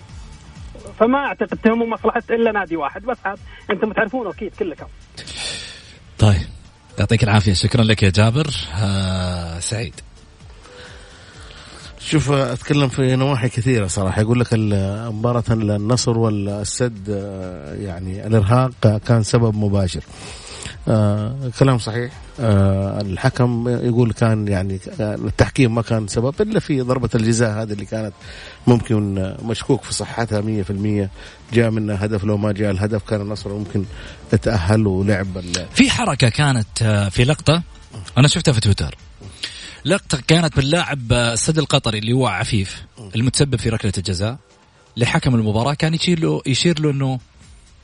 فما 0.99 1.19
أعتقد 1.19 1.59
تهم 1.65 1.91
مصلحة 1.91 2.23
إلا 2.31 2.53
نادي 2.53 2.77
واحد 2.77 3.03
بس 3.03 3.17
عاد 3.25 3.39
أنتم 3.71 3.93
تعرفونه 3.93 4.31
أكيد 4.31 4.55
كلكم. 4.55 4.87
طيب 6.19 6.43
يعطيك 6.99 7.23
العافية 7.25 7.53
شكرا 7.53 7.83
لك 7.85 8.03
يا 8.03 8.11
جابر 8.11 8.47
آه 8.83 9.59
سعيد 9.59 9.95
شوف 12.11 12.31
أتكلم 12.31 12.89
في 12.89 13.17
نواحي 13.17 13.49
كثيرة 13.49 13.87
صراحة. 13.87 14.21
يقول 14.21 14.41
لك 14.41 14.49
مباراة 14.53 15.45
النصر 15.51 16.19
والسد 16.19 17.11
آه، 17.11 17.75
يعني 17.75 18.27
الإرهاق 18.27 18.71
كان 19.07 19.23
سبب 19.23 19.55
مباشر. 19.57 20.01
آه 20.89 21.51
كلام 21.59 21.79
صحيح. 21.79 22.13
آه 22.41 23.01
الحكم 23.01 23.69
يقول 23.69 24.13
كان 24.13 24.49
يعني 24.49 24.81
آه، 25.01 25.15
التحكيم 25.15 25.75
ما 25.75 25.83
كان 25.83 26.09
سبب 26.09 26.35
إلا 26.41 26.61
في 26.61 26.81
ضربة 26.81 27.11
الجزاء 27.15 27.63
هذه 27.63 27.73
اللي 27.73 27.85
كانت 27.85 28.13
ممكن 28.67 29.19
آه، 29.19 29.37
مشكوك 29.45 29.83
في 29.83 29.95
صحتها 29.95 30.41
100% 30.41 31.09
جاء 31.53 31.71
منها 31.71 32.05
هدف 32.05 32.25
لو 32.25 32.37
ما 32.37 32.53
جاء 32.53 32.71
الهدف 32.71 33.03
كان 33.03 33.21
النصر 33.21 33.53
ممكن 33.53 33.85
يتاهل 34.33 34.87
ولعب 34.87 35.27
في 35.75 35.91
حركة 35.91 36.29
كانت 36.29 37.09
في 37.13 37.25
لقطة 37.25 37.63
أنا 38.19 38.29
شفتها 38.29 38.53
في 38.53 38.61
تويتر. 38.61 39.10
لقطة 39.85 40.21
كانت 40.27 40.57
باللاعب 40.57 41.13
آه، 41.13 41.33
السد 41.33 41.59
القطري 41.59 41.99
اللي 41.99 42.13
هو 42.13 42.27
عفيف 42.27 42.83
المتسبب 43.17 43.57
في 43.57 43.69
ركلة 43.69 43.93
الجزاء 43.99 44.37
لحكم 44.97 45.35
المباراة 45.35 45.75
كان 45.75 45.95
يشير 45.95 46.21
له 46.21 46.43
يشير 46.47 46.81
له 46.81 46.91
إنه 46.91 47.19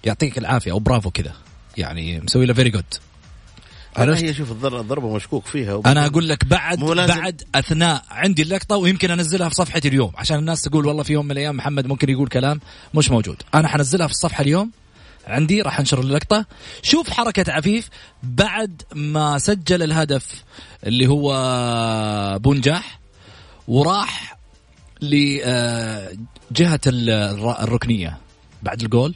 يعطيك 0.05 0.39
العافية 0.39 0.73
أو 0.73 0.79
برافو 0.79 1.11
كذا 1.11 1.33
يعني 1.77 2.21
مسوي 2.21 2.47
له 2.47 2.55
very 2.55 2.71
good 2.71 2.85
عرفت؟ 3.97 4.23
هي 4.25 4.35
شوف 4.35 4.51
الضر- 4.51 4.81
الضربة 4.81 5.15
مشكوك 5.17 5.47
فيها 5.47 5.81
أنا 5.87 6.07
أقول 6.07 6.29
لك 6.29 6.45
بعد 6.45 6.79
بعد 7.19 7.43
أثناء 7.55 8.05
عندي 8.11 8.43
اللقطة 8.43 8.77
ويمكن 8.77 9.11
أنزلها 9.11 9.49
في 9.49 9.55
صفحتي 9.55 9.89
اليوم 9.89 10.13
عشان 10.17 10.39
الناس 10.39 10.63
تقول 10.63 10.87
والله 10.87 11.03
في 11.03 11.13
يوم 11.13 11.25
من 11.25 11.31
الأيام 11.31 11.57
محمد 11.57 11.87
ممكن 11.87 12.11
يقول 12.11 12.29
كلام 12.29 12.61
مش 12.95 13.11
موجود. 13.11 13.43
أنا 13.55 13.69
حنزلها 13.69 14.07
في 14.07 14.13
الصفحة 14.13 14.43
اليوم 14.43 14.71
عندي 15.27 15.63
راح 15.63 15.79
أنشر 15.81 16.01
اللقطة. 16.01 16.47
شوف 16.83 17.11
حركة 17.11 17.53
عفيف 17.53 17.89
بعد 18.23 18.83
ما 18.95 19.39
سجل 19.39 19.83
الهدف 19.83 20.45
اللي 20.85 21.07
هو 21.07 22.39
بونجاح 22.39 23.01
وراح 23.69 24.37
لجهه 25.03 26.81
الركنية 26.87 28.19
بعد 28.63 28.83
الجول 28.83 29.15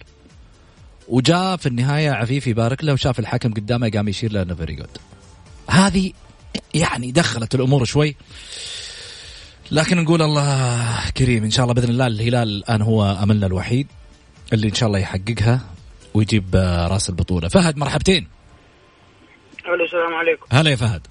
وجاء 1.08 1.56
في 1.56 1.66
النهاية 1.66 2.10
عفيف 2.10 2.46
يبارك 2.46 2.84
له 2.84 2.92
وشاف 2.92 3.18
الحكم 3.18 3.54
قدامه 3.54 3.90
قام 3.90 4.08
يشير 4.08 4.32
له 4.32 4.54
very 4.54 4.74
good. 4.74 4.98
هذه 5.70 6.12
يعني 6.74 7.12
دخلت 7.12 7.54
الأمور 7.54 7.84
شوي 7.84 8.16
لكن 9.70 9.96
نقول 9.96 10.22
الله 10.22 11.10
كريم 11.10 11.44
إن 11.44 11.50
شاء 11.50 11.64
الله 11.64 11.74
بإذن 11.74 11.90
الله 11.90 12.06
الهلال 12.06 12.48
الآن 12.48 12.82
هو 12.82 13.18
أملنا 13.22 13.46
الوحيد 13.46 13.86
اللي 14.52 14.68
إن 14.68 14.74
شاء 14.74 14.86
الله 14.86 14.98
يحققها 14.98 15.60
ويجيب 16.14 16.56
آه، 16.56 16.88
رأس 16.88 17.08
البطولة. 17.10 17.48
فهد 17.48 17.76
مرحبتين. 17.76 18.28
السلام 19.58 20.14
عليكم. 20.14 20.46
هلا 20.52 20.70
يا 20.70 20.76
فهد. 20.76 21.06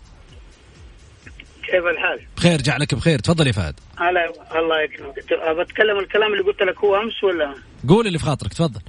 كيف 1.71 1.85
الحال؟ 1.85 2.19
بخير 2.37 2.57
جعلك 2.61 2.95
بخير. 2.95 3.19
تفضل 3.19 3.47
يا 3.47 3.51
فهد. 3.51 3.75
هلا 3.97 4.31
الله 4.59 4.81
يكرمك. 4.81 5.15
بتكلم 5.59 5.99
الكلام 5.99 6.33
اللي 6.33 6.43
قلت 6.43 6.63
لك 6.63 6.77
هو 6.77 7.01
أمس 7.01 7.23
ولا؟ 7.23 7.53
قول 7.89 8.07
اللي 8.07 8.19
في 8.19 8.25
خاطرك 8.25 8.53
تفضل. 8.53 8.81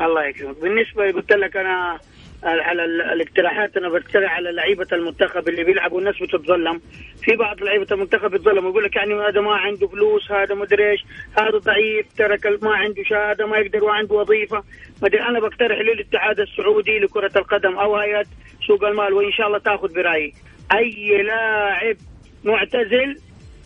الله 0.00 0.24
يكرمك. 0.26 0.56
بالنسبة 0.60 1.12
قلت 1.12 1.32
لك 1.32 1.56
أنا 1.56 1.98
على 2.44 2.84
الاقتراحات 2.84 3.76
أنا 3.76 3.88
بقترح 3.88 4.32
على 4.32 4.52
لعيبة 4.52 4.86
المنتخب 4.92 5.48
اللي 5.48 5.64
بيلعبوا 5.64 5.98
الناس 6.00 6.14
بتتظلم. 6.22 6.80
في 7.22 7.36
بعض 7.36 7.62
لعيبة 7.62 7.86
المنتخب 7.92 8.30
بيتظلم 8.30 8.68
يقول 8.68 8.84
لك 8.84 8.96
يعني 8.96 9.14
هذا 9.14 9.40
ما 9.40 9.56
عنده 9.56 9.86
فلوس 9.88 10.32
هذا 10.32 10.54
مدري 10.54 10.90
إيش 10.90 11.00
هذا 11.38 11.58
ضعيف 11.58 12.06
ترك 12.18 12.46
ما 12.62 12.74
عنده 12.74 13.02
شهاده 13.04 13.46
ما 13.46 13.56
يقدر 13.58 13.84
وعنده 13.84 14.14
وظيفة. 14.14 14.64
مدري 15.02 15.22
أنا 15.22 15.40
بقترح 15.40 15.78
للاتحاد 15.78 16.40
السعودي 16.40 16.98
لكرة 16.98 17.32
القدم 17.36 17.78
أو 17.78 17.96
هيئة 17.96 18.26
سوق 18.66 18.84
المال 18.84 19.12
وإن 19.12 19.32
شاء 19.32 19.46
الله 19.46 19.58
تأخذ 19.58 19.94
برأيي. 19.94 20.34
أي 20.74 21.22
لاعب 21.22 21.96
معتزل 22.44 23.18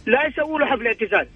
لا 0.07 0.27
يسووا 0.27 0.59
له 0.59 0.66
حفل 0.66 0.87
اعتزال. 0.87 1.27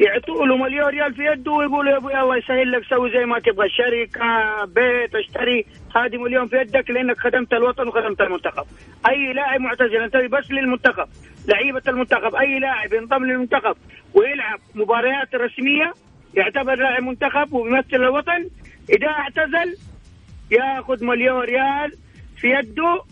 يعطوا 0.00 0.46
له 0.46 0.56
مليون 0.56 0.88
ريال 0.88 1.14
في 1.14 1.24
يده 1.26 1.52
ويقولوا 1.52 1.92
يا 1.92 1.96
أبوي 1.96 2.20
الله 2.20 2.36
يسهل 2.36 2.72
لك 2.72 2.84
سوي 2.84 3.10
زي 3.10 3.26
ما 3.26 3.38
تبغى 3.38 3.68
شركة 3.68 4.64
بيت 4.64 5.14
اشتري. 5.14 5.66
هذه 5.96 6.16
مليون 6.16 6.48
في 6.48 6.56
يدك 6.56 6.90
لأنك 6.90 7.18
خدمت 7.18 7.52
الوطن 7.52 7.88
وخدمت 7.88 8.20
المنتخب. 8.20 8.64
أي 9.08 9.32
لاعب 9.32 9.60
معتزل 9.60 9.96
أنت 9.96 10.16
بس 10.16 10.50
للمنتخب 10.50 11.08
لعيبة 11.48 11.82
المنتخب. 11.88 12.34
أي 12.34 12.58
لاعب 12.58 12.92
ينضم 12.92 13.24
للمنتخب 13.24 13.76
ويلعب 14.14 14.58
مباريات 14.74 15.34
رسمية 15.34 15.92
يعتبر 16.34 16.74
لاعب 16.74 17.02
منتخب 17.02 17.52
ويمثل 17.52 17.96
الوطن 17.96 18.48
إذا 18.90 19.08
اعتزل 19.08 19.76
ياخذ 20.50 21.04
مليون 21.04 21.40
ريال 21.40 21.92
في 22.36 22.50
يده 22.50 23.02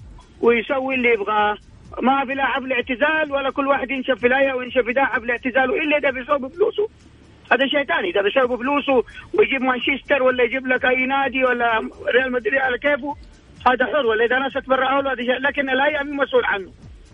ويسوي 0.40 0.94
اللي 0.94 1.12
يبغاه. 1.12 1.56
ما 2.02 2.24
في 2.24 2.34
لا 2.34 2.46
حفل 2.46 2.72
اعتزال 2.72 3.32
ولا 3.32 3.50
كل 3.50 3.66
واحد 3.66 3.90
ينشف 3.90 4.14
في 4.20 4.26
الايه 4.26 4.52
وينشف 4.52 4.80
في 4.80 4.92
ده 4.92 5.04
حفل 5.04 5.30
اعتزال 5.30 5.82
الا 5.82 5.96
إذا 5.96 6.10
بيسوي 6.10 6.38
بفلوسه. 6.38 6.88
هذا 7.52 7.66
شيء 7.66 7.84
ثاني 7.84 8.10
إذا 8.10 8.22
بيسوي 8.22 8.48
بفلوسه 8.48 9.04
ويجيب 9.34 9.62
مانشستر 9.62 10.22
ولا 10.22 10.44
يجيب 10.44 10.66
لك 10.66 10.84
أي 10.84 11.06
نادي 11.06 11.44
ولا 11.44 11.90
ريال 12.14 12.32
مدريد 12.32 12.60
على 12.60 12.78
كيفه 12.78 13.16
هذا 13.66 13.86
حر 13.86 14.06
ولا 14.06 14.24
إذا 14.24 14.38
ناس 14.38 14.52
تبرعوا 14.52 15.02
له 15.02 15.12
هذا 15.12 15.22
شيء. 15.22 15.38
لكن 15.38 15.70
الهيئة 15.70 16.02
مين 16.02 16.16
مسؤول 16.16 16.44
عنه. 16.44 16.72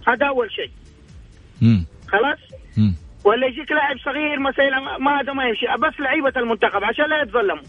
هذا 0.09 0.27
أول 0.27 0.53
شيء. 0.53 0.71
خلاص؟ 2.09 2.39
ولا 3.25 3.47
يجيك 3.47 3.73
لاعب 3.73 3.99
صغير 3.99 4.41
مثلا 4.41 4.99
ما 4.99 5.21
هذا 5.21 5.33
ما 5.33 5.45
يمشي. 5.45 5.67
بس 5.79 6.01
لعيبة 6.01 6.33
المنتخب 6.37 6.85
عشان 6.85 7.09
لا 7.09 7.23
يتظلموا. 7.23 7.63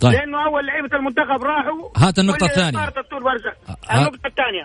طيب. 0.00 0.12
لأنه 0.12 0.46
أول 0.46 0.66
لعيبة 0.66 0.96
المنتخب 0.96 1.42
راحوا. 1.42 1.88
هات 1.96 2.18
النقطة 2.18 2.46
الثانية. 2.46 2.78
النقطة 2.78 4.26
الثانية. 4.26 4.64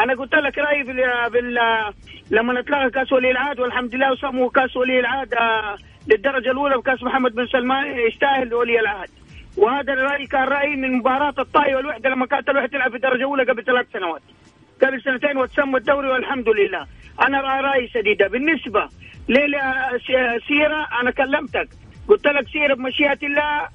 أنا 0.00 0.14
قلت 0.14 0.34
لك 0.34 0.58
رأيي 0.58 0.84
في 0.84 0.92
بال 1.32 1.58
لما 2.30 2.60
نتلغى 2.60 2.90
كأس 2.90 3.12
ولي 3.12 3.30
العهد 3.30 3.60
والحمد 3.60 3.94
لله 3.94 4.12
وسموا 4.12 4.50
كأس 4.50 4.76
ولي 4.76 5.00
العهد 5.00 5.34
آه، 5.34 5.76
للدرجة 6.08 6.50
الأولى 6.50 6.76
بكأس 6.78 7.02
محمد 7.02 7.34
بن 7.34 7.46
سلمان 7.46 7.86
يستاهل 8.08 8.54
ولي 8.54 8.80
العهد. 8.80 9.08
وهذا 9.56 9.92
الرأي 9.92 10.26
كان 10.26 10.44
رأيي 10.48 10.76
من 10.76 10.98
مباراة 10.98 11.34
الطائي 11.38 11.74
والوحدة 11.74 12.10
لما 12.10 12.26
كانت 12.26 12.48
الوحدة 12.48 12.68
تلعب 12.68 12.90
في 12.90 12.96
الدرجة 12.96 13.14
الأولى 13.14 13.42
قبل 13.42 13.64
ثلاث 13.64 13.86
سنوات. 13.92 14.22
قبل 14.82 15.02
سنتين 15.02 15.36
وتسمى 15.36 15.76
الدوري 15.76 16.08
والحمد 16.08 16.48
لله. 16.48 16.86
أنا 17.26 17.40
رأيي 17.40 17.88
سديده 17.88 18.26
بالنسبة 18.28 18.88
لسيره 19.28 20.86
أنا 21.02 21.10
كلمتك. 21.10 21.68
قلت 22.08 22.26
لك 22.26 22.48
سيرة 22.48 22.74
بمشيئة 22.74 23.18
الله 23.22 23.68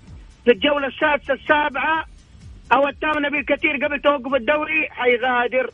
في 0.45 0.51
الجولة 0.51 0.87
السادسة 0.87 1.33
السابعة 1.33 2.05
أو 2.73 2.87
الثامنة 2.87 3.29
بالكثير 3.29 3.85
قبل 3.85 4.01
توقف 4.01 4.33
الدوري 4.35 4.89
حيغادر 4.89 5.69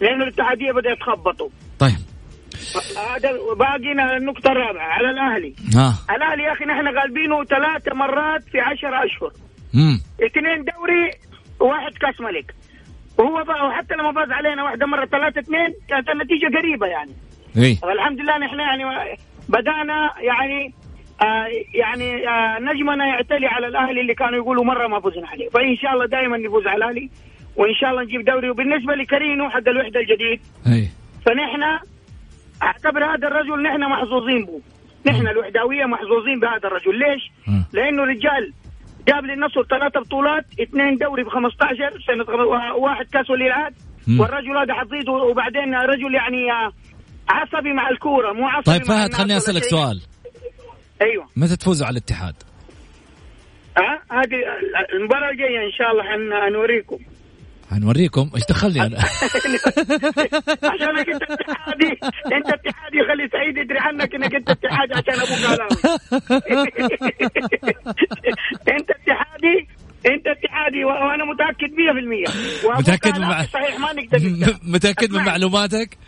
لأنه 0.00 0.24
الاتحادية 0.24 0.72
بدأت 0.72 0.98
تخبطوا 0.98 1.48
طيب. 1.78 1.98
هذا 3.14 3.30
باقينا 3.58 4.16
النقطة 4.16 4.52
الرابعة 4.52 4.86
على 4.86 5.10
الأهلي. 5.10 5.54
ها. 5.76 5.94
الأهلي 6.16 6.42
يا 6.42 6.52
أخي 6.52 6.64
نحن 6.64 6.98
غالبينه 6.98 7.44
ثلاث 7.44 7.88
مرات 7.94 8.42
في 8.44 8.60
عشر 8.60 9.04
أشهر. 9.04 9.32
امم 9.74 10.00
اثنين 10.26 10.64
دوري 10.64 11.10
وواحد 11.60 11.92
كأس 11.92 12.20
ملك. 12.20 12.54
وهو 13.18 13.44
بقى 13.44 13.66
وحتى 13.66 13.94
لما 13.94 14.12
فاز 14.12 14.30
علينا 14.32 14.62
واحدة 14.64 14.86
مرة 14.86 15.06
ثلاثة 15.06 15.40
اثنين 15.40 15.74
كانت 15.88 16.08
النتيجة 16.08 16.58
قريبة 16.58 16.86
يعني. 16.86 17.12
اي 17.56 17.78
والحمد 17.82 18.20
لله 18.20 18.38
نحن 18.38 18.60
يعني 18.60 18.84
بدأنا 19.48 20.10
يعني 20.20 20.74
آه 21.22 21.46
يعني 21.74 22.28
آه 22.28 22.58
نجمنا 22.60 23.06
يعتلي 23.06 23.46
على 23.46 23.66
الأهلي 23.66 24.00
اللي 24.00 24.14
كانوا 24.14 24.36
يقولوا 24.36 24.64
مرة 24.64 24.86
ما 24.86 25.00
فزنا 25.00 25.28
عليه. 25.28 25.48
فإن 25.48 25.76
شاء 25.76 25.92
الله 25.92 26.06
دائما 26.06 26.38
نفوز 26.38 26.66
على 26.66 26.76
الأهلي 26.84 27.10
وإن 27.56 27.74
شاء 27.74 27.90
الله 27.90 28.02
نجيب 28.02 28.24
دوري. 28.24 28.50
وبالنسبة 28.50 28.94
لكرينو 28.94 29.50
حق 29.50 29.68
الوحدة 29.68 30.00
الجديد 30.00 30.40
أي. 30.66 30.88
فنحن 31.26 31.62
أعتبر 32.62 33.04
هذا 33.04 33.28
الرجل 33.28 33.62
نحن 33.62 33.80
محظوظين 33.80 34.44
به 34.46 34.60
نحن 35.06 35.28
الوحداويه 35.28 35.84
محظوظين 35.84 36.40
بهذا 36.40 36.66
الرجل. 36.68 36.98
ليش؟ 36.98 37.22
م. 37.46 37.62
لأنه 37.72 38.02
رجال 38.04 38.52
جاب 39.08 39.24
للنصر 39.24 39.62
ثلاث 39.62 39.92
بطولات 39.96 40.44
اثنين 40.62 40.96
دوري 40.96 41.24
ب 41.24 41.28
15 41.28 42.00
سنه 42.06 42.24
واحد 42.74 43.06
كاس 43.12 43.30
ولي 43.30 43.46
العهد 43.46 43.74
والرجل 44.20 44.56
هذا 44.56 44.74
حفيظ 44.74 45.08
وبعدين 45.08 45.74
رجل 45.74 46.14
يعني 46.14 46.50
عصبي 47.28 47.72
مع 47.72 47.88
الكورة 47.90 48.32
مو 48.32 48.48
عصبي 48.48 48.78
طيب 48.78 48.84
فهد 48.84 49.14
خليني 49.14 49.36
أسألك 49.36 49.64
سؤال. 49.64 50.00
أيوه. 51.02 51.28
متى 51.36 51.56
تفوزوا 51.56 51.86
على 51.86 51.92
الاتحاد؟ 51.98 52.34
ها 53.78 54.02
هذه 54.10 54.36
المباراة 54.94 55.30
الجاية 55.30 55.58
إن 55.66 55.72
شاء 55.78 55.90
الله 55.90 56.02
حنوريكم. 56.46 56.98
حنوريكم. 57.70 58.30
إيش 58.34 58.44
دخلني 58.48 58.82
أنا؟ 58.86 58.98
عشانك 60.72 61.08
أنت 61.08 61.22
اتحادي. 61.22 61.90
أنت 62.36 62.48
اتحادي. 62.48 62.98
خلي 63.08 63.28
سعيد 63.32 63.56
يدري 63.56 63.78
عنك 63.78 64.14
إنك 64.14 64.34
أنت 64.34 64.50
اتحادي 64.50 64.94
عشان 64.94 65.14
أبوك 65.20 65.44
علاوي 65.46 65.70
أنت 68.76 68.90
اتحادي. 68.90 69.68
أنت 70.06 70.26
اتحادي. 70.26 70.84
وأنا 70.84 71.24
متأكد 71.24 71.70
100% 72.74 72.78
متأكد 72.78 73.18
من. 73.18 73.46
صحيح 73.46 73.78
ما 73.80 73.92
نقدر 73.92 74.18
متأكد 74.62 75.10
من 75.12 75.24
معلوماتك؟ 75.24 75.98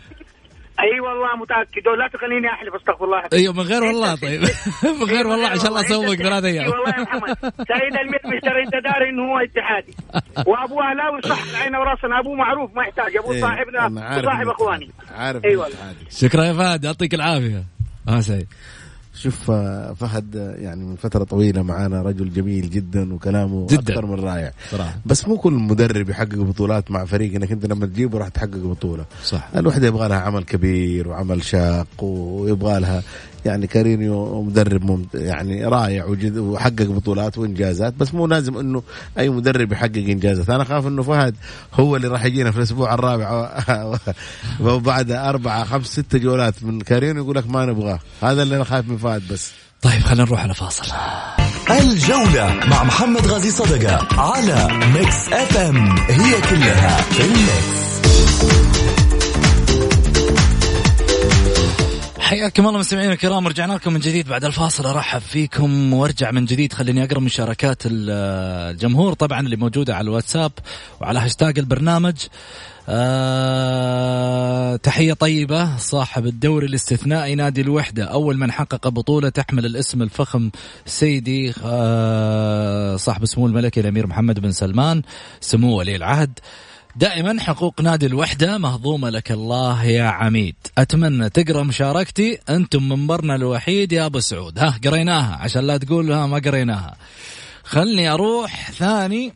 أي 0.79 0.93
أيوة 0.93 1.09
والله 1.09 1.35
متأكد. 1.35 1.87
ولا 1.87 2.07
تخليني 2.07 2.47
أحلف 2.47 2.75
أستغفر 2.75 3.05
الله 3.05 3.23
أيوه 3.33 3.53
من 3.53 3.59
غير 3.59 3.83
والله 3.83 4.15
طيب. 4.15 4.41
من 5.01 5.03
غير 5.03 5.27
والله 5.27 5.47
عشان 5.47 5.67
الله 5.67 5.81
أسوق 5.81 6.15
ثلاث 6.15 6.43
أيام 6.43 6.69
والله 6.69 6.89
يا 6.97 7.01
محمد. 7.01 7.37
سعيد 7.67 7.93
المدمش 8.01 8.41
ترى 8.41 8.63
أنت 8.63 8.73
داري 8.83 9.09
إنه 9.09 9.23
هو 9.23 9.37
اتحادي. 9.39 9.93
وابوه 10.47 10.83
اهلاوي 10.91 11.21
صح 11.21 11.61
عينه 11.61 11.79
وراسنا 11.79 12.19
أبوه 12.19 12.35
معروف 12.35 12.75
ما 12.75 12.83
يحتاج. 12.83 13.17
أبوه 13.17 13.39
صاحبنا 13.39 13.85
وصاحب 14.19 14.47
إخواني. 14.47 14.89
عارف 15.15 15.45
أيوه 15.45 15.67
شكرا 16.09 16.43
يا 16.43 16.53
فهد. 16.53 16.83
يعطيك 16.83 17.13
العافية. 17.13 17.63
آه 18.09 18.19
سعيد. 18.19 18.47
شوف 19.21 19.51
فهد 19.99 20.55
يعني 20.59 20.85
من 20.85 20.95
فترة 20.95 21.23
طويلة 21.23 21.61
معانا 21.61 22.01
رجل 22.01 22.33
جميل 22.33 22.69
جدا 22.69 23.13
وكلامه 23.13 23.67
جداً. 23.67 23.93
أكثر 23.93 24.05
من 24.05 24.19
رائع. 24.19 24.51
صراحة. 24.71 24.97
بس 25.05 25.27
مو 25.27 25.37
كل 25.37 25.53
مدرب 25.53 26.09
يحقق 26.09 26.35
بطولات 26.35 26.91
مع 26.91 27.05
فريق 27.05 27.35
إنك 27.35 27.51
أنت 27.51 27.65
لما 27.65 27.85
تجيبه 27.85 28.17
راح 28.19 28.27
تحقق 28.27 28.57
بطولة. 28.57 29.05
صح. 29.23 29.49
الوحده 29.55 29.87
يبغى 29.87 30.07
لها 30.07 30.17
عمل 30.17 30.43
كبير 30.43 31.07
وعمل 31.07 31.43
شاق 31.43 32.03
ويبغى 32.03 32.79
لها 32.79 33.03
يعني 33.45 33.67
كارينيو 33.67 34.41
مدرب 34.41 34.85
ممت... 34.85 35.15
يعني 35.15 35.65
رائع 35.65 36.05
وجد 36.05 36.37
وحقق 36.37 36.81
بطولات 36.81 37.37
وإنجازات 37.37 37.93
بس 37.93 38.13
مو 38.13 38.27
لازم 38.27 38.57
إنه 38.57 38.83
أي 39.19 39.29
مدرب 39.29 39.71
يحقق 39.71 39.97
إنجازات. 39.97 40.49
أنا 40.49 40.63
خاف 40.63 40.87
إنه 40.87 41.03
فهد 41.03 41.35
هو 41.73 41.95
اللي 41.95 42.07
راح 42.07 42.25
يجينا 42.25 42.51
في 42.51 42.57
الأسبوع 42.57 42.93
الرابع 42.93 43.49
وبعد 44.65 45.11
أربعة 45.11 45.63
خمس 45.63 45.87
ست 45.87 46.15
جولات 46.15 46.63
من 46.63 46.81
كارينيو 46.81 47.23
يقول 47.23 47.35
لك 47.35 47.49
ما 47.49 47.65
نبغاه. 47.65 47.99
هذا 48.21 48.43
اللي 48.43 48.55
أنا 48.55 48.63
خايف 48.63 48.89
من 48.89 48.97
فهد 48.97 49.21
بس. 49.31 49.51
طيب 49.81 50.01
خلينا 50.01 50.23
نروح 50.23 50.43
على 50.43 50.53
فاصل. 50.53 50.83
الجولة 51.69 52.59
مع 52.67 52.83
محمد 52.83 53.27
غازي 53.27 53.51
صدقة 53.51 54.21
على 54.21 54.67
Mix 54.93 55.33
FM. 55.33 55.95
هي 55.97 56.41
كلها 56.41 57.01
في 57.01 57.21
ال 57.21 57.48
Mix. 57.48 58.54
حياكم 62.25 62.67
الله 62.67 62.79
مستمعينا 62.79 63.13
الكرام 63.13 63.47
رجعنا 63.47 63.73
لكم 63.73 63.93
من 63.93 63.99
جديد 63.99 64.27
بعد 64.27 64.45
الفاصل. 64.45 64.85
أرحب 64.85 65.21
فيكم 65.21 65.93
وأرجع 65.93 66.31
من 66.31 66.45
جديد. 66.45 66.73
خليني 66.73 67.03
أقرأ 67.03 67.19
مشاركات 67.19 67.81
الجمهور 67.85 69.13
طبعا 69.13 69.39
اللي 69.39 69.55
موجودة 69.55 69.95
على 69.95 70.03
الواتساب 70.03 70.51
وعلى 71.01 71.19
هاشتاج 71.19 71.59
البرنامج. 71.59 72.15
آه 72.89 74.75
تحية 74.75 75.13
طيبة 75.13 75.77
صاحب 75.77 76.25
الدوري 76.25 76.67
الاستثنائي 76.67 77.35
نادي 77.35 77.61
الوحدة. 77.61 78.03
أول 78.03 78.37
من 78.37 78.51
حقق 78.51 78.87
بطولة 78.87 79.29
تحمل 79.29 79.65
الاسم 79.65 80.01
الفخم 80.01 80.51
سيدي 80.85 81.53
آه 81.65 82.95
صاحب 82.95 83.25
سمو 83.25 83.47
الملكي 83.47 83.79
الأمير 83.79 84.07
محمد 84.07 84.39
بن 84.39 84.51
سلمان 84.51 85.01
سمو 85.41 85.77
ولي 85.77 85.95
العهد. 85.95 86.39
دائما 86.97 87.41
حقوق 87.41 87.81
نادي 87.81 88.05
الوحدة 88.05 88.57
مهضومة 88.57 89.09
لك 89.09 89.31
الله 89.31 89.83
يا 89.83 90.03
عميد. 90.03 90.55
أتمنى 90.77 91.29
تقرأ 91.29 91.63
مشاركتي. 91.63 92.39
أنتم 92.49 92.89
منبرنا 92.89 93.35
الوحيد 93.35 93.91
يا 93.91 94.05
أبو 94.05 94.19
سعود. 94.19 94.59
ها 94.59 94.79
قريناها 94.85 95.35
عشان 95.35 95.67
لا 95.67 95.77
تقول 95.77 96.11
ها 96.11 96.27
ما 96.27 96.41
قريناها. 96.45 96.95
خلني 97.63 98.09
أروح 98.09 98.71
ثاني 98.71 99.33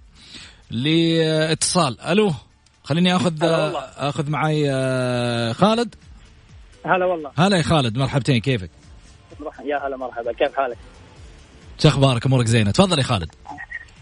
لإتصال. 0.72 2.02
ألو 2.02 2.34
خليني 2.84 3.16
أخذ 3.16 3.34
أخذ 3.98 4.30
معي 4.30 4.74
خالد. 5.54 5.96
هلا 6.86 7.06
والله. 7.06 7.32
هلا 7.38 7.58
يا 7.58 7.62
خالد 7.62 7.98
مرحبتين 7.98 8.40
كيفك؟ 8.40 8.70
يا 9.66 9.88
هلا 9.88 9.98
مرحبا. 9.98 10.34
كيف 10.34 10.56
حالك؟ 10.56 10.78
شو 11.80 11.88
أخبارك؟ 11.88 12.26
أمورك 12.26 12.46
زينة. 12.46 12.72
تفضل 12.72 12.98
يا 12.98 13.04
خالد. 13.04 13.36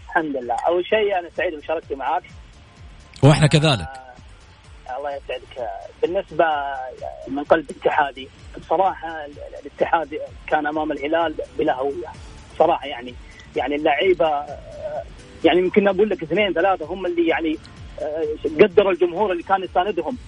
الحمد 0.08 0.36
لله. 0.42 0.56
أول 0.68 0.84
شيء 0.84 1.18
أنا 1.18 1.30
سعيد 1.36 1.54
بمشاركتي 1.54 1.94
معاك. 1.94 2.22
وإحنا 3.22 3.46
كذلك. 3.46 3.88
الله 4.98 5.10
يسعدك. 5.10 5.68
بالنسبة 6.02 6.44
من 7.28 7.44
قلب 7.44 7.70
اتحادي 7.70 8.28
بصراحه 8.58 9.26
الاتحاد 9.62 10.18
كان 10.46 10.66
أمام 10.66 10.92
الهلال 10.92 11.34
بلا 11.58 11.74
هوية. 11.74 12.12
صراحة 12.58 12.86
يعني 12.86 13.14
يعني 13.56 13.74
اللعيبة 13.74 14.44
يعني 15.44 15.58
يمكن 15.58 15.88
أقول 15.88 16.10
لك 16.10 16.22
اثنين 16.22 16.52
ثلاثة 16.52 16.86
هم 16.86 17.06
اللي 17.06 17.26
يعني 17.26 17.56
آه، 18.02 18.26
قدروا 18.62 18.92
الجمهور 18.92 19.32
اللي 19.32 19.42
كان 19.42 19.62
يساندهم 19.62 20.18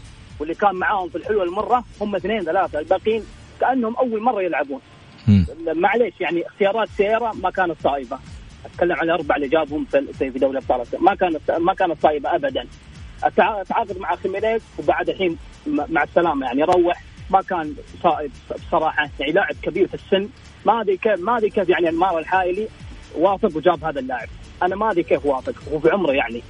واللي 0.41 0.55
كان 0.55 0.75
معاهم 0.75 1.09
في 1.09 1.19
الحلوه 1.19 1.45
المرة 1.45 1.85
هم 2.01 2.17
اثنين 2.17 2.45
ثلاثة. 2.45 2.79
الباقيين 2.79 3.25
كأنهم 3.61 3.97
أول 3.97 4.23
مرة 4.23 4.43
يلعبون. 4.43 4.81
معليش 5.75 6.15
يعني 6.21 6.47
اختيارات 6.47 6.89
سيارة 6.89 7.33
ما 7.33 7.51
كانت 7.51 7.83
صائبة. 7.83 8.19
أتكلم 8.67 8.93
عن 8.93 9.05
الأربعة 9.05 9.37
اللي 9.37 9.49
جابهم 9.49 9.85
في 10.19 10.31
دوري 10.31 10.59
ابطال 10.59 10.87
ما 11.01 11.15
كانت 11.15 11.51
ما 11.51 11.75
كانت 11.75 12.03
صائبه 12.03 12.35
ابدا. 12.35 12.67
تعاقد 13.37 13.99
مع 13.99 14.17
خيمينيز 14.17 14.63
وبعد 14.79 15.09
الحين 15.09 15.39
مع 15.67 16.03
السلامة. 16.03 16.47
يعني 16.47 16.63
روح 16.63 17.03
ما 17.31 17.43
كان 17.43 17.75
صائب 18.03 18.31
بصراحة. 18.69 19.11
يعني 19.21 19.33
لاعب 19.33 19.55
كبير 19.63 19.89
في 19.89 19.95
السن. 19.95 20.29
ما 20.67 20.81
أدري 20.81 20.97
كيف 20.97 21.21
ما 21.21 21.37
أدري 21.37 21.51
كيف 21.51 21.69
يعني 21.69 21.89
انمار 21.89 22.19
الحائلي 22.19 22.69
وافق 23.19 23.57
وجاب 23.57 23.85
هذا 23.85 24.01
اللاعب. 24.01 24.29
أنا 24.63 24.77
ما 24.77 24.91
أدري 24.91 25.03
كيف 25.03 25.27
وافق 25.27 25.55
هو 25.73 25.79
في 25.79 25.91
عمره 25.91 26.13
يعني. 26.13 26.43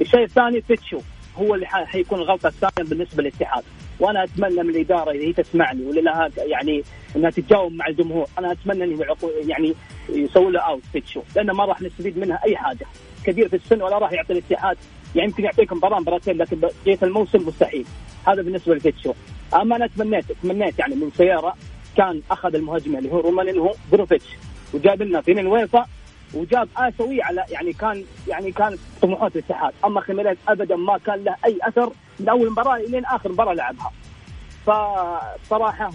الشيء 0.00 0.24
الثاني 0.24 0.60
تتشو 0.60 1.00
هو 1.36 1.54
اللي 1.54 1.66
حيكون 1.66 2.18
الغلطة 2.18 2.46
الثانية 2.46 2.90
بالنسبة 2.90 3.22
للاتحاد. 3.22 3.64
وأنا 4.00 4.24
أتمنى 4.24 4.62
من 4.62 4.70
الإدارة 4.70 5.10
إذا 5.10 5.22
هي 5.22 5.32
تسمعني 5.32 5.86
ولا 5.86 6.00
لها 6.00 6.30
يعني 6.36 6.82
إنها 7.16 7.30
تتجاوب 7.30 7.72
مع 7.72 7.86
الجمهور. 7.86 8.26
أنا 8.38 8.52
أتمنى 8.52 8.84
إنه 8.84 9.04
يعني 9.46 9.74
يسوي 10.08 10.52
له 10.52 10.60
out 10.60 10.82
فيتشو 10.94 11.22
لأنه 11.36 11.52
ما 11.52 11.64
راح 11.64 11.82
نستفيد 11.82 12.18
منها 12.18 12.40
أي 12.44 12.56
حاجة. 12.56 12.86
كبير 13.24 13.48
في 13.48 13.56
السن 13.56 13.82
ولا 13.82 13.98
راح 13.98 14.12
يعطي 14.12 14.32
الاتحاد 14.32 14.76
يعني 15.14 15.28
يمكن 15.28 15.44
يعطيك 15.44 15.72
مباراه 15.72 16.00
مباراتين 16.00 16.36
لكن 16.36 16.60
بقيه 16.60 16.98
الموسم 17.02 17.48
مستحيل. 17.48 17.84
هذا 18.26 18.42
بالنسبة 18.42 18.74
لفيتشو 18.74 19.12
أما 19.54 19.76
أنا 19.76 19.86
تمنيت 19.86 20.24
تمنيت 20.42 20.78
يعني 20.78 20.94
من 20.94 21.10
سيارة 21.10 21.54
كان 21.96 22.22
أخذ 22.30 22.54
المهاجم 22.54 22.96
اللي 22.96 23.12
هو 23.12 23.20
رومان 23.20 23.48
اللي 23.48 23.60
هو 23.60 23.74
بروفيتش 23.92 24.26
وجاب 24.74 25.02
لنا 25.02 25.20
في 25.20 25.32
الويفا 25.32 25.86
وجاب 26.34 26.68
أسوي 26.76 27.22
على 27.22 27.44
يعني 27.48 27.72
كان 27.72 28.04
يعني 28.28 28.52
كانت 28.52 28.78
طموحات 29.02 29.36
الاتحاد. 29.36 29.72
أما 29.84 30.00
خيمينيز 30.00 30.36
ابدا 30.48 30.76
ما 30.76 30.98
كان 30.98 31.24
له 31.24 31.36
أي 31.44 31.58
أثر 31.62 31.92
من 32.20 32.28
أول 32.28 32.50
مباراة 32.50 32.76
إلين 32.76 33.04
آخر 33.04 33.32
مباراة 33.32 33.54
لعبها. 33.54 33.92
فصراحة 34.66 35.90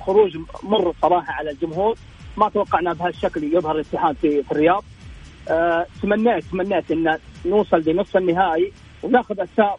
خروج 0.00 0.36
مر 0.62 0.94
صراحة 1.02 1.32
على 1.32 1.50
الجمهور. 1.50 1.96
ما 2.36 2.48
توقعنا 2.48 2.92
بهالشكل 2.92 3.44
يظهر 3.44 3.74
الاتحاد 3.74 4.16
في, 4.16 4.42
في 4.42 4.52
الرياض. 4.52 4.84
أه 5.48 5.86
تمنيت 6.02 6.44
تمنيت 6.44 6.90
إن 6.90 7.18
نوصل 7.46 7.82
لنصف 7.86 8.16
النهائي 8.16 8.72
وناخذ 9.02 9.40
الساب 9.40 9.76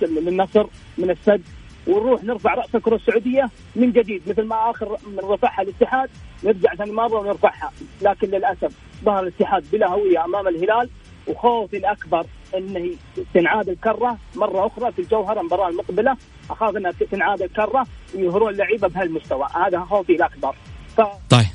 للنصر 0.00 0.66
من 0.98 1.10
السد. 1.10 1.42
ونروح 1.86 2.24
نرفع 2.24 2.54
رأس 2.54 2.74
الكرة 2.74 2.96
السعودية 2.96 3.50
من 3.76 3.92
جديد 3.92 4.22
مثل 4.26 4.42
ما 4.42 4.70
آخر 4.70 4.96
من 5.06 5.18
رفعها 5.18 5.62
الاتحاد 5.62 6.10
نرجع 6.44 6.74
ثاني 6.74 6.92
مرة 6.92 7.18
ونرفعها. 7.18 7.70
لكن 8.02 8.28
للأسف 8.28 8.72
ظهر 9.04 9.22
الاتحاد 9.22 9.64
بلا 9.72 9.88
هوية 9.88 10.24
أمام 10.24 10.48
الهلال 10.48 10.90
وخوفي 11.26 11.76
الأكبر 11.76 12.26
انه 12.56 12.90
تنعاد 13.34 13.68
الكرة 13.68 14.18
مرة 14.36 14.66
أخرى 14.66 14.92
في 14.92 14.98
الجوهرة 14.98 15.40
المباراة 15.40 15.68
المقبلة. 15.68 16.16
أخاف 16.50 16.76
إنها 16.76 16.92
تنعاد 17.10 17.42
الكرة 17.42 17.86
ويظهرون 18.14 18.52
اللعيبه 18.52 18.88
بهالمستوى. 18.88 19.46
هذا 19.66 19.80
خوفي 19.80 20.12
الأكبر. 20.12 20.54
ف... 20.96 21.00
طيب. 21.30 21.46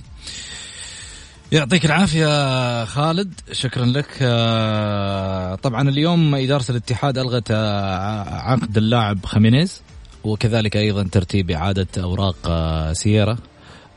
يعطيك 1.51 1.85
العافية 1.85 2.85
خالد. 2.85 3.33
شكرا 3.51 3.85
لك. 3.85 4.17
آه، 4.21 5.55
طبعا 5.55 5.89
اليوم 5.89 6.35
إدارة 6.35 6.65
الاتحاد 6.69 7.17
ألغت 7.17 7.51
آه، 7.51 8.23
عقد 8.29 8.77
اللاعب 8.77 9.25
خمينيز. 9.25 9.84
وكذلك 10.25 10.77
أيضا 10.77 11.03
ترتيب 11.11 11.51
إعادة 11.51 11.87
أوراق 11.97 12.35
آه، 12.45 12.93
سيارة. 12.93 13.37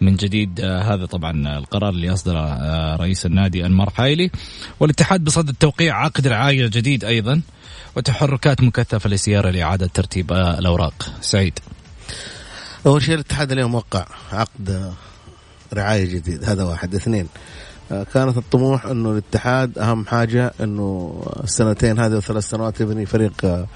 من 0.01 0.17
جديد 0.17 0.61
آه، 0.61 0.95
هذا 0.95 1.07
طبعا 1.07 1.59
القرار 1.59 1.91
اللي 1.91 2.13
أصدره 2.13 2.41
آه، 2.41 2.97
رئيس 2.97 3.27
النادي 3.27 3.67
أنمار 3.67 3.91
حايلي. 3.91 4.31
والاتحاد 4.81 5.25
بصدد 5.25 5.55
توقيع 5.61 6.05
عقد 6.05 6.27
رعاية 6.27 6.67
جديد 6.67 7.05
أيضا 7.05 7.41
وتحركات 7.97 8.63
مكثفة 8.63 9.11
لسيارة 9.11 9.51
لإعادة 9.51 9.87
ترتيب 9.95 10.33
الأوراق. 10.33 11.13
سعيد. 11.21 11.59
أول 12.87 13.03
شيء 13.03 13.15
الاتحاد 13.15 13.53
اليوم 13.53 13.75
وقع 13.75 14.07
عقد 14.33 14.93
رعاية 15.75 16.05
جديد. 16.05 16.45
هذا 16.45 16.65
واحد. 16.65 16.95
اثنين 16.95 17.29
كانت 17.89 18.37
الطموح 18.37 18.87
إنه 18.87 19.11
الاتحاد 19.11 19.79
أهم 19.79 20.07
حاجة 20.07 20.53
إنه 20.61 21.23
السنتين 21.45 21.99
هذه 21.99 22.15
وثلاث 22.17 22.45
سنوات 22.45 22.81
يبني 22.81 23.07
فريق 23.07 23.67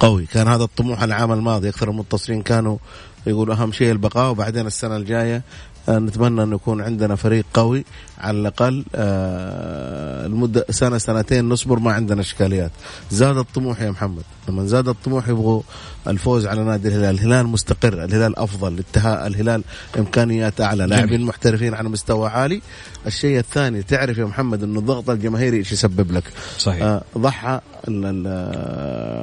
قوي. 0.00 0.26
كان 0.26 0.48
هذا 0.48 0.64
الطموح 0.64 1.02
العام 1.02 1.32
الماضي 1.32 1.68
أكثر 1.68 1.90
المتصلين 1.90 2.42
كانوا 2.42 2.78
يقولوا 3.26 3.54
أهم 3.54 3.72
شيء 3.72 3.92
البقاء 3.92 4.30
وبعدين 4.30 4.66
السنة 4.66 4.96
الجاية 4.96 5.36
آه، 5.36 5.42
نتمنى 5.88 6.42
انه 6.42 6.54
يكون 6.54 6.80
عندنا 6.80 7.16
فريق 7.16 7.44
قوي 7.54 7.84
على 8.18 8.38
الأقل 8.38 8.84
آه، 8.94 10.26
المده 10.26 10.64
سنة 10.70 10.98
سنتين 10.98 11.48
نصبر 11.48 11.78
ما 11.78 11.92
عندنا 11.92 12.20
إشكاليات. 12.20 12.70
زاد 13.10 13.36
الطموح 13.36 13.80
يا 13.80 13.90
محمد. 13.90 14.22
لما 14.48 14.66
زاد 14.66 14.88
الطموح 14.88 15.28
يبغوا 15.28 15.62
الفوز 16.06 16.46
على 16.46 16.64
نادي 16.64 16.88
الهلال. 16.88 17.14
الهلال 17.14 17.46
مستقر 17.46 18.04
الهلال 18.04 18.38
أفضل 18.38 18.84
الهلال 18.96 19.64
إمكانيات 19.98 20.60
أعلى. 20.60 20.86
لاعبين 20.86 21.22
محترفين 21.22 21.74
على 21.74 21.88
مستوى 21.88 22.28
عالي. 22.28 22.62
الشيء 23.06 23.38
الثاني 23.38 23.82
تعرف 23.82 24.18
يا 24.18 24.24
محمد 24.24 24.62
إنه 24.62 24.78
الضغط 24.78 25.10
الجماهيري 25.10 25.56
إيش 25.56 25.72
يسبب 25.72 26.12
لك؟ 26.12 26.24
صحيح. 26.58 26.82
آه 26.82 27.02
ضحى 27.18 27.60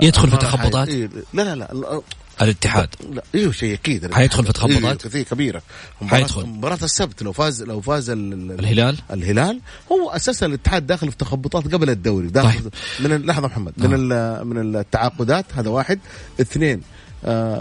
يدخل 0.01 0.29
في 0.29 0.37
تخبطات؟ 0.37 0.89
لا 0.89 1.09
لا 1.33 1.55
لا. 1.55 2.01
الاتحاد. 2.41 2.89
لا 3.13 3.23
أيوه 3.35 3.51
شيء 3.51 3.73
أكيد. 3.73 4.13
حيدخل 4.13 4.45
في 4.45 4.53
تخبطات 4.53 5.07
كثير 5.07 5.23
كبيرة. 5.23 5.61
حيدخل. 6.07 6.45
مباراة 6.45 6.83
السبت 6.83 7.23
لو 7.23 7.31
فاز 7.31 7.63
لو 7.63 7.81
فاز 7.81 8.09
الهلال؟ 8.09 8.97
الهلال. 9.11 9.59
هو 9.91 10.09
أساسا 10.09 10.45
الاتحاد 10.45 10.87
داخل 10.87 11.11
في 11.11 11.17
تخبطات 11.17 11.73
قبل 11.73 11.89
الدوري. 11.89 12.27
داخل 12.27 12.59
طيب. 12.59 12.73
من 12.99 13.25
لحظة 13.25 13.47
محمد. 13.47 13.73
من 13.77 14.11
آه. 14.11 14.43
من 14.43 14.75
التعاقدات. 14.75 15.45
هذا 15.55 15.69
واحد. 15.69 15.99
اثنين 16.41 16.81
آه 16.81 16.94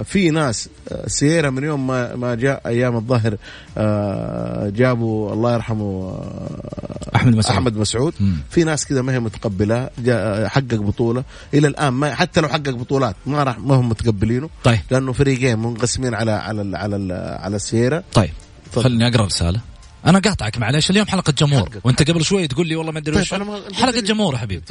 في 0.02 0.30
ناس 0.30 0.68
آه 0.92 1.06
سييرا 1.08 1.50
من 1.50 1.64
يوم 1.64 1.86
ما 1.86 2.16
ما 2.16 2.34
جاء 2.34 2.62
أيام 2.66 2.96
الظهر 2.96 3.36
آه 3.78 4.68
جابوا 4.68 5.32
الله 5.32 5.54
يرحمه 5.54 5.84
آه 5.84 6.94
أحمد 7.16 7.36
مسعود. 7.36 7.56
أحمد 7.56 7.76
مسعود. 7.76 8.14
في 8.50 8.64
ناس 8.64 8.86
كذا 8.86 9.02
ما 9.02 9.12
هي 9.12 9.20
متقبلة 9.20 9.90
آه، 10.08 10.48
حقق 10.48 10.74
بطولة. 10.74 11.24
إلى 11.54 11.68
الآن 11.68 11.88
ما 11.88 12.14
حتى 12.14 12.40
لو 12.40 12.48
حقق 12.48 12.70
بطولات 12.70 13.16
ما 13.26 13.42
راح 13.42 13.58
ما 13.58 13.74
هم 13.74 13.88
متقبلينه. 13.88 14.48
طيب. 14.64 14.78
لأنه 14.90 15.12
فريقين 15.12 15.58
منقسمين 15.58 16.14
على 16.14 16.30
على 16.32 16.78
على 16.78 17.14
على 17.40 17.56
السييرا 17.56 18.02
طيب. 18.12 18.30
خليني 18.76 19.08
أقرأ 19.08 19.24
رسالة. 19.26 19.60
أنا 20.06 20.18
قاطعك 20.18 20.58
معلش 20.58 20.90
اليوم 20.90 21.06
حلقة 21.06 21.32
جمهور. 21.38 21.68
وأنت 21.84 22.10
قبل 22.10 22.24
شوي 22.24 22.46
تقول 22.46 22.68
لي 22.68 22.76
والله 22.76 22.92
ما 22.92 22.98
أدري 22.98 23.24
طيب 23.24 23.74
حلقة 23.74 24.00
جمهور 24.00 24.36
حبيبي. 24.36 24.62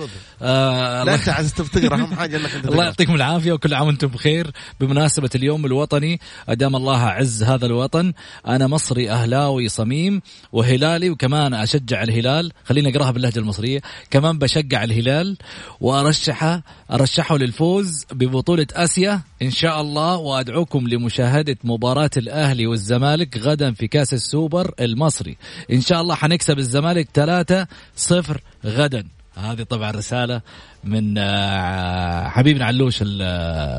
آه 0.41 1.03
لا 1.03 1.15
أنت 1.15 1.29
عايز 1.29 1.53
تقرا 1.53 1.95
أهم 1.95 2.15
حاجة 2.15 2.37
إنك 2.37 2.65
الله 2.65 2.83
يعطيكم 2.83 3.15
العافية 3.15 3.51
وكل 3.51 3.73
عام 3.73 3.87
وأنتم 3.87 4.07
بخير. 4.07 4.51
بمناسبة 4.79 5.29
اليوم 5.35 5.65
الوطني 5.65 6.19
أدام 6.49 6.75
الله 6.75 6.99
عز 6.99 7.43
هذا 7.43 7.65
الوطن 7.65 8.13
أنا 8.47 8.67
مصري 8.67 9.11
أهلاوي 9.11 9.69
صميم 9.69 10.21
وهلالي 10.51 11.09
وكمان 11.09 11.53
أشجع 11.53 12.03
الهلال. 12.03 12.51
خليني 12.65 12.89
أقراها 12.89 13.11
باللهجة 13.11 13.39
المصرية. 13.39 13.81
كمان 14.11 14.37
بشجع 14.37 14.83
الهلال 14.83 15.37
وارشحه 15.81 16.63
أرشحه 16.91 17.37
للفوز 17.37 18.05
ببطولة 18.11 18.67
آسيا 18.73 19.21
إن 19.41 19.51
شاء 19.51 19.81
الله 19.81 20.17
وأدعوكم 20.17 20.87
لمشاهدة 20.87 21.57
مباراة 21.63 22.11
الأهلي 22.17 22.67
والزمالك 22.67 23.37
غدا 23.37 23.71
في 23.73 23.87
كأس 23.87 24.13
السوبر 24.13 24.73
المصري. 24.79 25.22
إن 25.71 25.81
شاء 25.81 26.01
الله 26.01 26.15
حنكسب 26.15 26.59
الزمالك 26.59 27.07
3 27.13 27.67
0 27.95 28.41
غدا. 28.65 29.07
هذه 29.37 29.63
طبعا 29.63 29.91
رسالة 29.91 30.41
من 30.83 31.17
آه، 31.17 32.27
حبيبنا 32.27 32.65
علوش 32.65 32.97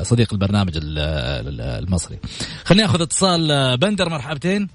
صديق 0.07 0.33
البرنامج 0.33 0.71
المصري. 0.81 2.19
خليني 2.65 2.85
اخذ 2.85 3.01
اتصال 3.01 3.51
آه، 3.51 3.75
بندر 3.75 4.09
مرحبتين. 4.09 4.69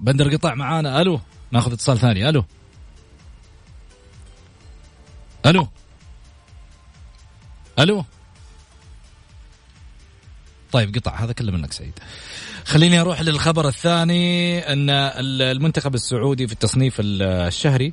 بندر 0.00 0.36
قطع 0.36 0.54
معانا. 0.54 1.02
ألو 1.02 1.20
ناخذ 1.52 1.72
اتصال 1.72 1.98
ثاني. 1.98 2.28
ألو. 2.28 2.44
ألو. 5.46 5.68
ألو. 7.78 8.04
طيب 10.72 10.96
قطع 10.96 11.24
هذا 11.24 11.32
كله 11.32 11.52
منك 11.52 11.72
سعيد. 11.72 11.98
خليني 12.64 13.00
أروح 13.00 13.20
للخبر 13.20 13.68
الثاني 13.68 14.58
أن 14.58 14.90
المنتخب 15.40 15.94
السعودي 15.94 16.46
في 16.46 16.52
التصنيف 16.52 16.96
الشهري 17.00 17.92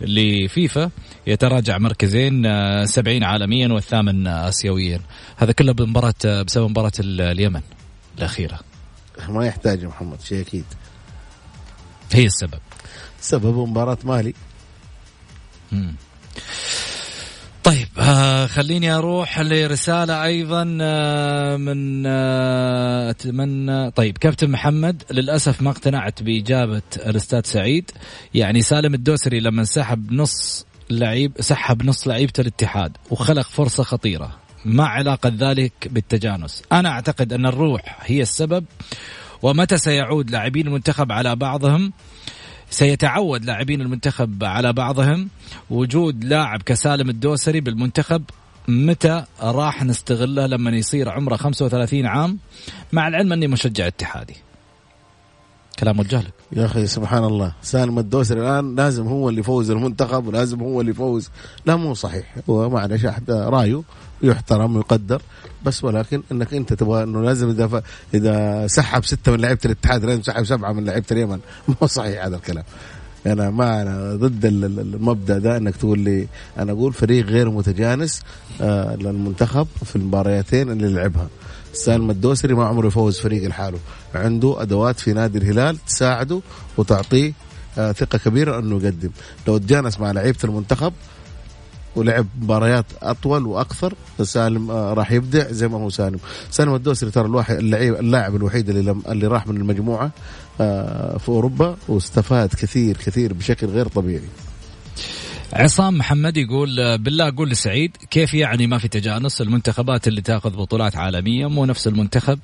لفيفا 0.00 0.90
يتراجع 1.26 1.78
مركزين 1.78 2.46
آه، 2.46 2.84
سبعين 2.84 3.24
عالميا 3.24 3.68
والثامن 3.68 4.26
آسيويا. 4.26 5.00
هذا 5.36 5.52
كله 5.52 5.72
بمباراة 5.72 6.42
بسبب 6.42 6.70
مباراة 6.70 6.92
اليمن 7.00 7.60
الأخيرة. 8.18 8.60
ما 9.28 9.46
يحتاج 9.46 9.84
محمد 9.84 10.20
شيء 10.20 10.40
أكيد. 10.40 10.64
هي 12.12 12.26
السبب. 12.26 12.60
سبب 13.20 13.68
مباراة 13.68 13.98
مالي. 14.04 14.34
مم. 15.72 15.94
طيب 17.66 17.88
آه 17.98 18.46
خليني 18.46 18.90
أروح 18.94 19.40
لرسالة 19.40 20.24
أيضا 20.24 20.78
آه 20.80 21.56
من 21.56 22.06
آه 22.06 23.10
أتمنى 23.10 23.90
طيب 23.90 24.18
كابتن 24.18 24.50
محمد 24.50 25.02
للأسف 25.10 25.62
ما 25.62 25.70
اقتنعت 25.70 26.22
بإجابة 26.22 26.82
الأستاذ 26.96 27.40
سعيد. 27.44 27.90
يعني 28.34 28.62
سالم 28.62 28.94
الدوسري 28.94 29.40
لما 29.40 29.64
سحب 29.64 30.12
نص 30.12 30.66
لعيب 30.90 31.32
سحب 31.40 31.84
نص 31.84 32.08
لعيبة 32.08 32.32
الاتحاد 32.38 32.96
وخلق 33.10 33.46
فرصة 33.46 33.82
خطيرة. 33.82 34.36
ما 34.64 34.84
علاقة 34.84 35.32
ذلك 35.38 35.72
بالتجانس؟ 35.90 36.62
أنا 36.72 36.88
أعتقد 36.88 37.32
أن 37.32 37.46
الروح 37.46 37.98
هي 38.02 38.22
السبب 38.22 38.64
ومتى 39.42 39.76
سيعود 39.76 40.30
لاعبين 40.30 40.66
المنتخب 40.66 41.12
على 41.12 41.36
بعضهم؟ 41.36 41.92
سيتعود 42.70 43.44
لاعبين 43.44 43.80
المنتخب 43.80 44.44
على 44.44 44.72
بعضهم. 44.72 45.28
وجود 45.70 46.24
لاعب 46.24 46.62
كسالم 46.62 47.10
الدوسري 47.10 47.60
بالمنتخب 47.60 48.22
متى 48.68 49.24
راح 49.42 49.84
نستغله 49.84 50.46
لما 50.46 50.70
يصير 50.70 51.08
عمره 51.08 51.36
35 51.36 52.06
عام؟ 52.06 52.38
مع 52.92 53.08
العلم 53.08 53.32
أني 53.32 53.46
مشجع 53.46 53.86
اتحادي. 53.86 54.36
كلام 55.78 55.98
وجه 55.98 56.20
لك. 56.20 56.32
يا 56.52 56.64
أخي 56.64 56.86
سبحان 56.86 57.24
الله 57.24 57.52
سالم 57.62 57.98
الدوسري 57.98 58.40
الآن 58.40 58.76
لازم 58.76 59.06
هو 59.06 59.28
اللي 59.28 59.40
يفوز 59.40 59.70
المنتخب 59.70 60.26
ولازم 60.26 60.60
هو 60.60 60.80
اللي 60.80 60.90
يفوز. 60.90 61.30
لا 61.66 61.76
مو 61.76 61.94
صحيح. 61.94 62.34
هو 62.50 62.70
معلش 62.70 63.04
أحد 63.04 63.30
رأيه 63.30 63.82
يحترم 64.22 64.76
ويقدر. 64.76 65.22
بس 65.64 65.84
ولكن 65.84 66.22
إنك 66.32 66.54
أنت 66.54 66.72
تبغى 66.72 67.02
إنه 67.02 67.22
لازم 67.22 67.48
إذا. 67.48 67.82
إذا 68.14 68.66
سحب 68.66 69.04
ستة 69.04 69.32
من 69.32 69.40
لعيبة 69.40 69.60
الاتحاد 69.64 70.04
لازم 70.04 70.22
سحب 70.22 70.44
سبعة 70.44 70.72
من 70.72 70.84
لعيبة 70.84 71.06
اليمن. 71.12 71.38
مو 71.68 71.86
صحيح 71.86 72.24
هذا 72.24 72.36
الكلام. 72.36 72.64
أنا 73.26 73.50
ما 73.50 73.82
أنا 73.82 74.16
ضد 74.16 74.44
المبدأ 74.44 75.38
ده 75.38 75.56
إنك 75.56 75.76
تقول 75.76 75.98
لي 75.98 76.28
أنا 76.58 76.72
أقول 76.72 76.92
فريق 76.92 77.26
غير 77.26 77.50
متجانس 77.50 78.22
آه 78.60 78.96
للمنتخب 78.96 79.66
في 79.84 79.96
المباريتين 79.96 80.70
اللي 80.70 80.88
لعبها 80.88 81.28
سالم 81.76 82.10
الدوسري 82.10 82.54
ما 82.54 82.66
عمره 82.66 82.86
يفوز 82.86 83.18
فريق 83.18 83.48
لحاله. 83.48 83.78
عنده 84.14 84.62
أدوات 84.62 85.00
في 85.00 85.12
نادي 85.12 85.38
الهلال 85.38 85.78
تساعده 85.86 86.40
وتعطيه 86.76 87.32
آه 87.78 87.92
ثقة 87.92 88.18
كبيرة 88.18 88.58
أنه 88.58 88.76
يقدم. 88.76 89.10
لو 89.48 89.58
تجانس 89.58 90.00
مع 90.00 90.10
لعيبة 90.10 90.38
المنتخب 90.44 90.92
ولعب 91.96 92.26
مباريات 92.42 92.84
أطول 93.02 93.46
وأكثر 93.46 93.94
سالم 94.22 94.70
آه 94.70 94.92
راح 94.92 95.12
يبدع 95.12 95.50
زي 95.50 95.68
ما 95.68 95.78
هو 95.78 95.90
سالم. 95.90 96.18
سالم 96.50 96.74
الدوسري 96.74 97.10
ترى 97.10 97.26
الواحد 97.26 97.56
اللعيب 97.56 97.94
اللاعب 97.94 98.36
الوحيد 98.36 98.68
اللي 98.68 98.82
لم 98.82 99.02
اللي 99.08 99.26
راح 99.26 99.46
من 99.46 99.56
المجموعة 99.56 100.10
آه 100.60 101.18
في 101.18 101.28
أوروبا 101.28 101.76
واستفاد 101.88 102.48
كثير 102.48 102.96
كثير 102.96 103.32
بشكل 103.32 103.66
غير 103.66 103.88
طبيعي. 103.88 104.28
عصام 105.52 105.98
محمد 105.98 106.36
يقول 106.36 106.98
بالله 106.98 107.34
قول 107.36 107.50
لسعيد 107.50 107.96
كيف 108.10 108.34
يعني 108.34 108.66
ما 108.66 108.78
في 108.78 108.88
تجانس؟ 108.88 109.40
المنتخبات 109.40 110.08
اللي 110.08 110.20
تاخذ 110.20 110.56
بطولات 110.56 110.96
عالمية 110.96 111.46
مو 111.46 111.64
نفس 111.64 111.86
المنتخب 111.86 112.38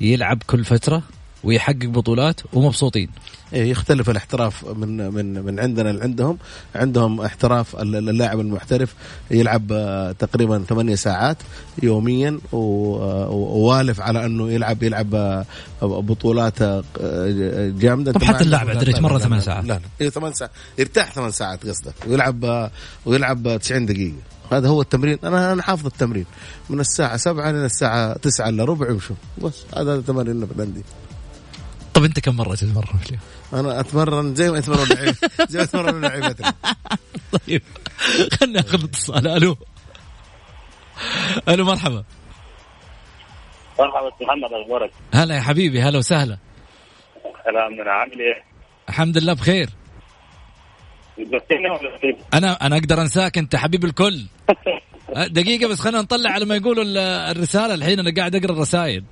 يلعب 0.00 0.42
كل 0.46 0.64
فترة؟ 0.64 1.02
ويحقق 1.44 1.86
بطولات 1.86 2.40
ومبسوطين. 2.52 3.08
إيه، 3.52 3.70
يختلف 3.70 4.10
الاحتراف 4.10 4.64
من 4.64 5.14
من 5.14 5.44
من 5.44 5.60
عندنا 5.60 5.88
لعندهم. 5.88 6.38
عندهم 6.74 7.20
احتراف 7.20 7.76
اللاعب 7.76 8.40
المحترف 8.40 8.94
يلعب 9.30 9.72
آه، 9.72 10.12
تقريبا 10.12 10.64
ثمانية 10.68 10.94
ساعات 10.94 11.36
يوميا 11.82 12.38
ووالف 12.52 14.00
على 14.00 14.26
أنه 14.26 14.50
يلعب 14.50 14.82
يلعب 14.82 15.14
آه، 15.14 15.44
بطولات 15.82 16.62
آه، 16.62 16.82
جامدة. 17.78 18.12
طب 18.12 18.22
حتى 18.22 18.44
اللاعب 18.44 18.68
ادريج 18.68 19.00
مرة 19.00 19.18
ثمان 19.18 19.40
ساعات. 19.40 19.64
لا 19.64 19.80
لا 20.00 20.10
ثمان 20.10 20.32
ساعات 20.32 20.52
يرتاح 20.78 21.12
ثمان 21.12 21.30
ساعات 21.30 21.66
قصدك 21.66 21.94
ويلعب 22.06 22.70
ويلعب 23.06 23.58
90 23.60 23.86
دقيقة. 23.86 24.16
هذا 24.52 24.68
هو 24.68 24.80
التمرين. 24.80 25.18
أنا 25.24 25.52
أنا 25.52 25.62
حافظ 25.62 25.86
التمرين. 25.86 26.26
من 26.70 26.80
الساعة 26.80 27.16
7 27.16 27.50
إلى 27.50 27.66
الساعة 27.66 28.12
9 28.16 28.48
إلا 28.48 28.64
ربع 28.64 28.90
وشوف 28.90 29.16
بس 29.42 29.54
هذا 29.76 30.00
تمارين 30.00 30.46
في 30.46 30.52
الانديه 30.52 30.82
طب 31.96 32.04
انت 32.04 32.20
كم 32.20 32.36
مرة 32.36 32.54
تتمرن 32.54 32.98
في 32.98 33.06
اليوم؟ 33.06 33.20
أنا 33.52 33.80
أتمرن 33.80 34.34
زي 34.34 34.50
ما 34.50 34.58
يتمرن 34.58 35.14
زي 35.48 35.58
ما 35.58 35.64
يتمرن 35.64 36.00
لعيبتنا 36.00 36.54
طيب. 37.46 37.62
خلينا 38.32 38.60
ناخذ 38.60 38.84
اتصال. 38.84 39.28
ألو. 39.28 39.56
ألو 41.48 41.64
مرحبا. 41.64 42.04
مرحبا 43.78 44.10
محمد 44.20 44.52
أخبارك؟ 44.52 44.90
هلا 45.14 45.34
يا 45.34 45.40
حبيبي 45.40 45.82
هلا 45.82 45.98
وسهلا. 45.98 46.38
هلا 47.46 47.68
من 47.68 47.88
عامل 47.88 48.20
إيه؟ 48.20 48.44
الحمد 48.88 49.18
لله 49.18 49.32
بخير. 49.32 49.70
أنا 52.34 52.66
أنا 52.66 52.76
أقدر 52.76 53.00
أنساك 53.00 53.38
أنت 53.38 53.56
حبيب 53.56 53.84
الكل. 53.84 54.26
دقيقة 55.38 55.68
بس 55.68 55.80
خلينا 55.80 56.02
نطلع 56.02 56.30
على 56.30 56.44
ما 56.44 56.56
يقولوا 56.56 56.84
الرسالة. 57.30 57.74
الحين 57.74 57.98
أنا 58.00 58.14
قاعد 58.16 58.34
أقرأ 58.34 58.52
الرسائل. 58.52 59.04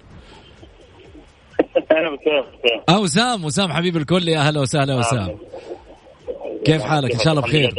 أنا 2.88 2.98
وسام 2.98 3.44
وسام 3.44 3.72
حبيب 3.72 3.96
الكل 3.96 4.28
يا 4.28 4.38
أهلا 4.38 4.60
وسهلا 4.60 4.94
وسام. 4.98 5.36
كيف 6.64 6.82
حالك؟ 6.82 7.12
إن 7.12 7.18
شاء 7.18 7.32
الله 7.32 7.42
بخير. 7.42 7.74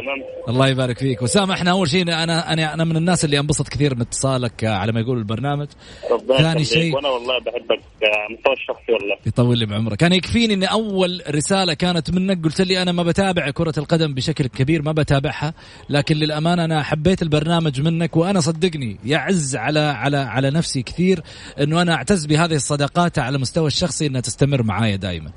الله 0.49 0.67
يبارك 0.67 0.97
فيك. 0.97 1.21
وسام 1.21 1.51
إحنا 1.51 1.71
أول 1.71 1.89
شيء 1.89 2.01
أنا 2.01 2.53
أنا 2.53 2.73
أنا 2.73 2.83
من 2.83 2.97
الناس 2.97 3.25
اللي 3.25 3.39
انبسط 3.39 3.67
كثير 3.67 3.95
من 3.95 4.01
اتصالك 4.01 4.63
على 4.63 4.91
ما 4.91 4.99
يقول 4.99 5.17
البرنامج. 5.17 5.67
ثاني 6.37 6.63
شيء 6.63 6.95
وأنا 6.95 7.09
والله 7.09 7.39
بحبك 7.39 7.79
مستوى 8.31 8.53
الشخصي 8.53 8.91
والله. 8.91 9.15
يطول 9.25 9.57
لي 9.57 9.65
بعمرك. 9.65 9.97
كان 9.97 10.13
يكفيني 10.13 10.53
إن 10.53 10.63
أول 10.63 11.21
رسالة 11.29 11.73
كانت 11.73 12.11
منك 12.11 12.43
قلت 12.43 12.61
لي 12.61 12.81
أنا 12.81 12.91
ما 12.91 13.03
بتابع 13.03 13.49
كرة 13.49 13.73
القدم 13.77 14.13
بشكل 14.13 14.47
كبير 14.47 14.81
ما 14.81 14.91
بتابعها 14.91 15.53
لكن 15.89 16.15
للأمانة 16.15 16.65
أنا 16.65 16.83
حبيت 16.83 17.21
البرنامج 17.21 17.81
منك 17.81 18.17
وأنا 18.17 18.39
صدقني 18.39 18.97
يعز 19.05 19.55
على 19.55 19.79
على 19.79 20.17
على 20.17 20.51
نفسي 20.51 20.81
كثير 20.83 21.21
إنه 21.59 21.81
أنا 21.81 21.93
أعتز 21.93 22.25
بهذه 22.25 22.55
الصداقات 22.55 23.19
على 23.19 23.35
المستوى 23.35 23.67
الشخصي 23.67 24.07
إنها 24.07 24.21
تستمر 24.21 24.63
معايا 24.63 24.95
دائما 24.95 25.31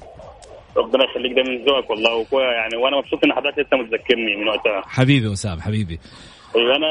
ربنا 0.78 1.04
يخليك 1.04 1.32
ده 1.32 1.42
من 1.42 1.64
ذوقك 1.64 1.90
والله. 1.90 2.16
وكويس 2.16 2.44
يعني 2.54 2.76
وأنا 2.76 2.96
مبسوط 2.96 3.24
إن 3.24 3.32
حضرتك 3.32 3.58
لسه 3.58 3.76
متذكرني 3.76 4.36
من 4.36 4.48
وقتها. 4.48 4.82
حبيبي 4.86 5.26
وسام 5.28 5.60
حبيبي. 5.60 5.98
طيب 6.54 6.68
أنا 6.70 6.88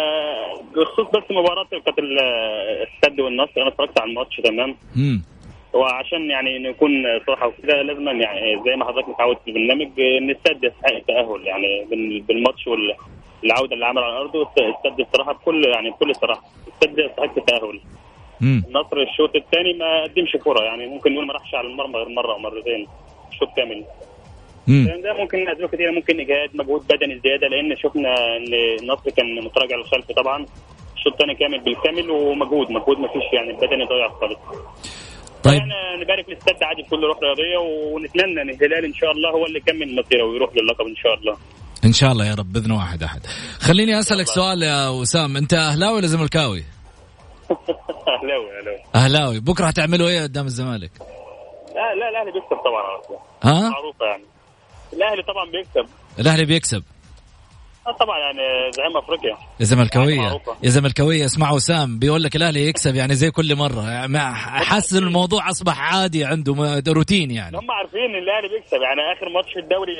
بخصوص 0.76 1.08
بس 1.08 1.24
مباراة 1.32 1.66
كانت 1.72 2.00
السد 2.00 3.20
والنصر 3.20 3.52
أنا 3.58 3.68
اتفرجت 3.68 4.00
على 4.00 4.10
الماتش 4.10 4.36
تمام؟ 4.44 4.76
امم 4.96 5.22
وعشان 5.74 6.30
يعني 6.30 6.60
نكون 6.60 6.92
صراحة 7.28 7.48
وكده 7.48 7.82
لازم 7.82 8.08
يعني 8.08 8.64
زي 8.66 8.76
ما 8.76 8.86
حضرتك 8.86 9.10
متعود 9.10 9.38
في 9.46 9.48
البرنامج 9.52 10.00
إن 10.00 10.30
السد 10.30 10.64
يستحق 10.64 10.94
التأهل. 10.96 11.48
يعني 11.48 11.86
بالماتش 12.28 12.68
والعوده 12.68 13.74
اللي 13.74 13.86
عمل 13.86 14.04
على 14.04 14.14
الأرض 14.14 14.36
السد 14.36 15.00
الصراحة 15.00 15.34
بكل 15.34 15.66
يعني 15.66 15.90
بكل 15.90 16.16
صراحة 16.16 16.42
السد 16.68 17.00
يستحق 17.00 17.38
التأهل. 17.38 17.80
النصر 18.42 18.98
الشوط 18.98 19.36
الثاني 19.36 19.74
ما 19.74 20.04
قدمش 20.04 20.32
كره 20.44 20.64
يعني 20.64 20.88
ممكن 20.88 21.14
نقول 21.14 21.28
ما 21.28 21.34
راحش 21.34 21.56
على 21.56 21.68
المرمى 21.68 21.96
غير 21.96 22.10
مرة 22.10 22.34
أو 22.34 22.40
مرتين. 22.40 22.88
الشوط 23.38 23.50
كامل. 23.58 23.86
امم 24.70 24.86
ده 25.04 25.14
ممكن 25.22 25.50
اسباب 25.50 25.70
كثيره 25.70 25.92
ممكن 25.92 26.20
اجهاد 26.20 26.50
مجهود 26.54 26.82
بدني 26.88 27.20
زيادة 27.24 27.48
لأن 27.48 27.70
شفنا 27.84 28.12
إن 28.38 28.54
النصر 28.82 29.10
كان 29.18 29.28
متراجع 29.46 29.76
للخلف 29.76 30.12
طبعا. 30.12 30.46
الشوط 30.96 31.14
الثاني 31.14 31.36
كامل 31.36 31.60
بالكامل 31.64 32.10
ومجهود 32.12 32.72
مجهود 32.72 32.98
ما 33.00 33.08
فيش 33.08 33.24
يعني 33.34 33.50
البدني 33.52 33.86
ضايع 33.92 34.10
خالص. 34.10 34.40
طيب. 35.44 35.60
إحنا 35.62 35.96
نبارك 36.04 36.30
للسد 36.30 36.64
عادي 36.64 36.82
بكل 36.82 37.04
روح 37.04 37.18
رياضية 37.24 37.58
ونتمنى 37.58 38.42
إن 38.42 38.50
الهلال 38.50 38.86
إن 38.86 38.94
شاء 38.94 39.12
الله 39.12 39.30
هو 39.30 39.46
اللي 39.46 39.58
يكمل 39.58 39.84
المسيره 39.84 40.24
ويروح 40.24 40.50
للقب 40.56 40.86
إن 40.88 40.96
شاء 40.96 41.14
الله. 41.14 41.38
إن 41.86 41.94
شاء 41.94 42.12
الله 42.12 42.26
يا 42.26 42.36
رب 42.36 42.54
بإذن 42.54 42.72
واحد 42.72 43.04
أحد. 43.04 43.22
خليني 43.60 44.00
أسألك 44.00 44.28
سؤال 44.28 44.64
يا 44.64 44.90
وسام 44.90 45.38
أنت 45.38 45.54
أهلاوي 45.54 45.96
ولا 45.96 46.08
زملكاوي؟ 46.08 46.64
أهلاوي 48.18 48.60
أهلاوي. 48.60 48.80
أهلاوي. 48.96 49.40
بكرة 49.40 49.66
هتعملوا 49.66 50.08
إيه 50.08 50.24
قدام 50.24 50.46
الزمالك؟ 50.46 50.92
لا 51.76 51.96
لا 51.96 52.10
الأهلي 52.10 52.32
بيكسب 52.32 52.58
طبعا 52.66 52.84
على 52.84 53.02
طول. 53.08 53.18
ها؟ 53.44 53.70
معروفة 53.70 54.06
يعني. 54.06 54.24
الأهلي 54.94 55.24
طبعا 55.24 55.46
بيكسب. 55.52 55.94
الأهلي 56.20 56.46
بيكسب. 56.46 56.84
آه 57.88 57.92
طبعا 57.92 58.18
يعني 58.20 58.72
زعيم 58.72 58.98
أفريقيا. 58.98 59.38
يا 59.60 59.66
زملكاويه 59.66 60.42
يا 60.64 60.70
زملكاويه 60.70 61.26
اسمع 61.26 61.52
وسام 61.52 62.00
بيقول 62.00 62.24
لك 62.24 62.36
الأهلي 62.36 62.68
يكسب 62.68 62.96
يعني 62.96 63.16
زي 63.16 63.32
كل 63.32 63.56
مرة. 63.56 63.90
يعني 63.90 64.20
حاسس 64.36 64.96
الموضوع 64.96 65.50
أصبح 65.50 65.80
عادي 65.80 66.26
عنده 66.26 66.84
روتين 66.88 67.32
يعني. 67.32 67.58
هم 67.58 67.72
عارفين 67.72 68.00
إن 68.00 68.16
الأهلي 68.16 68.48
بيكسب. 68.48 68.82
يعني 68.82 69.02
آخر 69.18 69.30
ماتش 69.30 69.54
في 69.54 69.60
الدوري 69.60 69.92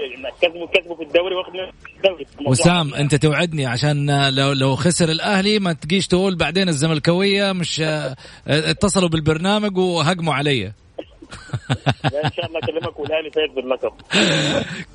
كسبوا 0.42 0.68
كسبوا 0.68 0.96
في 0.96 1.04
الدوري 1.04 1.36
واخد 1.36 1.54
الدوري. 1.98 2.26
وسام 2.48 2.94
أنت 2.94 3.16
توعدني 3.16 3.66
عشان 3.66 4.30
لو 4.36 4.52
لو 4.52 4.76
خسر 4.76 5.10
الأهلي 5.10 5.60
ما 5.60 5.74
تجيش 5.74 6.08
تقول 6.08 6.36
بعدين 6.36 6.70
الزملكاوية 6.70 7.52
مش 7.52 7.84
اتصلوا 8.48 9.10
بالبرنامج 9.10 9.78
وهجموا 9.78 10.34
علي. 10.34 10.74
إن 12.26 12.32
شاء 12.36 12.46
الله 12.46 12.60
أكلمك 12.60 13.00
والأهلي 13.00 13.32
فايز 13.32 13.52
باللقب 13.56 13.92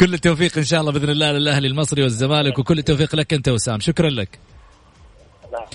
كل 0.00 0.14
التوفيق 0.14 0.58
إن 0.58 0.64
شاء 0.64 0.80
الله 0.80 0.92
بإذن 0.92 1.10
الله 1.10 1.32
للأهلي 1.32 1.68
المصري 1.68 2.02
والزمالك 2.02 2.58
وكل 2.58 2.78
التوفيق 2.78 3.16
لك 3.16 3.32
أنت 3.32 3.48
وسام. 3.48 3.80
شكرا 3.80 4.10
لك. 4.10 4.38
نعم. 5.52 5.66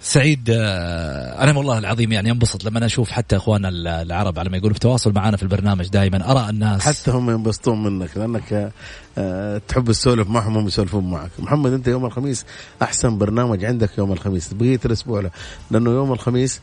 سعيد 0.00 0.50
آه، 0.50 1.42
أنا 1.42 1.58
والله 1.58 1.78
العظيم 1.78 2.12
يعني 2.12 2.30
انبسط 2.30 2.64
لما 2.64 2.86
أشوف 2.86 3.10
حتى 3.10 3.36
اخواننا 3.36 3.68
العرب 4.02 4.38
على 4.38 4.50
ما 4.50 4.56
يقولوا 4.56 4.74
في 4.74 4.80
تواصل 4.80 5.12
معنا 5.12 5.36
في 5.36 5.42
البرنامج 5.42 5.88
دائما 5.88 6.30
أرى 6.30 6.50
الناس 6.50 6.82
حتى 6.82 7.10
هم 7.10 7.30
ينبسطون 7.30 7.82
منك 7.82 8.16
لأنك 8.16 8.72
آه، 9.18 9.60
تحب 9.68 9.90
تسولف 9.92 10.28
معهم 10.28 10.56
هم 10.56 10.66
يسولفون 10.66 11.10
معك. 11.10 11.30
محمد 11.38 11.72
أنت 11.72 11.88
يوم 11.88 12.06
الخميس 12.06 12.46
أحسن 12.82 13.18
برنامج 13.18 13.64
عندك 13.64 13.98
يوم 13.98 14.12
الخميس 14.12 14.54
بقية 14.54 14.80
الأسبوع 14.84 15.20
له 15.20 15.30
لأنه 15.70 15.90
يوم 15.90 16.12
الخميس 16.12 16.60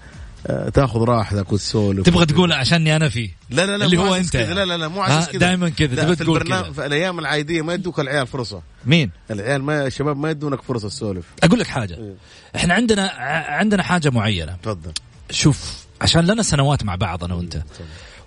تاخذ 0.74 1.00
راحتك 1.00 1.52
وتسولف 1.52 2.06
تبغى 2.06 2.26
تقول 2.26 2.52
عشاني 2.52 2.96
أنا 2.96 3.10
فيه 3.10 3.30
لا 3.50 3.66
لا 3.66 3.78
لا 3.78 3.86
اللي 3.86 3.98
هو 3.98 4.16
أنت. 4.16 4.36
لا 4.36 4.66
لا 4.66 4.78
لا 4.78 4.88
مو 4.88 5.02
عشان 5.02 5.32
كذا. 5.32 5.40
دائما 5.40 5.70
كذا 5.70 6.04
تبغى 6.04 6.16
تقول 6.16 6.44
كذا. 6.44 6.72
في 6.72 6.86
الأيام 6.86 7.20
العادية 7.20 7.62
ما 7.62 7.74
يدوك 7.74 8.00
العيال 8.00 8.28
فرصة. 8.28 8.62
مين؟ 8.86 9.12
العيال 9.32 9.64
ما 9.64 9.88
الشباب 9.88 10.18
ما 10.18 10.30
يدونك 10.30 10.62
فرصة 10.62 10.90
تسولف 10.90 11.26
أقول 11.44 11.60
لك 11.60 11.68
حاجة. 11.68 12.16
إحنا 12.56 12.74
عندنا 12.74 13.12
عندنا 13.48 13.84
حاجة 13.84 14.10
معينة. 14.10 14.58
تفضل. 14.64 14.92
شوف 15.32 15.86
عشان 16.02 16.26
لنا 16.26 16.44
سنوات 16.44 16.84
مع 16.84 16.96
بعض 16.96 17.24
أنا 17.24 17.34
وأنت. 17.34 17.62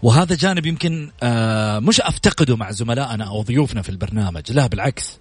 وهذا 0.02 0.34
جانب 0.34 0.66
يمكن 0.66 1.10
آه 1.22 1.78
مش 1.78 2.00
أفتقده 2.00 2.56
مع 2.56 2.70
زملائنا 2.70 3.24
أو 3.24 3.42
ضيوفنا 3.42 3.82
في 3.82 3.88
البرنامج 3.88 4.52
لا 4.52 4.66
بالعكس. 4.66 5.18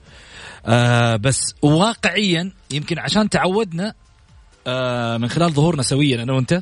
آه 0.65 1.15
بس 1.15 1.39
واقعيا 1.61 2.51
يمكن 2.71 2.99
عشان 2.99 3.29
تعودنا 3.29 3.93
آه 4.67 5.17
من 5.17 5.29
خلال 5.29 5.53
ظهورنا 5.53 5.81
سويا 5.83 6.23
أنا 6.23 6.33
وأنت 6.33 6.61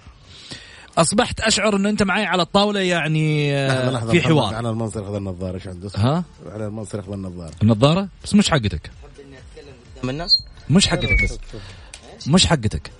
أصبحت 0.97 1.39
أشعر 1.39 1.75
إنه 1.75 1.89
أنت 1.89 2.03
معي 2.03 2.25
على 2.25 2.41
الطاولة 2.41 2.79
يعني 2.79 3.51
لحظة 3.91 4.09
آه 4.09 4.11
في 4.11 4.21
حوار. 4.21 4.55
على 4.55 4.69
المنصر 4.69 5.03
اخذ 5.03 5.15
النظارة 5.15 5.55
إيش 5.55 5.67
عنده؟ 5.67 5.89
ها؟ 5.95 6.23
على 6.51 6.65
المنصر 6.65 6.99
اخذ 6.99 7.11
النظارة. 7.13 7.51
النظارة؟ 7.63 8.07
بس 8.23 8.35
مش 8.35 8.49
حقتك. 8.49 8.91
من 10.03 10.09
الناس؟ 10.09 10.43
مش 10.69 10.87
حقتك 10.87 11.23
بس. 11.23 11.37
مش 12.27 12.45
حقتك. 12.45 12.91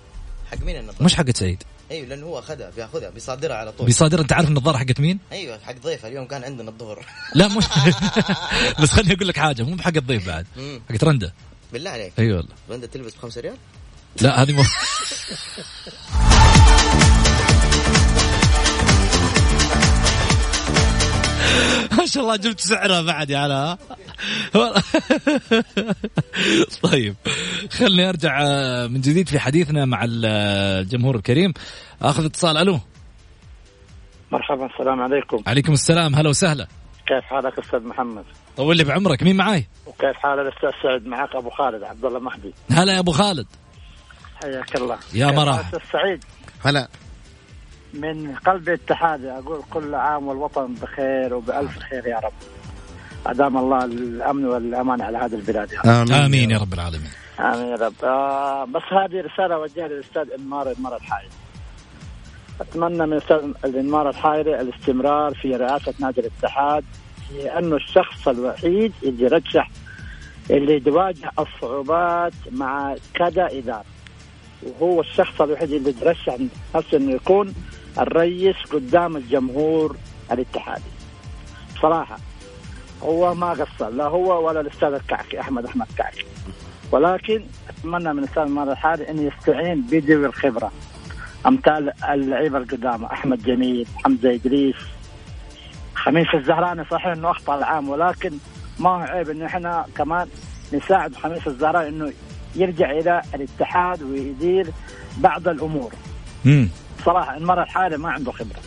حق 0.50 0.58
مين 0.58 0.76
النظارة؟ 0.76 1.02
مش 1.04 1.14
حقت 1.14 1.36
سعيد. 1.36 1.62
أيوه 1.90 2.06
لأنه 2.08 2.26
هو 2.26 2.38
أخذها 2.38 2.70
بيأخذها 2.76 3.10
بيصادرها 3.10 3.56
على 3.56 3.72
طول. 3.72 3.86
بيصادر 3.86 4.20
أنت 4.20 4.32
عارف 4.32 4.48
النظاره 4.48 4.76
حقت 4.76 5.00
مين؟ 5.00 5.18
أيوه 5.32 5.58
حق 5.58 5.74
ضيفه 5.82 6.08
اليوم 6.08 6.26
كان 6.26 6.44
عندنا 6.44 6.70
الظهر. 6.70 7.06
لا 7.34 7.48
مش. 7.48 7.64
بس 8.82 8.90
خليني 8.90 9.14
أقول 9.14 9.28
لك 9.28 9.38
حاجة 9.38 9.62
مو 9.62 9.74
بحق 9.76 9.96
الضيف 9.96 10.26
بعد. 10.26 10.46
حقت 10.90 11.04
رندا. 11.04 11.32
بالله 11.72 11.90
عليك. 11.90 12.12
اي 12.18 12.32
والله. 12.32 12.52
رندا 12.70 12.86
تلبس 12.86 13.14
بخمسة 13.14 13.40
ريال؟ 13.40 13.56
لا 14.20 14.42
هذه 14.42 14.52
مو. 14.52 14.62
ما 21.98 22.06
شاء 22.06 22.22
الله 22.22 22.36
جبت 22.36 22.60
سعرها 22.60 23.02
بعد 23.02 23.30
يا 23.30 23.38
علاء 23.38 23.78
طيب 26.82 27.14
خلني 27.70 28.08
أرجع 28.08 28.42
آه، 28.42 28.86
من 28.86 29.00
جديد 29.00 29.28
في 29.28 29.38
حديثنا 29.38 29.84
مع 29.84 30.04
الجمهور 30.08 31.16
الكريم. 31.16 31.52
أخذ 32.02 32.24
اتصال 32.24 32.56
ألو. 32.56 32.80
مرحبا 34.32 34.66
السلام 34.66 35.00
عليكم. 35.00 35.42
عليكم 35.46 35.72
السلام 35.72 36.14
هلا 36.14 36.28
وسهلا. 36.28 36.66
كيف 37.06 37.24
حالك 37.24 37.58
أستاذ 37.58 37.80
محمد؟ 37.80 38.24
طول 38.56 38.76
لي 38.76 38.84
بعمرك 38.84 39.22
مين 39.22 39.36
معاي؟ 39.36 39.68
وكيف 39.86 40.16
حال 40.16 40.40
الأستاذ 40.40 40.70
سعد؟ 40.82 41.06
معك 41.06 41.34
أبو 41.34 41.50
خالد 41.50 41.82
عبد 41.82 42.04
الله 42.04 42.18
مهدي. 42.18 42.54
هلا 42.70 42.92
يا 42.92 42.98
أبو 42.98 43.12
خالد. 43.12 43.46
حياك 44.42 44.76
الله. 44.76 44.98
يا 45.14 45.26
مرحبا. 45.26 45.52
حالك 45.52 45.74
أستاذ 45.74 45.90
سعيد؟ 45.92 46.24
هلا. 46.64 46.88
من 48.00 48.34
قلب 48.46 48.68
اتحادي 48.68 49.30
أقول 49.30 49.62
كل 49.70 49.94
عام 49.94 50.28
والوطن 50.28 50.74
بخير 50.74 51.34
وبألف 51.34 51.78
خير 51.78 52.06
يا 52.06 52.18
رب. 52.18 52.32
أدام 53.26 53.56
الله 53.56 53.84
الأمن 53.84 54.44
والأمان 54.44 55.02
على 55.02 55.18
هذه 55.18 55.34
البلاد 55.34 55.72
يا 55.72 55.80
رب. 55.80 55.86
آمين 55.86 56.12
آمين 56.12 56.50
يا 56.50 56.58
رب 56.58 56.72
العالمين. 56.72 57.10
آمين 57.40 57.66
يا 57.66 57.76
رب. 57.76 58.04
آه 58.04 58.64
بس 58.64 58.82
هذه 58.90 59.20
رسالة 59.20 59.54
اوجهها 59.54 59.88
للأستاذ 59.88 60.30
إنمار 60.38 60.74
إنمار 60.78 60.96
الحايري 60.96 61.30
أتمنى 62.60 63.06
من 63.06 63.12
الأستاذ 63.12 63.36
الانمار 63.64 64.08
الحايري 64.08 64.60
الاستمرار 64.60 65.34
في 65.34 65.56
رئاسة 65.56 65.94
نادي 66.00 66.20
الاتحاد 66.20 66.84
لأنه 67.34 67.76
الشخص 67.76 68.28
الوحيد 68.28 68.92
اللي 69.02 69.26
رشح 69.26 69.70
اللي 70.50 70.82
يواجه 70.86 71.30
الصعوبات 71.38 72.32
مع 72.50 72.94
كذا 73.14 73.48
إدارة. 73.58 73.84
وهو 74.62 75.00
الشخص 75.00 75.40
الوحيد 75.40 75.72
اللي 75.72 75.92
ترشح 75.92 76.36
نفسه 76.74 76.96
إنه 76.96 77.12
يكون 77.12 77.54
الرئيس 77.98 78.56
قدام 78.72 79.16
الجمهور 79.16 79.96
الاتحادي. 80.32 80.90
بصراحة 81.76 82.18
هو 83.02 83.34
ما 83.34 83.50
قصر 83.50 83.88
لا 83.88 84.04
هو 84.04 84.46
ولا 84.46 84.60
الأستاذ 84.60 84.92
الكعكي 84.92 85.40
أحمد 85.40 85.64
أحمد 85.64 85.86
كعكي. 85.98 86.24
ولكن 86.92 87.44
أتمنى 87.68 88.12
من 88.12 88.18
الاستاذ 88.18 88.44
مار 88.44 88.72
الحالي 88.72 89.10
إن 89.10 89.26
يستعين 89.26 89.82
بذوي 89.82 90.26
الخبرة. 90.26 90.72
أمثال 91.46 92.04
اللعيبة 92.04 92.58
القدامى 92.58 93.06
أحمد 93.06 93.42
جميل 93.42 93.86
حمزة 94.04 94.34
إدريس. 94.34 94.76
خميس 95.94 96.26
الزهراني 96.34 96.84
صحيح 96.90 97.06
إنه 97.06 97.30
أخطأ 97.30 97.58
العام 97.58 97.88
ولكن 97.88 98.32
ما 98.78 98.90
هو 98.90 98.94
عيب 98.94 99.30
انه 99.30 99.46
إحنا 99.46 99.86
كمان 99.96 100.28
نساعد 100.72 101.14
خميس 101.14 101.46
الزهراني 101.46 101.88
إنه 101.88 102.12
يرجع 102.54 102.90
إلى 102.90 103.22
الاتحاد 103.34 104.02
ويدير 104.02 104.66
بعض 105.18 105.48
الأمور. 105.48 105.92
امم 107.06 107.14
صراحة 107.14 107.36
المره 107.36 107.62
الحالي 107.62 107.96
ما 107.98 108.10
عنده 108.10 108.32
خبرة. 108.32 108.60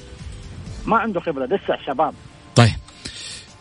ما 0.85 0.97
عنده 0.97 1.19
خبرة 1.19 1.45
لسه 1.45 1.77
شباب. 1.87 2.13
طيب. 2.55 2.75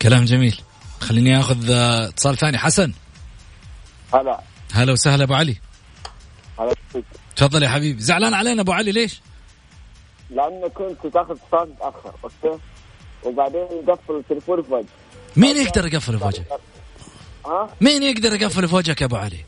كلام 0.01 0.25
جميل. 0.25 0.61
خليني 0.99 1.39
آخذ 1.39 1.71
آه، 1.71 2.07
اتصال 2.07 2.37
ثاني. 2.37 2.57
حسن. 2.57 2.93
هلا. 4.13 4.39
هلا 4.73 4.91
وسهلا 4.91 5.23
أبو 5.23 5.33
علي. 5.33 5.57
هلا. 6.59 6.75
تفضل 7.35 7.63
يا 7.63 7.69
حبيبي. 7.69 8.01
زعلان 8.01 8.33
علينا 8.33 8.61
أبو 8.61 8.71
علي 8.71 8.91
ليش؟ 8.91 9.21
لأنه 10.29 10.67
كنت 10.67 11.13
تاخذ 11.13 11.35
اتصال 11.35 11.69
متاخر 11.69 12.13
أوكي؟ 12.23 12.59
وبعدين 13.23 13.67
يقفل 13.87 14.15
التليفون 14.15 14.63
في 14.63 14.73
وجهي. 14.73 14.85
مين 15.35 15.57
يقدر 15.57 15.85
يقفل 15.85 16.19
في 16.19 16.25
وجهك؟ 16.25 16.47
ها؟ 17.45 17.69
مين 17.81 18.03
يقدر 18.03 18.41
يقفل 18.41 18.67
في 18.67 18.75
وجهك 18.75 19.01
يا 19.01 19.05
أبو 19.05 19.15
علي؟ 19.15 19.45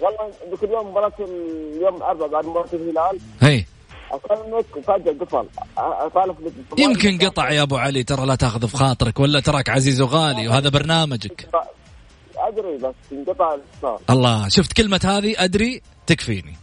والله 0.00 0.32
ذيك 0.50 0.64
اليوم 0.64 0.90
مباراة 0.90 1.12
اليوم 1.20 1.96
الاربعاء 1.96 2.28
بعد 2.28 2.46
مباراة 2.46 2.68
الهلال. 2.72 3.18
هي. 3.40 3.64
اكلمك 4.10 4.76
وفجاه 4.76 5.12
قفل 5.20 5.46
اطالب 5.78 6.36
يمكن 6.78 7.18
قطع 7.18 7.50
يا 7.50 7.62
أبو 7.62 7.76
علي 7.76 8.02
ترى 8.02 8.26
لا 8.26 8.34
تأخذ 8.34 8.68
في 8.68 8.76
خاطرك 8.76 9.20
ولا 9.20 9.40
تراك 9.40 9.70
عزيز 9.70 10.00
وغالي 10.00 10.48
وهذا 10.48 10.68
برنامجك. 10.68 11.48
أدري 12.36 12.76
بس 12.76 12.94
انقطع 13.12 13.54
الاتصال 13.54 13.98
الله 14.10 14.48
شفت 14.48 14.72
كلمة 14.72 15.00
هذه؟ 15.04 15.34
أدري 15.38 15.82
تكفيني. 16.06 16.56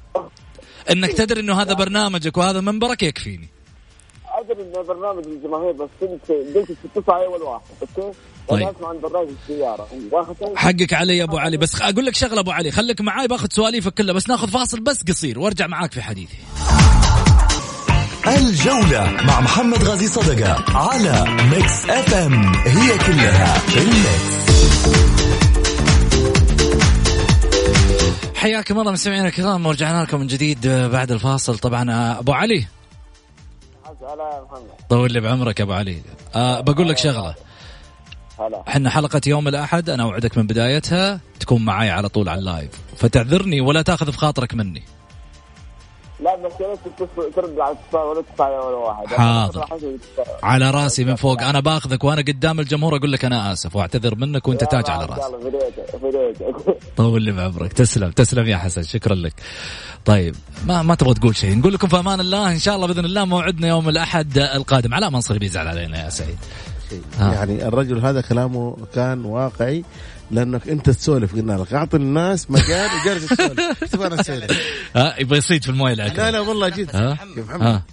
إنك 0.91 1.11
تدري 1.11 1.39
إنه 1.41 1.61
هذا 1.61 1.73
برنامجك 1.73 2.37
وهذا 2.37 2.61
منبرك 2.61 3.03
يكفيني. 3.03 3.49
أدري 4.27 4.63
إنه 4.63 4.81
برنامج 4.81 5.25
الجماهير 5.25 5.71
بس 5.71 5.89
كنت 5.99 6.31
قلت 6.31 6.77
تتصل 6.83 7.11
أول 7.11 7.41
واحد 7.41 7.63
okay؟ 7.81 8.17
طيب. 8.47 8.61
أنا 8.61 8.71
أسمع 8.71 8.89
عن 8.89 8.99
برنامج 8.99 9.27
السيارة. 9.41 9.87
حقك 10.55 10.93
علي 10.93 11.17
يا 11.17 11.23
أبو 11.23 11.37
علي 11.37 11.57
بس 11.57 11.81
أقول 11.81 12.05
لك 12.05 12.15
شغلة 12.15 12.39
أبو 12.39 12.51
علي 12.51 12.71
خليك 12.71 13.01
معاي 13.01 13.27
باخذ 13.27 13.47
سواليفك 13.51 13.93
كلها 13.93 14.13
بس 14.13 14.29
ناخذ 14.29 14.47
فاصل 14.47 14.79
بس 14.79 15.03
قصير 15.03 15.39
وأرجع 15.39 15.67
معاك 15.67 15.91
في 15.91 16.01
حديثي. 16.01 16.37
الجولة 18.27 19.11
مع 19.27 19.41
محمد 19.41 19.83
غازي 19.83 20.07
صدقة 20.07 20.77
على 20.77 21.25
Mix 21.51 21.89
FM 21.89 22.55
هي 22.55 22.97
كلها 22.97 23.53
في 23.59 23.77
ال 23.77 23.89
Mix. 23.89 24.35
حياكم 28.35 28.79
الله 28.79 28.91
مستمعينا 28.91 29.27
الكرام 29.27 29.65
ورجعنا 29.65 30.03
لكم 30.03 30.19
من 30.19 30.27
جديد 30.27 30.67
بعد 30.67 31.11
الفاصل. 31.11 31.57
طبعا 31.57 31.91
آه، 31.91 32.19
أبو 32.19 32.33
علي. 32.33 32.67
طول 34.89 35.13
لي 35.13 35.19
بعمرك 35.21 35.59
يا 35.59 35.65
أبو 35.65 35.73
علي. 35.73 36.01
أه 36.35 36.59
بقول 36.59 36.89
لك 36.89 36.97
شغلة. 36.97 37.35
إحنا 38.67 38.89
حلقة 38.89 39.21
يوم 39.27 39.47
الأحد 39.47 39.89
أنا 39.89 40.03
أوعدك 40.03 40.37
من 40.37 40.47
بدايتها 40.47 41.19
تكون 41.39 41.65
معي 41.65 41.89
على 41.89 42.09
طول 42.09 42.29
على 42.29 42.39
ال 42.39 42.44
live. 42.44 42.69
فتعذرني 42.97 43.61
ولا 43.61 43.81
تأخذ 43.81 44.11
في 44.11 44.17
خاطرك 44.17 44.53
مني. 44.53 44.83
لا 46.19 46.35
بس 46.35 46.51
يا 46.61 46.67
ريت 46.67 47.09
ترد 47.35 47.59
على 47.59 47.77
الاتصال 47.93 48.01
ولا 48.01 48.23
علي 48.39 48.55
ولا 48.55 48.77
واحد. 48.77 49.07
حاضر. 49.07 49.65
على 50.43 50.71
راسي 50.71 51.03
من 51.03 51.15
فوق. 51.15 51.43
أنا 51.43 51.59
باخذك 51.59 52.03
وأنا 52.03 52.21
قدام 52.21 52.59
الجمهور 52.59 52.97
أقول 52.97 53.11
لك 53.11 53.25
أنا 53.25 53.53
آسف 53.53 53.75
واعتذر 53.75 54.15
منك 54.15 54.47
وأنت 54.47 54.63
تاج 54.63 54.89
على 54.89 55.05
راسي. 55.05 55.21
طول 56.97 57.21
لي 57.21 57.31
بعمرك. 57.31 57.73
تسلم 57.73 58.11
تسلم 58.11 58.47
يا 58.47 58.57
حسن. 58.57 58.83
شكرا 58.83 59.15
لك. 59.15 59.33
طيب 60.05 60.35
ما 60.65 60.81
ما 60.81 60.95
تبغى 60.95 61.13
تقول 61.13 61.35
شيء؟ 61.35 61.57
نقول 61.57 61.73
لكم 61.73 61.87
في 61.87 61.99
أمان 61.99 62.19
الله. 62.19 62.51
إن 62.51 62.59
شاء 62.59 62.75
الله 62.75 62.87
بإذن 62.87 63.05
الله 63.05 63.25
موعدنا 63.25 63.67
يوم 63.67 63.89
الأحد 63.89 64.37
القادم. 64.37 64.93
علاء 64.93 65.09
منصري 65.09 65.39
بيزعل 65.39 65.67
علينا 65.67 66.05
يا 66.05 66.09
سعيد. 66.09 66.37
يعني 67.19 67.67
الرجل 67.67 68.05
هذا 68.05 68.21
كلامه 68.21 68.77
كان 68.95 69.25
واقعي. 69.25 69.83
لأنك 70.31 70.69
أنت 70.69 70.89
تسولف 70.89 71.35
قلنا 71.35 71.53
لك. 71.53 71.73
أعطي 71.73 71.97
الناس 71.97 72.51
مجال 72.51 72.89
وجالس 73.01 73.25
تسولف 73.25 73.83
تبغى 73.91 74.07
أنا 74.07 74.21
اسولف؟ 74.21 74.61
ها 74.95 75.19
يبغى 75.19 75.37
يصيد 75.37 75.63
في 75.63 75.69
الموية 75.69 75.93
العكرة 75.93 76.23
لا 76.23 76.31
لا 76.31 76.39
والله 76.39 76.69
جد. 76.69 76.95
ها؟ 76.95 77.17
يا 77.37 77.43
محمد. 77.43 77.61
ها. 77.61 77.83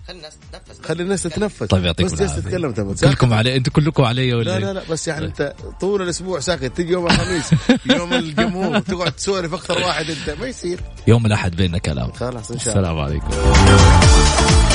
خلي 0.84 1.02
الناس 1.02 1.22
تتنفس. 1.22 1.62
طيب 1.62 1.84
يعطيكم 1.84 2.12
بس 2.12 2.18
جالس. 2.18 2.36
تتكلم 2.36 2.72
تبغى. 2.72 2.94
كلكم 2.94 3.32
علي 3.34 3.56
أنتم 3.56 3.72
كلكم 3.72 4.04
علي 4.04 4.34
ولا 4.34 4.44
لا 4.44 4.56
إيه؟ 4.56 4.64
لا 4.64 4.72
لا 4.72 4.82
بس 4.90 5.08
يعني 5.08 5.26
أنت 5.26 5.54
طول 5.80 6.02
الأسبوع 6.02 6.40
ساكت. 6.40 6.76
تجي 6.76 6.92
يوم 6.92 7.06
الخميس 7.06 7.50
يوم 7.86 8.12
الجمهور 8.12 8.78
تقعد 8.78 9.12
تسولف 9.12 9.54
أكثر 9.54 9.78
واحد 9.78 10.06
أنت. 10.10 10.40
ما 10.40 10.46
يصير. 10.46 10.80
يوم 11.06 11.26
الأحد 11.26 11.56
بيننا 11.56 11.78
كلام 11.78 12.12
خلاص 12.12 12.50
إن 12.50 12.58
شاء 12.58 12.78
الله. 12.78 12.90
السلام 12.90 12.98
عليكم. 12.98 14.71